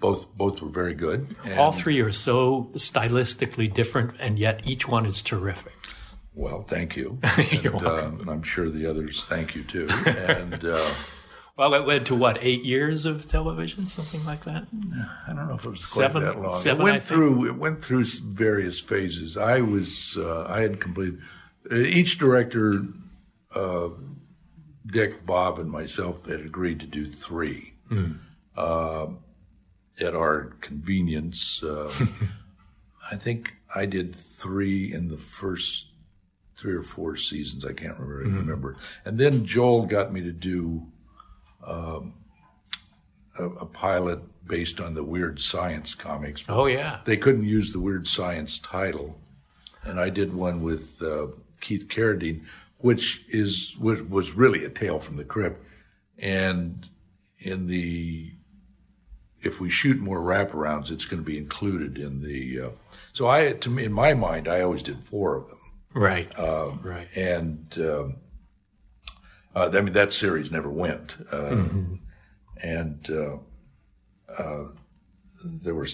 both 0.01 0.27
both 0.37 0.61
were 0.61 0.69
very 0.69 0.93
good. 0.93 1.35
And, 1.45 1.59
All 1.59 1.73
three 1.73 1.99
are 2.01 2.13
so 2.13 2.71
stylistically 2.75 3.73
different, 3.73 4.17
and 4.21 4.39
yet 4.39 4.61
each 4.67 4.87
one 4.87 5.07
is 5.07 5.23
terrific. 5.23 5.73
Well, 6.35 6.63
thank 6.63 6.97
you. 6.97 7.19
You're 7.51 7.77
and, 7.77 7.87
um, 7.87 8.29
I'm 8.29 8.43
sure 8.43 8.71
the 8.71 8.87
others 8.87 9.25
thank 9.25 9.55
you 9.55 9.65
too. 9.65 9.89
And 10.07 10.65
uh, 10.65 10.91
Well, 11.57 11.75
it 11.75 11.87
led 11.87 12.07
to 12.07 12.15
what 12.15 12.39
eight 12.41 12.65
years 12.65 13.05
of 13.05 13.29
television, 13.29 13.87
something 13.89 14.25
like 14.25 14.45
that. 14.45 14.67
I 15.29 15.33
don't 15.35 15.49
know 15.49 15.55
if 15.55 15.65
it 15.65 15.71
was 15.71 15.87
quite 15.87 16.13
that 16.15 16.39
long. 16.39 16.59
seven, 16.61 16.81
it 16.81 16.85
went 16.85 16.97
I 16.97 16.99
think. 17.01 17.09
through. 17.09 17.49
It 17.49 17.57
went 17.57 17.85
through 17.85 18.05
various 18.05 18.81
phases. 18.81 19.37
I 19.37 19.61
was. 19.61 20.17
Uh, 20.17 20.45
I 20.49 20.61
had 20.61 20.81
completed. 20.81 21.21
Uh, 21.71 21.75
each 21.77 22.19
director, 22.19 22.85
uh, 23.55 23.89
Dick, 24.87 25.27
Bob, 25.27 25.59
and 25.59 25.71
myself 25.71 26.27
had 26.27 26.41
agreed 26.41 26.81
to 26.81 26.87
do 26.87 27.11
three. 27.11 27.75
Um 28.57 29.19
at 30.01 30.15
our 30.15 30.55
convenience. 30.63 31.63
I 33.13 33.17
think 33.17 33.55
I 33.75 33.87
did 33.87 34.15
three 34.15 34.93
in 34.93 35.09
the 35.09 35.19
first 35.19 35.87
three 36.61 36.75
or 36.75 36.83
four 36.83 37.17
seasons. 37.17 37.65
I 37.65 37.73
can't 37.73 37.99
remember. 37.99 38.39
remember. 38.39 38.77
And 39.05 39.19
then 39.19 39.47
Joel 39.47 39.87
got 39.87 40.13
me 40.13 40.21
to 40.21 40.33
do 40.33 40.87
a, 41.63 42.03
a 43.39 43.67
pilot 43.67 44.21
based 44.47 44.81
on 44.81 44.95
the 44.95 45.05
Weird 45.05 45.41
Science 45.41 45.95
comics. 45.95 46.45
Oh 46.49 46.67
yeah, 46.67 47.01
They 47.05 47.17
couldn't 47.17 47.45
use 47.45 47.73
the 47.73 47.81
Weird 47.81 48.07
Science 48.07 48.59
title, 48.59 49.19
and 49.85 49.99
I 49.99 50.11
did 50.11 50.35
one 50.35 50.63
with 50.63 51.01
uh, 51.03 51.29
Keith 51.61 51.89
Carradine, 51.89 52.45
which 52.79 53.25
is 53.29 53.77
was 53.79 54.03
was 54.03 54.33
really 54.33 54.65
a 54.65 54.71
tale 54.71 54.99
from 54.99 55.17
the 55.17 55.25
crypt, 55.25 55.65
and 56.19 56.87
in 57.39 57.67
the 57.67 58.33
if 59.43 59.59
we 59.61 59.71
shoot 59.71 59.99
more 59.99 60.21
wraparounds, 60.21 60.91
it's 60.91 61.07
going 61.07 61.23
to 61.23 61.27
be 61.27 61.39
included 61.39 61.97
in 61.97 62.23
the. 62.23 62.61
Uh, 62.61 62.71
so 63.13 63.27
I, 63.27 63.53
to 63.53 63.71
me, 63.71 63.85
in 63.85 63.93
my 63.93 64.13
mind, 64.13 64.47
I 64.49 64.61
always 64.61 64.83
did 64.83 65.03
four 65.03 65.37
of 65.37 65.49
them, 65.49 65.59
Right. 65.95 66.31
right. 66.39 67.09
and 67.17 67.67
um, 67.79 68.17
uh, 69.55 69.71
I 69.73 69.81
mean 69.81 69.95
that 69.95 70.13
series 70.13 70.51
never 70.53 70.69
went, 70.71 71.17
uh, 71.33 71.65
and 72.63 73.11
uh, 73.11 73.37
uh, 74.39 74.65
there 75.45 75.75
were 75.75 75.89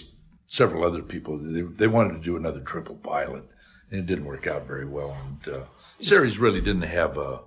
several 0.47 0.83
other 0.85 1.01
people. 1.01 1.37
They, 1.37 1.61
they 1.61 1.87
wanted 1.87 2.13
to 2.13 2.19
do 2.23 2.37
another 2.37 2.59
triple 2.59 2.95
pilot, 2.97 3.43
and 3.89 3.99
it 4.01 4.05
didn't 4.05 4.25
work 4.25 4.45
out 4.47 4.67
very 4.67 4.85
well. 4.85 5.17
And 5.25 5.55
uh, 5.55 5.59
series 5.99 6.37
really 6.37 6.61
didn't 6.61 6.83
have 6.83 7.17
a, 7.17 7.41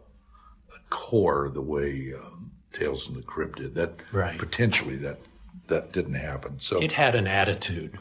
a 0.75 0.79
core 0.91 1.49
the 1.53 1.63
way 1.63 2.13
um, 2.21 2.51
Tales 2.73 3.07
from 3.07 3.15
the 3.15 3.23
Crypt 3.23 3.59
did. 3.59 3.75
That 3.75 3.95
Right. 4.13 4.39
potentially 4.39 4.97
that 4.97 5.21
that 5.69 5.93
didn't 5.93 6.15
happen. 6.15 6.59
So 6.59 6.83
It 6.83 6.93
had 6.93 7.15
an 7.15 7.29
attitude. 7.29 7.97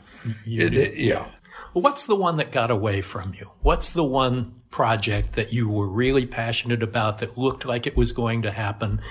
It, 0.46 0.74
it- 0.74 0.98
yeah. 0.98 1.28
What's 1.74 2.06
the 2.06 2.16
one 2.16 2.38
that 2.38 2.52
got 2.52 2.72
away 2.72 3.02
from 3.02 3.34
you? 3.34 3.52
What's 3.62 3.90
the 3.90 4.04
one 4.04 4.62
project 4.72 5.34
that 5.34 5.54
you 5.54 5.70
were 5.70 5.88
really 5.88 6.26
passionate 6.26 6.84
about 6.84 7.20
that 7.20 7.38
looked 7.38 7.66
like 7.66 7.88
it 7.88 7.98
was 7.98 8.12
going 8.12 8.42
to 8.44 8.52
happen 8.52 9.02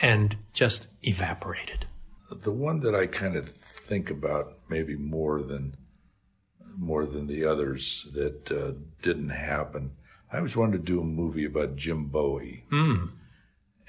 and 0.00 0.36
just 0.52 0.86
evaporated? 1.02 1.86
the 2.30 2.52
one 2.52 2.80
that 2.80 2.94
I 2.94 3.06
kind 3.06 3.36
of 3.36 3.48
think 3.48 4.10
about 4.10 4.58
maybe 4.68 4.96
more 4.96 5.42
than 5.42 5.76
more 6.78 7.04
than 7.04 7.26
the 7.26 7.44
others 7.44 8.08
that 8.14 8.50
uh, 8.50 8.72
didn't 9.02 9.30
happen. 9.30 9.92
I 10.32 10.38
always 10.38 10.56
wanted 10.56 10.78
to 10.78 10.92
do 10.92 11.00
a 11.00 11.04
movie 11.04 11.44
about 11.44 11.76
Jim 11.76 12.04
Bowie, 12.06 12.64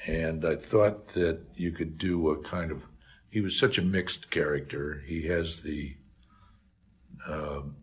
and 0.08 0.44
I 0.44 0.56
thought 0.56 1.10
that 1.10 1.42
you 1.56 1.72
could 1.72 1.98
do 1.98 2.30
a 2.30 2.42
kind 2.42 2.72
of. 2.72 2.88
He 3.30 3.40
was 3.40 3.58
such 3.58 3.78
a 3.78 3.84
mixed 3.84 4.30
character. 4.30 5.04
He 5.06 5.28
has 5.28 5.62
the 5.62 5.96
um 7.28 7.76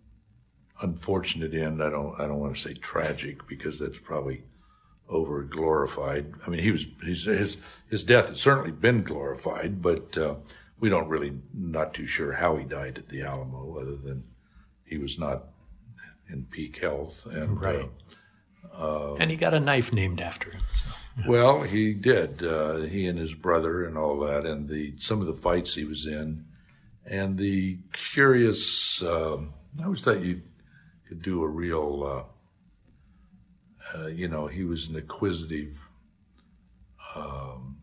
unfortunate 0.80 1.54
end. 1.54 1.82
I 1.82 1.90
don't. 1.90 2.18
I 2.20 2.26
don't 2.26 2.38
want 2.40 2.56
to 2.56 2.60
say 2.62 2.74
tragic 2.74 3.46
because 3.46 3.78
that's 3.78 3.98
probably 3.98 4.42
over 5.08 5.42
glorified. 5.42 6.32
I 6.46 6.50
mean, 6.50 6.60
he 6.60 6.70
was 6.72 6.86
his 7.02 7.24
his 7.24 7.56
his 7.90 8.04
death 8.04 8.28
has 8.28 8.40
certainly 8.40 8.72
been 8.72 9.02
glorified, 9.02 9.80
but 9.82 10.16
uh, 10.18 10.34
we 10.80 10.88
don't 10.88 11.08
really 11.08 11.32
not 11.54 11.94
too 11.94 12.06
sure 12.06 12.32
how 12.32 12.56
he 12.56 12.64
died 12.64 12.98
at 12.98 13.08
the 13.08 13.22
Alamo, 13.22 13.78
other 13.80 13.96
than 13.96 14.24
he 14.84 14.98
was 14.98 15.18
not 15.18 15.44
in 16.30 16.44
peak 16.44 16.78
health. 16.78 17.26
And 17.26 17.60
Right. 17.60 17.90
and 19.18 19.30
he 19.30 19.36
got 19.36 19.54
a 19.54 19.60
knife 19.60 19.92
named 19.92 20.20
after 20.20 20.50
him. 20.50 20.62
So. 20.72 20.84
uh, 20.90 21.22
well, 21.26 21.62
he 21.62 21.94
did. 21.94 22.42
Uh, 22.42 22.76
he 22.82 23.06
and 23.06 23.18
his 23.18 23.34
brother 23.34 23.84
and 23.84 23.96
all 23.96 24.20
that, 24.20 24.46
and 24.46 24.68
the 24.68 24.94
some 24.98 25.20
of 25.20 25.26
the 25.26 25.34
fights 25.42 25.74
he 25.74 25.84
was 25.84 26.06
in, 26.06 26.44
and 27.06 27.36
the 27.38 27.78
curious. 27.92 29.02
Um, 29.02 29.54
I 29.80 29.84
always 29.84 30.02
thought 30.02 30.20
you 30.20 30.42
could 31.08 31.22
do 31.22 31.42
a 31.42 31.48
real. 31.48 32.26
Uh, 33.94 33.98
uh, 33.98 34.06
you 34.08 34.28
know, 34.28 34.46
he 34.46 34.64
was 34.64 34.88
an 34.88 34.96
acquisitive, 34.96 35.80
um, 37.16 37.78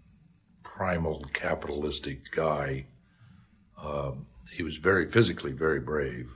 primal, 0.64 1.26
capitalistic 1.34 2.32
guy. 2.32 2.86
Um, 3.82 4.28
he 4.52 4.62
was 4.62 4.78
very 4.78 5.10
physically 5.10 5.52
very 5.52 5.80
brave. 5.80 6.30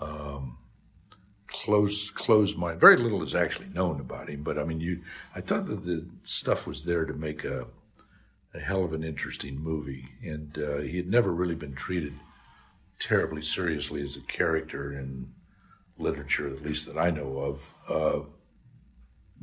Um, 0.00 0.58
close 1.46 2.10
closed 2.10 2.58
mind. 2.58 2.80
Very 2.80 2.96
little 2.96 3.22
is 3.22 3.34
actually 3.34 3.68
known 3.68 4.00
about 4.00 4.28
him, 4.28 4.42
but 4.42 4.58
I 4.58 4.64
mean, 4.64 4.80
you. 4.80 5.00
I 5.34 5.40
thought 5.40 5.66
that 5.66 5.84
the 5.84 6.04
stuff 6.24 6.66
was 6.66 6.84
there 6.84 7.04
to 7.04 7.14
make 7.14 7.44
a 7.44 7.66
a 8.54 8.58
hell 8.58 8.84
of 8.84 8.92
an 8.92 9.04
interesting 9.04 9.58
movie, 9.58 10.08
and 10.22 10.58
uh, 10.58 10.78
he 10.78 10.96
had 10.96 11.08
never 11.08 11.32
really 11.32 11.54
been 11.54 11.74
treated 11.74 12.14
terribly 12.98 13.42
seriously 13.42 14.02
as 14.02 14.16
a 14.16 14.20
character 14.20 14.92
in 14.92 15.32
literature, 16.02 16.48
at 16.48 16.62
least 16.62 16.86
that 16.86 16.98
I 16.98 17.10
know 17.10 17.38
of, 17.38 17.74
uh, 17.88 18.20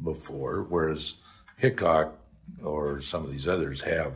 before. 0.03 0.63
Whereas 0.69 1.15
Hickok 1.57 2.15
or 2.63 3.01
some 3.01 3.23
of 3.25 3.31
these 3.31 3.47
others 3.47 3.81
have 3.81 4.13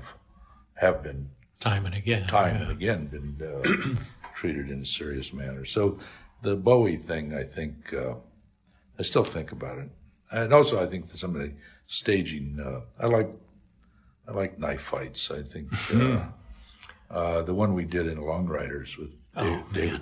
have 0.75 1.03
been 1.03 1.29
Time 1.59 1.85
and 1.85 1.95
again. 1.95 2.27
time 2.27 2.55
yeah. 2.55 2.61
and 2.63 2.71
again 2.71 3.07
been 3.07 3.37
uh, 3.41 3.99
treated 4.35 4.69
in 4.69 4.81
a 4.81 4.85
serious 4.85 5.31
manner. 5.31 5.63
So 5.65 5.97
the 6.41 6.55
Bowie 6.55 6.97
thing, 6.97 7.33
I 7.33 7.43
think, 7.43 7.93
uh, 7.93 8.15
I 8.99 9.03
still 9.03 9.23
think 9.23 9.51
about 9.53 9.77
it, 9.77 9.89
and 10.29 10.53
also 10.53 10.81
I 10.83 10.87
think 10.87 11.09
that 11.09 11.17
some 11.17 11.35
of 11.35 11.41
the 11.41 11.53
staging. 11.87 12.59
Uh, 12.59 12.81
I 13.01 13.07
like, 13.07 13.29
I 14.27 14.31
like 14.31 14.59
knife 14.59 14.81
fights. 14.81 15.31
I 15.31 15.41
think 15.41 15.69
uh, 15.93 16.25
uh, 17.09 17.41
the 17.43 17.53
one 17.53 17.73
we 17.73 17.85
did 17.85 18.07
in 18.07 18.19
Long 18.19 18.45
Riders 18.47 18.97
with 18.97 19.11
Dave, 19.37 19.63
David, 19.73 20.01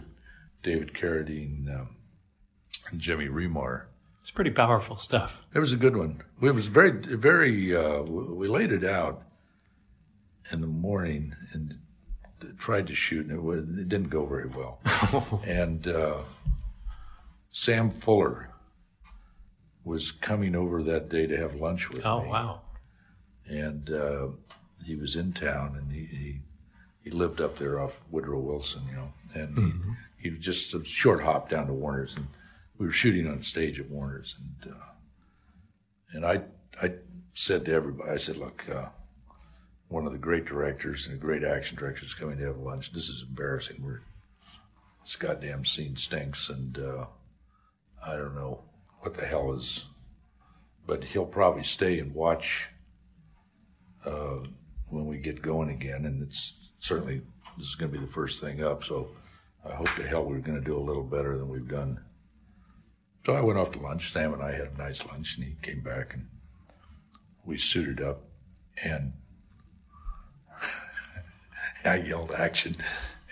David 0.64 0.94
Carradine 0.94 1.80
um, 1.80 1.90
and 2.92 3.00
Jimmy 3.02 3.28
Remar. 3.28 3.84
It's 4.22 4.32
pretty 4.32 4.52
powerful 4.52 4.96
stuff. 4.98 5.42
It 5.54 5.60
was 5.60 5.74
a 5.74 5.78
good 5.78 5.98
one. 5.98 6.22
It 6.42 6.52
was 6.54 6.68
very, 6.68 6.92
very. 7.16 7.76
Uh, 7.76 8.02
we 8.04 8.48
laid 8.48 8.72
it 8.72 8.84
out 8.84 9.24
in 10.52 10.62
the 10.62 10.68
morning 10.68 11.36
and 11.54 11.80
tried 12.60 12.88
to 12.88 12.96
shoot, 12.96 13.26
and 13.28 13.40
it, 13.78 13.80
it 13.82 13.90
didn't 13.90 14.10
go 14.10 14.26
very 14.26 14.48
well. 14.48 14.80
and 15.46 15.88
uh, 15.88 16.20
Sam 17.52 17.90
Fuller 17.90 18.50
was 19.84 20.12
coming 20.12 20.56
over 20.56 20.84
that 20.84 21.10
day 21.10 21.26
to 21.26 21.38
have 21.38 21.56
lunch 21.56 21.90
with 21.90 22.06
Oh, 22.06 22.22
me, 22.22 22.28
Oh 22.28 22.30
wow. 22.32 22.62
and 23.48 23.90
uh, 23.90 24.28
he 24.86 24.96
was 24.96 25.16
in 25.16 25.34
town, 25.34 25.76
and 25.78 25.92
he, 25.92 26.06
he 26.06 26.40
he 27.04 27.10
lived 27.10 27.42
up 27.42 27.58
there 27.58 27.80
off 27.80 27.94
Woodrow 28.12 28.38
Wilson, 28.40 28.84
you 28.88 28.96
know, 28.96 29.12
and 29.34 29.98
he, 30.20 30.30
he 30.30 30.38
just 30.38 30.76
a 30.76 30.84
short 30.86 31.24
hop 31.24 31.50
down 31.50 31.66
to 31.66 31.74
Warner's, 31.74 32.16
and 32.16 32.28
we 32.82 32.88
were 32.88 32.94
shooting 32.94 33.28
on 33.28 33.44
stage 33.44 33.80
at 33.80 33.92
Warner's, 33.92 34.36
and 34.40 34.74
uh, 34.74 34.86
and 36.14 36.26
I 36.26 36.42
I 36.82 36.94
said 37.36 37.66
to 37.66 37.74
everybody, 37.74 38.10
I 38.10 38.18
said, 38.18 38.38
look, 38.38 38.68
uh, 38.68 38.88
one 39.88 40.08
of 40.08 40.14
the 40.14 40.18
great 40.18 40.46
directors 40.46 41.06
and 41.06 41.16
a 41.16 41.20
great 41.20 41.44
action 41.44 41.78
director 41.78 42.06
is 42.06 42.16
coming 42.16 42.40
to 42.40 42.46
have 42.46 42.58
lunch. 42.58 42.92
This 42.92 43.08
is 43.08 43.22
embarrassing. 43.22 43.84
We're 43.84 44.02
this 45.04 45.16
goddamn 45.16 45.64
scene 45.64 45.96
stinks, 45.96 46.50
and 46.50 46.80
uh, 46.80 47.06
I 48.04 48.16
don't 48.16 48.34
know 48.34 48.64
what 49.02 49.14
the 49.14 49.28
hell 49.28 49.54
is, 49.54 49.86
but 50.88 51.04
he'll 51.04 51.28
probably 51.28 51.64
stay 51.64 52.00
and 52.00 52.16
watch 52.16 52.70
uh, 54.08 54.40
when 54.90 55.06
we 55.06 55.18
get 55.18 55.44
going 55.44 55.70
again, 55.70 56.06
and 56.06 56.24
it's 56.24 56.56
certainly 56.80 57.22
this 57.60 57.68
is 57.68 57.76
going 57.76 57.92
to 57.92 58.00
be 58.00 58.04
the 58.04 58.12
first 58.12 58.42
thing 58.42 58.64
up. 58.64 58.84
So 58.84 59.12
I 59.64 59.76
hope 59.76 59.94
to 59.98 60.08
hell 60.08 60.26
we're 60.26 60.40
going 60.40 60.60
to 60.60 60.66
do 60.66 60.80
a 60.80 60.82
little 60.82 61.04
better 61.04 61.38
than 61.38 61.48
we've 61.48 61.68
done. 61.68 62.00
So 63.26 63.34
I 63.34 63.42
went 63.42 63.60
off 63.60 63.72
to 63.74 63.80
lunch. 63.80 64.12
Sam 64.12 64.34
and 64.34 64.42
I 64.42 64.52
had 64.54 64.70
a 64.76 64.78
nice 64.78 65.06
lunch, 65.06 65.38
and 65.38 65.46
he 65.46 65.56
came 65.62 65.82
back 65.82 66.14
and 66.14 66.28
we 67.46 67.58
suited 67.58 68.02
up, 68.02 68.22
and 68.84 69.14
I 71.86 71.98
yelled 71.98 72.32
action, 72.32 72.76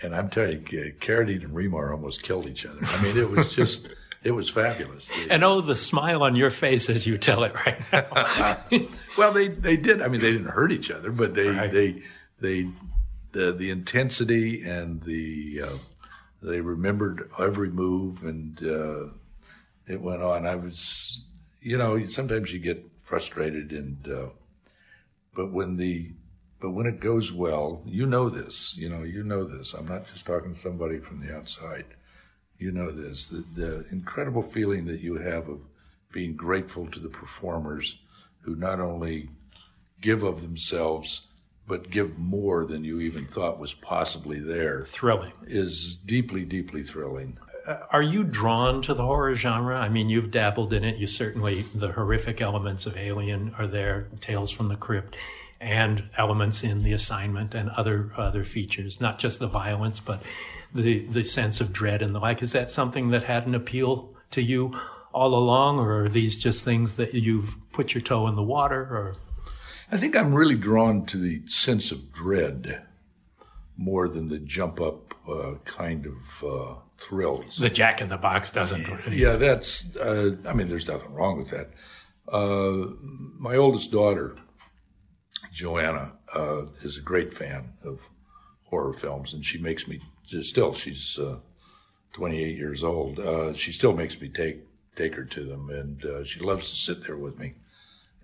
and 0.02 0.14
I'm 0.14 0.28
telling 0.30 0.66
you, 0.70 0.94
Carradine 1.00 1.44
and 1.44 1.54
Remar 1.54 1.92
almost 1.92 2.22
killed 2.22 2.46
each 2.46 2.66
other. 2.66 2.80
I 2.82 3.02
mean, 3.02 3.16
it 3.16 3.30
was 3.30 3.52
just, 3.54 3.86
it 4.24 4.32
was 4.32 4.50
fabulous. 4.50 5.08
And 5.28 5.44
oh, 5.44 5.60
the 5.60 5.76
smile 5.76 6.22
on 6.22 6.34
your 6.36 6.50
face 6.50 6.90
as 6.90 7.06
you 7.06 7.18
tell 7.18 7.44
it 7.44 7.54
right 7.54 7.80
now. 7.92 8.58
Well, 9.18 9.32
they 9.32 9.48
they 9.48 9.76
did. 9.76 10.00
I 10.00 10.08
mean, 10.08 10.20
they 10.20 10.30
didn't 10.32 10.48
hurt 10.50 10.72
each 10.72 10.90
other, 10.90 11.10
but 11.10 11.34
they 11.34 11.48
Right. 11.48 11.70
they 11.70 12.02
they 12.40 12.68
the 13.32 13.52
the 13.52 13.68
intensity 13.70 14.62
and 14.62 15.02
the 15.02 15.62
uh, 15.64 15.76
they 16.42 16.60
remembered 16.60 17.28
every 17.38 17.68
move, 17.70 18.22
and 18.24 18.56
uh, 18.66 19.12
it 19.86 20.00
went 20.00 20.22
on. 20.22 20.46
I 20.46 20.56
was, 20.56 21.22
you 21.60 21.78
know, 21.78 22.06
sometimes 22.06 22.52
you 22.52 22.58
get 22.58 22.90
frustrated, 23.02 23.72
and 23.72 24.08
uh, 24.08 24.26
but 25.34 25.52
when 25.52 25.76
the 25.76 26.12
but 26.60 26.70
when 26.70 26.86
it 26.86 27.00
goes 27.00 27.32
well, 27.32 27.82
you 27.86 28.06
know 28.06 28.28
this. 28.28 28.76
You 28.76 28.88
know, 28.88 29.02
you 29.02 29.22
know 29.22 29.44
this. 29.44 29.72
I'm 29.72 29.88
not 29.88 30.06
just 30.06 30.26
talking 30.26 30.54
to 30.54 30.60
somebody 30.60 30.98
from 30.98 31.24
the 31.24 31.34
outside. 31.34 31.86
You 32.58 32.70
know 32.70 32.90
this. 32.90 33.28
The, 33.28 33.44
the 33.54 33.86
incredible 33.90 34.42
feeling 34.42 34.84
that 34.86 35.00
you 35.00 35.16
have 35.16 35.48
of 35.48 35.60
being 36.12 36.36
grateful 36.36 36.86
to 36.88 37.00
the 37.00 37.08
performers 37.08 37.98
who 38.42 38.54
not 38.56 38.80
only 38.80 39.30
give 40.00 40.22
of 40.22 40.42
themselves 40.42 41.26
but 41.70 41.88
give 41.88 42.18
more 42.18 42.66
than 42.66 42.82
you 42.82 43.00
even 43.00 43.24
thought 43.24 43.60
was 43.60 43.72
possibly 43.74 44.40
there 44.40 44.82
Thrilling. 44.86 45.30
is 45.46 45.94
deeply, 45.94 46.44
deeply 46.44 46.82
thrilling. 46.82 47.38
Uh, 47.70 47.86
are 47.92 48.02
you 48.02 48.24
drawn 48.24 48.82
to 48.82 48.94
the 48.94 49.04
horror 49.04 49.32
genre? 49.36 49.78
I 49.78 49.88
mean, 49.88 50.08
you've 50.08 50.32
dabbled 50.32 50.72
in 50.72 50.82
it. 50.82 50.96
You 50.96 51.06
certainly, 51.06 51.62
the 51.72 51.92
horrific 51.92 52.40
elements 52.40 52.84
of 52.84 52.96
Alien 52.96 53.54
are 53.58 53.66
there, 53.68 54.08
Tales 54.18 54.50
from 54.50 54.66
the 54.66 54.74
Crypt, 54.74 55.16
and 55.60 56.02
elements 56.18 56.64
in 56.64 56.82
The 56.82 56.92
Assignment 56.92 57.54
and 57.54 57.70
other 57.70 58.10
other 58.16 58.42
features, 58.42 59.00
not 59.00 59.20
just 59.20 59.38
the 59.38 59.46
violence, 59.46 60.00
but 60.00 60.20
the, 60.74 61.06
the 61.06 61.22
sense 61.22 61.60
of 61.60 61.72
dread 61.72 62.02
and 62.02 62.12
the 62.12 62.18
like. 62.18 62.42
Is 62.42 62.50
that 62.52 62.70
something 62.70 63.10
that 63.10 63.22
had 63.22 63.46
an 63.46 63.54
appeal 63.54 64.16
to 64.32 64.42
you 64.42 64.76
all 65.12 65.32
along, 65.32 65.78
or 65.78 66.02
are 66.02 66.08
these 66.08 66.40
just 66.40 66.64
things 66.64 66.96
that 66.96 67.14
you've 67.14 67.56
put 67.72 67.94
your 67.94 68.02
toe 68.02 68.26
in 68.26 68.34
the 68.34 68.42
water? 68.42 68.80
Or 68.80 69.14
I 69.92 69.96
think 69.96 70.16
I'm 70.16 70.34
really 70.34 70.56
drawn 70.56 71.06
to 71.06 71.18
the 71.18 71.46
sense 71.46 71.92
of 71.92 72.10
dread 72.10 72.82
more 73.76 74.08
than 74.08 74.28
the 74.28 74.40
jump 74.40 74.80
up 74.80 75.09
uh, 75.28 75.54
kind 75.64 76.06
of 76.06 76.44
uh, 76.44 76.74
thrills. 76.98 77.56
The 77.56 77.70
Jack 77.70 78.00
in 78.00 78.08
the 78.08 78.16
Box 78.16 78.50
doesn't. 78.50 78.86
Yeah, 79.12 79.36
that's. 79.36 79.84
Uh, 79.96 80.36
I 80.46 80.52
mean, 80.52 80.68
there's 80.68 80.88
nothing 80.88 81.12
wrong 81.12 81.38
with 81.38 81.50
that. 81.50 81.70
Uh, 82.28 82.94
my 83.38 83.56
oldest 83.56 83.90
daughter, 83.90 84.36
Joanna, 85.52 86.12
uh, 86.34 86.66
is 86.82 86.96
a 86.98 87.02
great 87.02 87.34
fan 87.34 87.72
of 87.84 88.00
horror 88.64 88.92
films, 88.92 89.32
and 89.32 89.44
she 89.44 89.58
makes 89.58 89.88
me 89.88 90.00
still. 90.42 90.74
She's 90.74 91.18
uh, 91.18 91.38
28 92.12 92.56
years 92.56 92.84
old. 92.84 93.18
Uh, 93.18 93.52
she 93.54 93.72
still 93.72 93.92
makes 93.92 94.20
me 94.20 94.28
take 94.28 94.64
take 94.96 95.14
her 95.14 95.24
to 95.24 95.44
them, 95.44 95.70
and 95.70 96.04
uh, 96.04 96.24
she 96.24 96.40
loves 96.40 96.70
to 96.70 96.76
sit 96.76 97.06
there 97.06 97.16
with 97.16 97.38
me 97.38 97.54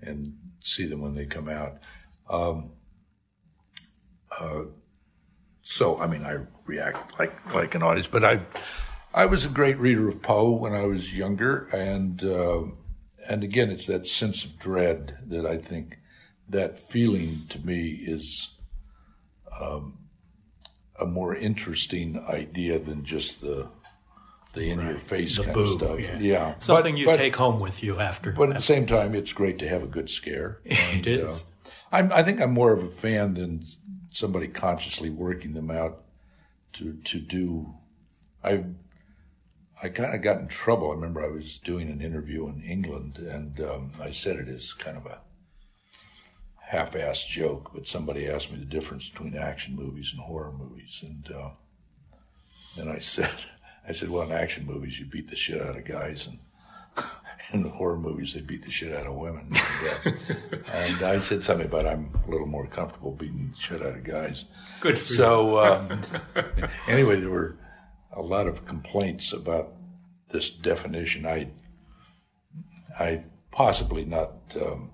and 0.02 0.36
see 0.60 0.86
them 0.86 1.00
when 1.00 1.14
they 1.14 1.26
come 1.26 1.48
out. 1.48 1.78
Um, 2.28 2.70
uh, 4.38 4.64
so, 5.62 5.98
I 5.98 6.06
mean, 6.06 6.22
I 6.22 6.38
react 6.66 7.18
like 7.18 7.54
like 7.54 7.74
an 7.74 7.82
audience, 7.82 8.08
but 8.08 8.24
I 8.24 8.40
I 9.14 9.26
was 9.26 9.44
a 9.44 9.48
great 9.48 9.78
reader 9.78 10.08
of 10.08 10.20
Poe 10.22 10.50
when 10.50 10.72
I 10.74 10.84
was 10.84 11.16
younger, 11.16 11.68
and 11.72 12.22
uh, 12.24 12.62
and 13.28 13.42
again, 13.44 13.70
it's 13.70 13.86
that 13.86 14.06
sense 14.06 14.44
of 14.44 14.58
dread 14.58 15.18
that 15.26 15.46
I 15.46 15.56
think 15.58 15.98
that 16.48 16.78
feeling 16.78 17.42
to 17.48 17.58
me 17.64 17.88
is 18.06 18.54
um, 19.60 19.98
a 21.00 21.06
more 21.06 21.34
interesting 21.34 22.18
idea 22.28 22.78
than 22.78 23.04
just 23.04 23.40
the 23.40 23.68
the 24.54 24.70
in 24.70 24.80
your 24.80 24.98
face 24.98 25.36
The 25.36 25.42
kind 25.44 25.54
boo, 25.54 25.62
of 25.64 25.68
stuff. 25.80 26.00
yeah. 26.20 26.54
Something 26.60 26.94
But- 26.94 26.98
you 27.00 27.06
but- 27.06 27.16
take 27.18 27.36
home 27.36 27.60
with 27.60 27.82
you 27.82 28.00
after. 28.00 28.32
But 28.32 28.50
at 28.50 28.54
the 28.56 28.62
same 28.62 28.86
time, 28.86 29.14
it's 29.14 29.32
great 29.34 29.58
to 29.58 29.68
have 29.68 29.82
a 29.82 29.86
good 29.86 30.08
scare. 30.08 30.60
It 30.64 31.06
is. 31.06 31.42
uh, 31.42 31.70
I'm, 31.92 32.12
I 32.12 32.22
think 32.22 32.40
I'm 32.40 32.52
more 32.52 32.72
of 32.72 32.82
a 32.82 32.88
fan 32.88 33.34
than 33.34 33.64
somebody 34.10 34.48
consciously 34.48 35.10
working 35.10 35.52
them 35.52 35.70
out 35.70 36.02
to 36.78 36.94
to 37.04 37.18
do. 37.18 37.74
I 38.42 38.64
I 39.82 39.88
kind 39.90 40.14
of 40.14 40.22
got 40.22 40.40
in 40.40 40.48
trouble. 40.48 40.90
I 40.90 40.94
remember 40.94 41.24
I 41.24 41.28
was 41.28 41.58
doing 41.58 41.90
an 41.90 42.00
interview 42.00 42.48
in 42.48 42.62
England, 42.62 43.18
and 43.18 43.60
um, 43.60 43.92
I 44.00 44.10
said 44.10 44.36
it 44.36 44.48
as 44.48 44.72
kind 44.72 44.96
of 44.96 45.04
a 45.04 45.20
half-assed 46.66 47.28
joke, 47.28 47.70
but 47.74 47.86
somebody 47.86 48.26
asked 48.26 48.50
me 48.50 48.58
the 48.58 48.64
difference 48.64 49.08
between 49.08 49.36
action 49.36 49.76
movies 49.76 50.12
and 50.12 50.22
horror 50.22 50.52
movies, 50.52 51.00
and 51.02 51.30
uh, 51.30 51.50
then 52.76 52.88
I 52.88 52.98
said, 53.00 53.34
I 53.86 53.92
said, 53.92 54.08
well, 54.10 54.22
in 54.22 54.32
action 54.32 54.66
movies 54.66 54.98
you 54.98 55.06
beat 55.06 55.30
the 55.30 55.36
shit 55.36 55.60
out 55.60 55.76
of 55.76 55.84
guys, 55.84 56.26
and 56.26 56.38
in 57.52 57.62
the 57.62 57.68
horror 57.68 57.98
movies 57.98 58.34
they 58.34 58.40
beat 58.40 58.64
the 58.64 58.70
shit 58.70 58.94
out 58.94 59.06
of 59.06 59.14
women. 59.14 59.52
And, 60.04 60.16
uh, 60.52 60.60
and 60.72 61.02
I 61.02 61.20
said 61.20 61.44
something 61.44 61.66
about 61.66 61.86
I'm 61.86 62.10
a 62.26 62.30
little 62.30 62.46
more 62.46 62.66
comfortable 62.66 63.12
beating 63.12 63.52
the 63.54 63.60
shit 63.60 63.82
out 63.82 63.96
of 63.96 64.04
guys. 64.04 64.44
Good 64.80 64.98
for 64.98 65.12
you. 65.12 65.16
So 65.16 65.58
um, 65.58 66.00
anyway, 66.88 67.20
there 67.20 67.30
were 67.30 67.56
a 68.12 68.22
lot 68.22 68.46
of 68.46 68.66
complaints 68.66 69.32
about 69.32 69.72
this 70.30 70.50
definition. 70.50 71.26
I, 71.26 71.48
I 72.98 73.24
possibly 73.52 74.04
not. 74.04 74.32
Um, 74.60 74.90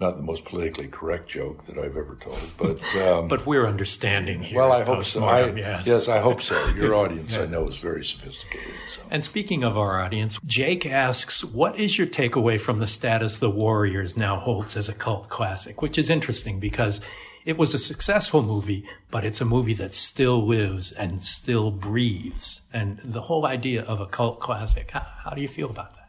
not 0.00 0.16
the 0.16 0.22
most 0.22 0.44
politically 0.44 0.88
correct 0.88 1.28
joke 1.28 1.66
that 1.66 1.78
I've 1.78 1.96
ever 1.96 2.16
told, 2.20 2.40
but 2.56 2.82
um, 2.96 3.28
But 3.34 3.46
we're 3.46 3.66
understanding 3.66 4.42
here. 4.42 4.58
well, 4.58 4.72
I 4.72 4.82
hope 4.82 5.04
so. 5.04 5.24
I, 5.24 5.50
yes. 5.52 5.86
yes, 5.86 6.08
I 6.08 6.18
hope 6.18 6.42
so. 6.42 6.68
Your 6.70 6.94
audience, 7.02 7.36
I 7.36 7.46
know, 7.46 7.68
is 7.68 7.76
very 7.76 8.04
sophisticated. 8.04 8.74
So. 8.92 9.02
And 9.10 9.22
speaking 9.22 9.62
of 9.62 9.78
our 9.78 10.00
audience, 10.02 10.38
Jake 10.44 10.84
asks, 10.84 11.44
what 11.44 11.78
is 11.78 11.96
your 11.96 12.08
takeaway 12.08 12.60
from 12.60 12.80
the 12.80 12.88
status 12.88 13.38
The 13.38 13.50
Warriors 13.50 14.16
now 14.16 14.36
holds 14.36 14.76
as 14.76 14.88
a 14.88 14.94
cult 14.94 15.28
classic? 15.28 15.80
Which 15.80 15.96
is 15.96 16.10
interesting 16.10 16.58
because 16.58 17.00
it 17.44 17.56
was 17.56 17.72
a 17.72 17.78
successful 17.78 18.42
movie, 18.42 18.88
but 19.10 19.24
it's 19.24 19.40
a 19.40 19.44
movie 19.44 19.74
that 19.74 19.94
still 19.94 20.44
lives 20.44 20.90
and 20.92 21.22
still 21.22 21.70
breathes. 21.70 22.62
And 22.72 22.98
the 23.04 23.20
whole 23.20 23.46
idea 23.46 23.82
of 23.82 24.00
a 24.00 24.06
cult 24.06 24.40
classic, 24.40 24.90
how, 24.90 25.06
how 25.22 25.30
do 25.30 25.42
you 25.42 25.48
feel 25.48 25.70
about 25.70 25.94
that? 25.94 26.03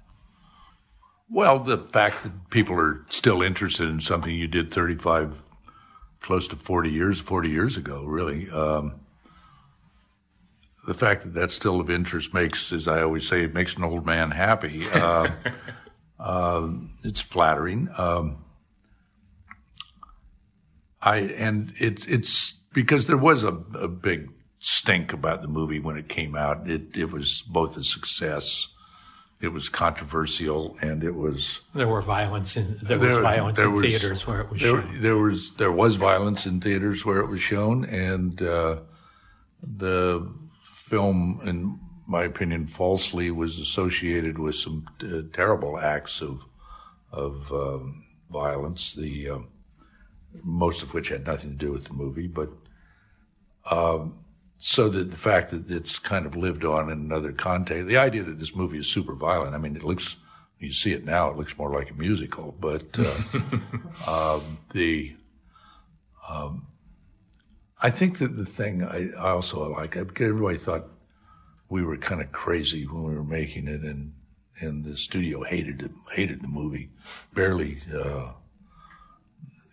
Well, 1.30 1.60
the 1.60 1.78
fact 1.78 2.24
that 2.24 2.50
people 2.50 2.80
are 2.80 3.06
still 3.10 3.42
interested 3.42 3.90
in 3.90 4.02
something 4.02 4.34
you 4.34 4.48
did 4.48 4.74
35, 4.74 5.42
close 6.22 6.48
to 6.50 6.56
40 6.56 6.92
years, 6.92 7.20
40 7.20 7.50
years 7.50 7.78
ago, 7.78 8.04
really. 8.06 8.50
Um, 8.50 9.00
the 10.86 10.94
fact 10.94 11.24
that 11.24 11.34
that's 11.34 11.56
still 11.56 11.80
of 11.80 11.90
interest 11.90 12.34
makes, 12.34 12.72
as 12.72 12.88
I 12.88 13.02
always 13.02 13.28
say, 13.28 13.44
it 13.44 13.54
makes 13.54 13.76
an 13.76 13.84
old 13.84 14.06
man 14.06 14.32
happy. 14.32 14.86
Uh, 14.96 15.32
um, 16.20 16.92
it's 17.04 17.20
flattering. 17.20 17.90
Um, 17.98 18.46
I 21.02 21.18
and 21.18 21.74
it's 21.78 22.06
it's 22.08 22.54
because 22.74 23.08
there 23.08 23.18
was 23.18 23.44
a, 23.44 23.54
a 23.76 23.88
big 23.88 24.30
stink 24.60 25.14
about 25.14 25.42
the 25.42 25.48
movie 25.48 25.80
when 25.80 25.98
it 25.98 26.10
came 26.10 26.36
out. 26.36 26.70
It 26.70 26.96
it 26.96 27.12
was 27.12 27.44
both 27.44 27.78
a 27.78 27.84
success, 27.84 28.70
it 29.46 29.54
was 29.54 29.70
controversial, 29.70 30.76
and 30.82 31.04
it 31.04 31.16
was 31.16 31.62
There 31.74 31.88
were 31.88 32.02
violence 32.02 32.58
in, 32.58 32.78
there 32.82 33.00
was 33.00 33.18
violence 33.20 33.58
there 33.58 33.68
in 33.68 33.74
was- 33.76 33.86
theaters 33.86 34.28
where 34.28 34.42
it 34.42 34.50
was 34.52 34.62
there, 34.62 34.82
shown. 34.82 35.02
there 35.02 35.18
was 35.18 35.52
there 35.56 35.72
was 35.72 35.96
violence 35.96 36.46
in 36.46 36.60
theaters 36.60 37.06
where 37.06 37.20
it 37.20 37.28
was 37.28 37.42
shown, 37.42 37.86
and 37.86 38.42
uh, 38.42 38.80
the 39.62 40.28
film, 40.90 41.40
in 41.46 41.80
my 42.08 42.24
opinion, 42.24 42.68
falsely 42.68 43.32
was 43.32 43.58
associated 43.60 44.38
with 44.38 44.56
some 44.56 44.86
uh, 45.04 45.22
terrible 45.34 45.80
acts 45.80 46.22
of 46.22 46.42
of 47.12 47.52
um, 47.54 48.04
violence. 48.30 48.94
The 48.94 49.30
um 49.30 49.48
most 50.44 50.84
of 50.84 50.94
which 50.94 51.08
had 51.10 51.26
nothing 51.26 51.52
to 51.52 51.56
do 51.66 51.72
with 51.72 51.86
the 51.86 51.94
movie, 51.94 52.28
but 52.28 52.50
um, 53.72 54.25
so 54.58 54.90
that 54.90 55.12
the 55.12 55.18
fact 55.18 55.52
that 55.52 55.70
it's 55.70 56.00
kind 56.00 56.26
of 56.26 56.36
lived 56.36 56.64
on 56.64 56.90
in 56.90 57.00
another 57.00 57.32
context, 57.32 57.88
the 57.88 57.98
idea 57.98 58.24
that 58.24 58.40
this 58.40 58.56
movie 58.56 58.80
is 58.80 58.88
super 58.88 59.14
violent. 59.14 59.54
I 59.54 59.58
mean, 59.58 59.76
it 59.76 59.84
looks 59.84 60.16
you 60.60 60.72
see 60.72 60.94
it 60.94 61.06
now, 61.06 61.30
it 61.30 61.38
looks 61.38 61.58
more 61.58 61.70
like 61.70 61.92
a 61.92 61.94
musical, 61.94 62.56
but 62.60 62.86
uh, 62.98 63.18
um, 64.08 64.58
the 64.72 65.16
um, 66.28 66.68
I 67.82 67.92
think 67.92 68.18
that 68.20 68.36
the 68.36 68.46
thing 68.46 68.84
I, 68.84 69.12
I 69.12 69.32
also 69.32 69.72
like, 69.74 69.96
I, 69.98 70.00
everybody 70.00 70.58
thought 70.58 70.86
we 71.70 71.84
were 71.84 71.98
kind 71.98 72.22
of 72.22 72.32
crazy 72.32 72.86
when 72.86 73.04
we 73.04 73.16
were 73.16 73.24
making 73.24 73.68
it, 73.68 73.82
and 73.82 74.14
and 74.60 74.86
the 74.86 74.98
studio 74.98 75.44
hated 75.44 75.82
it, 75.82 75.92
hated 76.14 76.42
the 76.42 76.48
movie, 76.48 76.90
barely, 77.34 77.82
uh, 77.94 78.32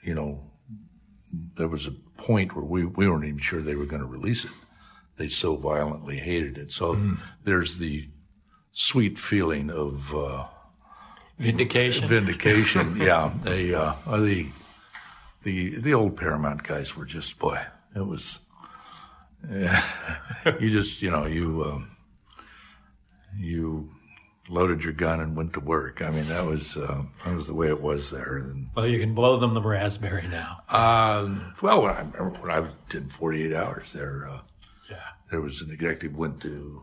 you 0.02 0.14
know. 0.14 0.48
There 1.56 1.68
was 1.68 1.86
a 1.86 1.92
point 2.18 2.54
where 2.54 2.64
we, 2.64 2.84
we 2.84 3.08
weren't 3.08 3.24
even 3.24 3.38
sure 3.38 3.62
they 3.62 3.74
were 3.74 3.86
going 3.86 4.02
to 4.02 4.06
release 4.06 4.44
it. 4.44 4.50
They 5.16 5.28
so 5.28 5.56
violently 5.56 6.18
hated 6.18 6.58
it. 6.58 6.72
So 6.72 6.98
there's 7.44 7.78
the 7.78 8.08
sweet 8.72 9.18
feeling 9.18 9.70
of 9.70 10.14
uh, 10.14 10.46
Vindication. 11.38 12.08
vindication. 12.08 12.96
yeah, 13.00 13.32
they 13.42 13.74
uh, 13.74 13.94
uh, 14.06 14.16
the 14.20 14.48
the 15.42 15.78
the 15.78 15.94
old 15.94 16.16
Paramount 16.16 16.62
guys 16.62 16.96
were 16.96 17.04
just 17.04 17.38
boy. 17.38 17.60
It 17.94 18.06
was 18.06 18.38
yeah, 19.50 19.84
you 20.60 20.70
just 20.70 21.02
you 21.02 21.10
know 21.10 21.26
you 21.26 21.64
um, 21.64 21.96
you 23.38 23.90
loaded 24.48 24.82
your 24.84 24.92
gun 24.92 25.20
and 25.20 25.36
went 25.36 25.52
to 25.54 25.60
work. 25.60 26.00
I 26.02 26.10
mean 26.10 26.28
that 26.28 26.46
was 26.46 26.76
uh, 26.76 27.02
that 27.24 27.34
was 27.34 27.46
the 27.46 27.54
way 27.54 27.68
it 27.68 27.80
was 27.80 28.10
there. 28.10 28.36
And, 28.36 28.68
well, 28.74 28.86
you 28.86 28.98
can 28.98 29.14
blow 29.14 29.36
them 29.36 29.54
the 29.54 29.62
raspberry 29.62 30.26
now. 30.28 30.62
um, 30.68 31.54
well, 31.60 31.82
when 31.82 31.90
I 31.90 32.00
remember 32.00 32.38
when 32.40 32.50
I 32.50 32.68
did 32.88 33.12
48 33.12 33.52
hours 33.52 33.92
there, 33.92 34.28
uh, 34.28 34.32
Yeah. 34.32 34.40
There 35.32 35.40
was 35.40 35.60
an 35.62 35.70
executive 35.72 36.16
went 36.16 36.40
to 36.42 36.82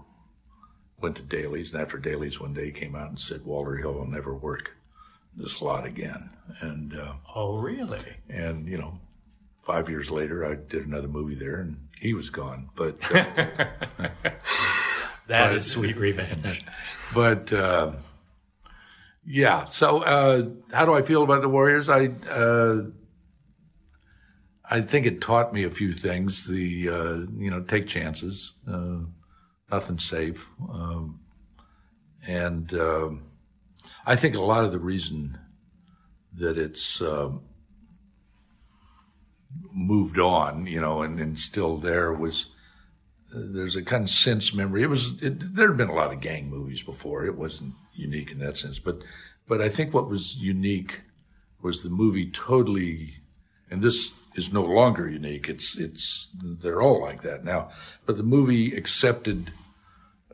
went 1.00 1.16
to 1.16 1.22
Dailies, 1.22 1.72
and 1.72 1.82
after 1.82 1.97
Dailies 1.97 2.41
one 2.41 2.54
day 2.54 2.72
came 2.72 2.93
out 2.95 3.08
and 3.10 3.18
said 3.20 3.45
Walter 3.45 3.78
Hill 3.78 3.93
will 3.93 4.08
never 4.08 4.34
work 4.36 4.72
this 5.38 5.62
lot 5.62 5.86
again. 5.86 6.32
And 6.60 6.93
uh, 7.00 7.14
Oh, 7.34 7.58
really? 7.60 8.18
and 8.28 8.68
you 8.68 8.78
know, 8.78 9.00
five 9.64 9.88
years 9.88 10.12
later 10.12 10.45
I 10.45 10.56
did 10.56 10.86
another 10.86 11.08
movie 11.08 11.36
there, 11.36 11.62
and 11.62 11.78
he 12.02 12.14
was 12.14 12.30
gone. 12.30 12.70
But 12.76 12.97
uh, 13.16 13.26
That 15.28 15.54
is 15.54 15.72
sweet 15.72 15.95
revenge. 15.95 16.66
but 17.14 17.54
uh, 17.54 17.91
yeah. 19.26 19.68
So 19.68 20.00
uh, 20.02 20.50
how 20.74 20.86
do 20.86 20.93
I 20.95 21.04
feel 21.04 21.24
about 21.24 21.43
the 21.43 21.50
Warriors? 21.50 21.88
I 21.88 22.08
uh, 22.30 22.82
I 24.70 24.82
think 24.82 25.05
it 25.05 25.20
taught 25.22 25.53
me 25.53 25.63
a 25.63 25.72
few 25.72 25.93
things. 25.93 26.45
The 26.45 26.89
uh, 26.89 27.13
you 27.38 27.49
know 27.49 27.61
take 27.61 27.88
chances. 27.88 28.53
Uh, 28.72 28.99
nothing's 29.72 30.07
safe, 30.07 30.47
um, 30.72 31.20
and 32.28 32.74
um 32.74 33.30
I 34.09 34.15
think 34.15 34.36
a 34.36 34.41
lot 34.41 34.65
of 34.65 34.72
the 34.72 34.80
reason 34.80 35.38
that 36.34 36.57
it's 36.57 36.99
um, 36.99 37.41
moved 39.72 40.17
on, 40.17 40.65
you 40.65 40.82
know, 40.82 41.03
and, 41.03 41.20
and 41.20 41.38
still 41.38 41.78
there 41.78 42.11
was 42.11 42.47
there's 43.32 43.76
a 43.76 43.84
kind 43.84 44.03
of 44.03 44.09
sense 44.09 44.51
memory. 44.51 44.82
It 44.82 44.89
was 44.89 45.17
there 45.17 45.67
had 45.67 45.78
been 45.78 45.89
a 45.89 45.93
lot 45.93 46.11
of 46.11 46.22
gang 46.22 46.49
movies 46.49 46.82
before. 46.82 47.24
It 47.26 47.38
wasn't 47.38 47.76
unique 47.93 48.32
in 48.32 48.39
that 48.39 48.57
sense, 48.57 48.80
but 48.80 48.97
but 49.47 49.61
I 49.61 49.70
think 49.70 49.93
what 49.93 50.09
was 50.09 50.38
unique 50.38 51.01
was 51.61 51.84
the 51.84 51.89
movie 51.89 52.32
totally, 52.32 53.17
and 53.70 53.84
this 53.84 54.11
is 54.39 54.51
no 54.51 54.63
longer 54.63 55.07
unique. 55.07 55.47
It's 55.47 55.77
it's 55.77 56.29
they're 56.41 56.81
all 56.81 57.01
like 57.01 57.21
that 57.23 57.43
now. 57.43 57.69
But 58.05 58.17
the 58.17 58.23
movie 58.23 58.75
accepted 58.75 59.51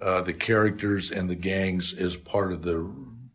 uh, 0.01 0.21
the 0.21 0.33
characters 0.33 1.11
and 1.11 1.29
the 1.29 1.35
gangs 1.35 1.93
as 1.97 2.15
part 2.15 2.53
of 2.53 2.61
the 2.61 2.89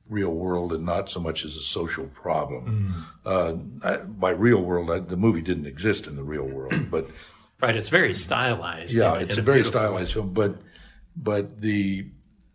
real 0.09 0.31
world 0.31 0.73
and 0.73 0.85
not 0.85 1.11
so 1.11 1.21
much 1.21 1.45
as 1.45 1.57
a 1.57 1.61
social 1.61 2.07
problem. 2.07 3.07
Mm. 3.25 3.83
Uh, 3.85 3.89
I, 3.89 3.97
by 3.99 4.31
real 4.31 4.61
world, 4.61 4.91
I, 4.91 4.99
the 5.01 5.17
movie 5.17 5.43
didn't 5.43 5.67
exist 5.67 6.07
in 6.07 6.17
the 6.17 6.25
real 6.25 6.45
world, 6.45 6.75
but 6.91 7.09
right, 7.61 7.77
it's 7.77 7.89
very 7.89 8.15
stylized. 8.15 8.95
Yeah, 8.95 9.17
in, 9.17 9.23
it's 9.23 9.35
in 9.35 9.41
a, 9.41 9.43
a 9.43 9.45
very 9.45 9.65
stylized 9.65 10.15
way. 10.15 10.23
film, 10.23 10.33
but 10.33 10.57
but 11.17 11.61
the 11.61 12.07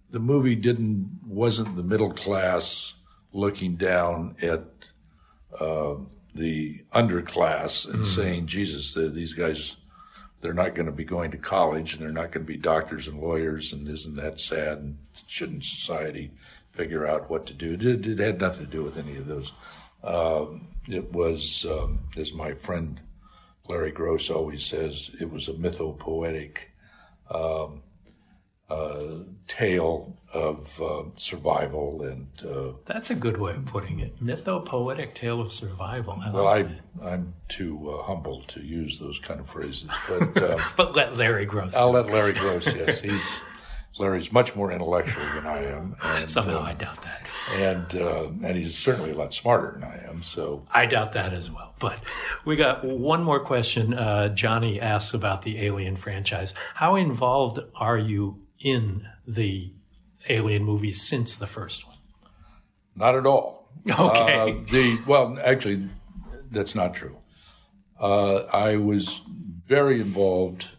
the 0.10 0.20
movie 0.20 0.56
didn't 0.56 1.20
wasn't 1.28 1.76
the 1.76 1.84
middle 1.84 2.14
class 2.14 2.94
looking 3.34 3.76
down 3.76 4.36
at 4.42 4.64
uh, 5.60 5.96
the 6.36 6.84
underclass 6.94 7.86
and 7.92 8.04
mm. 8.04 8.08
saying, 8.08 8.48
"Jesus, 8.48 8.94
the, 8.94 9.10
these 9.10 9.34
guys." 9.34 9.78
They're 10.42 10.54
not 10.54 10.76
going 10.76 10.86
to 10.86 10.92
be 10.92 11.06
going 11.06 11.32
to 11.32 11.38
college, 11.38 11.94
and 11.94 12.04
they're 12.04 12.12
not 12.12 12.32
going 12.32 12.46
to 12.46 12.54
be 12.54 12.58
doctors 12.58 13.08
and 13.08 13.20
lawyers, 13.20 13.74
and 13.74 13.88
isn't 13.88 14.16
that 14.18 14.40
sad? 14.40 14.78
And 14.78 14.98
shouldn't 15.26 15.64
society 15.64 16.30
figure 16.76 17.08
out 17.08 17.30
what 17.30 17.48
to 17.48 17.54
do. 17.54 17.74
It, 17.74 18.06
it 18.06 18.20
had 18.20 18.40
nothing 18.40 18.66
to 18.66 18.72
do 18.72 18.84
with 18.84 18.98
any 18.98 19.16
of 19.18 19.26
those. 19.26 19.54
Um, 20.04 20.68
it 20.88 21.12
was, 21.12 21.66
um, 21.66 22.00
as 22.16 22.32
my 22.34 22.54
friend 22.54 23.00
Larry 23.68 23.92
Gross 23.92 24.30
always 24.30 24.64
says, 24.64 25.10
it 25.20 25.32
was 25.32 25.48
a 25.48 25.54
mythopoetic 25.54 26.58
um, 27.32 27.82
uh, 28.70 29.20
tale 29.48 30.16
of 30.34 30.82
uh, 30.82 31.04
survival 31.16 32.04
and. 32.04 32.28
Uh, 32.44 32.74
That's 32.86 33.10
a 33.10 33.16
good 33.16 33.38
way 33.38 33.54
of 33.54 33.66
putting 33.66 34.00
it. 34.00 34.24
Mythopoetic 34.24 35.14
tale 35.14 35.42
of 35.42 35.52
survival. 35.52 36.20
I 36.22 36.32
well, 36.32 36.48
I, 36.48 36.68
I'm 37.04 37.34
too 37.48 37.92
uh, 37.92 38.04
humble 38.04 38.44
to 38.48 38.62
use 38.62 39.00
those 39.00 39.20
kind 39.20 39.40
of 39.40 39.50
phrases, 39.50 39.90
but. 40.10 40.42
Uh, 40.42 40.60
but 40.76 40.96
let 40.96 41.16
Larry 41.16 41.46
Gross. 41.46 41.76
I'll 41.76 41.92
let 41.92 42.08
Larry 42.08 42.34
Gross. 42.34 42.66
Yes, 42.66 43.02
he's 43.02 43.24
Larry's 43.98 44.32
much 44.32 44.56
more 44.56 44.72
intellectual 44.72 45.24
than 45.34 45.46
I 45.46 45.64
am. 45.66 45.96
And, 46.04 46.30
Somehow 46.30 46.62
I 46.62 46.74
doubt 46.74 47.02
that. 47.04 47.28
And 47.54 47.96
uh, 47.96 48.28
and 48.44 48.58
he's 48.58 48.78
certainly 48.78 49.12
a 49.12 49.16
lot 49.16 49.34
smarter 49.34 49.78
than 49.80 49.84
I 49.84 50.04
am. 50.10 50.24
So 50.24 50.66
I 50.72 50.86
doubt 50.86 51.14
that 51.14 51.34
as 51.34 51.50
well. 51.50 51.74
But 51.80 52.00
we 52.46 52.56
got 52.56 52.84
one 52.84 53.24
more 53.24 53.40
question. 53.40 53.94
Uh, 53.94 54.30
Johnny 54.30 54.80
asks 54.80 55.14
about 55.14 55.44
the 55.44 55.62
Alien 55.64 55.96
franchise. 55.96 56.54
How 56.74 56.96
involved 56.96 57.60
are 57.76 57.98
you 57.98 58.45
in 58.66 59.08
the 59.28 59.72
Alien 60.28 60.64
movies 60.64 61.08
since 61.08 61.36
the 61.36 61.46
first 61.46 61.88
one? 61.88 61.98
Not 62.96 63.16
at 63.16 63.26
all. 63.26 63.54
Okay. 63.88 64.40
Uh, 64.40 64.72
the 64.72 65.00
well, 65.06 65.38
actually, 65.44 65.88
that's 66.50 66.74
not 66.74 66.96
true. 66.96 67.18
Uh, 68.00 68.38
I 68.52 68.78
was 68.78 69.22
very 69.68 70.02
involved 70.02 70.70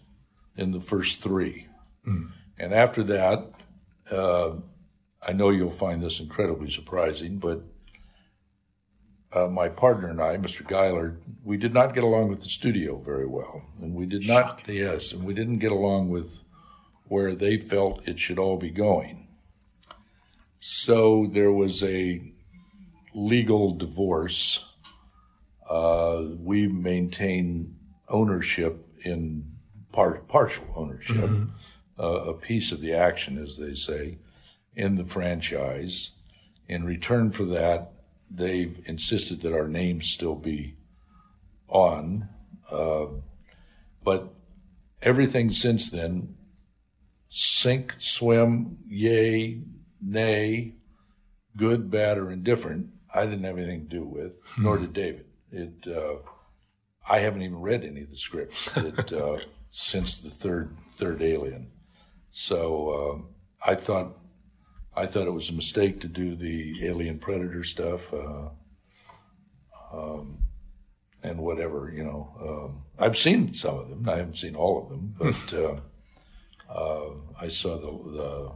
in 0.57 0.73
the 0.73 0.81
first 0.81 1.21
three. 1.21 1.69
Mm. 2.05 2.33
And 2.59 2.75
after 2.75 3.05
that, 3.05 3.51
uh, 4.11 4.55
I 5.25 5.33
know 5.35 5.51
you'll 5.51 5.71
find 5.71 6.03
this 6.03 6.19
incredibly 6.19 6.71
surprising, 6.71 7.39
but 7.39 7.63
uh, 9.33 9.47
my 9.47 9.69
partner 9.69 10.09
and 10.09 10.21
I, 10.21 10.37
Mr. 10.39 10.67
Giler, 10.67 11.19
we 11.45 11.59
did 11.59 11.75
not 11.75 11.95
get 11.95 12.03
along 12.03 12.29
with 12.29 12.43
the 12.43 12.49
studio 12.49 12.99
very 12.99 13.27
well, 13.27 13.63
and 13.81 13.95
we 13.95 14.07
did 14.07 14.27
not. 14.27 14.63
Yes, 14.67 15.13
and 15.13 15.23
we 15.23 15.35
didn't 15.35 15.59
get 15.59 15.71
along 15.71 16.09
with 16.09 16.41
where 17.09 17.35
they 17.35 17.59
felt 17.59 18.07
it 18.07 18.19
should 18.19 18.39
all 18.39 18.57
be 18.57 18.71
going. 18.71 19.29
So 20.59 21.29
there 21.33 21.53
was 21.53 21.83
a 21.83 22.23
legal 23.15 23.75
divorce. 23.75 24.65
Uh, 25.69 26.25
we 26.39 26.67
maintain 26.67 27.77
ownership 28.09 28.87
in 29.05 29.45
part 29.93 30.29
partial 30.29 30.67
ownership. 30.75 31.17
Mm-hmm 31.17 31.51
a 31.99 32.35
piece 32.35 32.73
of 32.73 32.81
the 32.81 32.93
action, 32.93 33.43
as 33.43 33.57
they 33.57 33.75
say, 33.75 34.19
in 34.75 34.97
the 34.97 35.05
franchise. 35.05 36.13
In 36.69 36.85
return 36.85 37.31
for 37.31 37.45
that, 37.45 37.93
they've 38.31 38.81
insisted 38.87 39.41
that 39.43 39.55
our 39.55 39.69
names 39.69 40.09
still 40.09 40.35
be 40.35 40.77
on. 41.69 42.29
Uh, 42.71 43.07
but 44.05 44.35
everything 45.01 45.53
since 45.53 45.91
then, 45.91 46.36
sink, 47.37 47.95
swim, 47.99 48.79
yay, 48.87 49.61
nay, 50.01 50.73
good, 51.55 51.91
bad, 51.91 52.17
or 52.17 52.31
indifferent, 52.31 52.89
I 53.15 53.27
didn't 53.27 53.45
have 53.45 53.59
anything 53.59 53.83
to 53.83 53.97
do 53.97 54.05
with, 54.05 54.33
hmm. 54.43 54.63
nor 54.63 54.79
did 54.79 54.95
David. 54.95 55.27
It, 55.53 55.87
uh, 55.87 56.17
I 57.07 57.19
haven't 57.19 57.43
even 57.43 57.61
read 57.61 57.85
any 57.85 58.01
of 58.01 58.11
the 58.11 58.17
scripts 58.17 58.73
that, 58.73 59.13
uh, 59.13 59.39
since 59.71 60.17
the 60.17 60.31
third 60.31 60.75
third 60.93 61.21
Alien. 61.21 61.71
So 62.31 63.27
uh, 63.63 63.71
I 63.71 63.75
thought 63.75 64.17
I 64.97 65.05
thought 65.05 65.27
it 65.27 65.33
was 65.33 65.51
a 65.51 65.55
mistake 65.55 66.01
to 66.01 66.09
do 66.09 66.37
the 66.37 66.87
Alien 66.87 67.19
Predator 67.19 67.65
stuff, 67.65 68.01
uh, 68.15 68.49
um, 69.93 70.39
and 71.23 71.39
whatever 71.39 71.93
you 71.95 72.03
know. 72.03 72.33
Um, 72.41 72.83
I've 72.99 73.19
seen 73.19 73.53
some 73.53 73.79
of 73.79 73.91
them. 73.91 74.09
I 74.09 74.17
haven't 74.17 74.39
seen 74.39 74.57
all 74.57 74.83
of 74.83 74.89
them, 74.89 75.15
but 75.19 75.81
uh, 76.69 77.11
I 77.41 77.49
saw 77.49 77.79
the 77.79 78.11
the 78.19 78.53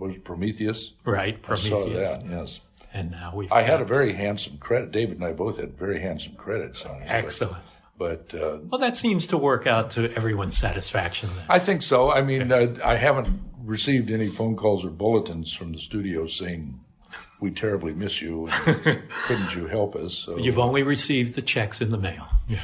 was 0.00 0.16
Prometheus. 0.24 0.94
Right, 1.04 1.40
Prometheus. 1.40 1.66
I 1.66 2.04
saw 2.04 2.18
that. 2.18 2.26
Yes. 2.26 2.60
And 2.92 3.12
now 3.12 3.32
we. 3.34 3.48
I 3.50 3.62
had 3.62 3.80
a 3.80 3.84
very 3.84 4.14
handsome 4.14 4.58
credit. 4.58 4.90
David 4.90 5.16
and 5.18 5.24
I 5.24 5.32
both 5.32 5.58
had 5.58 5.78
very 5.78 6.00
handsome 6.00 6.34
credits 6.34 6.84
on 6.84 7.02
it. 7.02 7.06
Excellent. 7.06 7.62
But 7.96 8.34
uh, 8.34 8.58
well, 8.62 8.80
that 8.80 8.96
seems 8.96 9.26
to 9.28 9.36
work 9.36 9.66
out 9.66 9.90
to 9.90 10.12
everyone's 10.14 10.56
satisfaction. 10.56 11.28
Then. 11.36 11.44
I 11.48 11.58
think 11.58 11.82
so. 11.82 12.10
I 12.10 12.22
mean, 12.22 12.50
uh, 12.50 12.74
I 12.82 12.94
haven't 12.96 13.28
received 13.62 14.10
any 14.10 14.28
phone 14.28 14.56
calls 14.56 14.84
or 14.84 14.90
bulletins 14.90 15.52
from 15.52 15.72
the 15.72 15.78
studio 15.78 16.26
saying 16.26 16.80
we 17.40 17.50
terribly 17.50 17.92
miss 17.92 18.22
you. 18.22 18.48
couldn't 18.52 19.54
you 19.54 19.66
help 19.66 19.96
us? 19.96 20.14
So. 20.14 20.38
You've 20.38 20.58
only 20.58 20.82
received 20.82 21.34
the 21.34 21.42
checks 21.42 21.80
in 21.80 21.90
the 21.90 21.98
mail. 21.98 22.26
Yeah. 22.48 22.60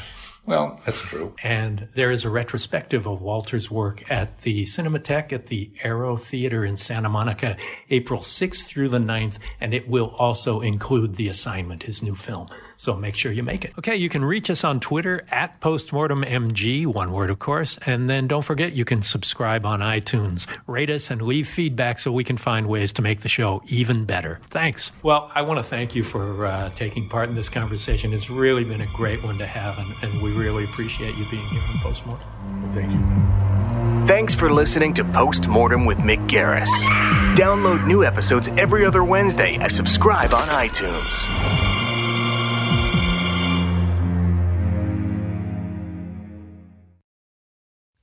Well, 0.47 0.81
that's 0.85 1.01
true. 1.01 1.35
And 1.43 1.89
there 1.95 2.13
is 2.13 2.25
a 2.25 2.31
retrospective 2.31 3.07
of 3.07 3.21
Walter's 3.21 3.69
work 3.69 4.09
at 4.09 4.43
the 4.43 4.65
Cinematheque 4.65 5.33
at 5.33 5.49
the 5.49 5.73
Aero 5.83 6.17
Theater 6.17 6.65
in 6.65 6.77
Santa 6.77 7.09
Monica, 7.09 7.57
April 7.91 8.21
6th 8.21 8.63
through 8.63 8.91
the 8.91 8.99
9th, 8.99 9.39
and 9.61 9.75
it 9.75 9.89
will 9.89 10.15
also 10.19 10.61
include 10.61 11.17
The 11.17 11.29
Assignment, 11.29 11.83
his 11.83 12.01
new 12.01 12.15
film. 12.15 12.49
So 12.77 12.95
make 12.95 13.15
sure 13.15 13.33
you 13.33 13.43
make 13.43 13.65
it. 13.65 13.73
Okay, 13.79 13.97
you 13.97 14.09
can 14.09 14.25
reach 14.25 14.51
us 14.51 14.65
on 14.65 14.81
Twitter 14.81 15.25
at 15.31 15.61
postmortemmg, 15.61 16.87
one 16.87 17.13
word 17.13 17.31
of 17.31 17.39
course, 17.39 17.79
and 17.87 18.09
then 18.09 18.29
don't 18.29 18.43
forget 18.43 18.73
you 18.73 18.85
can 18.85 19.03
subscribe 19.03 19.65
on 19.65 19.81
iTunes, 19.81 20.47
rate 20.67 20.91
us, 20.91 21.11
and 21.11 21.23
leave 21.23 21.49
feedback 21.49 21.99
so 21.99 22.13
we 22.13 22.25
can 22.25 22.37
find 22.37 22.67
ways 22.67 22.93
to 22.93 23.03
make 23.03 23.23
the 23.23 23.29
show 23.29 23.63
even 23.67 24.05
better. 24.05 24.41
Thanks. 24.51 24.93
Well, 25.03 25.31
I 25.35 25.43
want 25.43 25.59
to 25.59 25.65
thank 25.65 25.95
you 25.95 26.05
for 26.05 26.47
uh, 26.47 26.71
taking 26.71 27.09
part 27.09 27.29
in 27.29 27.35
this 27.35 27.49
conversation. 27.49 28.13
It's 28.13 28.31
really 28.31 28.65
been 28.65 28.81
a 28.81 28.89
great 28.95 29.23
one 29.25 29.39
to 29.39 29.47
have, 29.47 29.79
and, 29.79 29.95
and 30.03 30.23
we 30.23 30.33
really 30.33 30.65
appreciate 30.65 31.17
you 31.17 31.25
being 31.31 31.47
here 31.49 31.63
on 31.63 31.79
Postmortem. 31.81 32.27
Well, 32.63 32.73
thank 32.73 32.93
you. 32.93 34.07
Thanks 34.07 34.35
for 34.35 34.53
listening 34.53 34.95
to 34.95 35.05
Postmortem 35.05 35.85
with 35.85 35.99
Mick 35.99 36.29
Garris. 36.29 36.69
Download 37.37 37.87
new 37.87 38.05
episodes 38.05 38.49
every 38.49 38.85
other 38.85 39.03
Wednesday 39.03 39.57
and 39.61 39.73
subscribe 39.73 40.33
on 40.33 40.49
iTunes. 40.49 41.86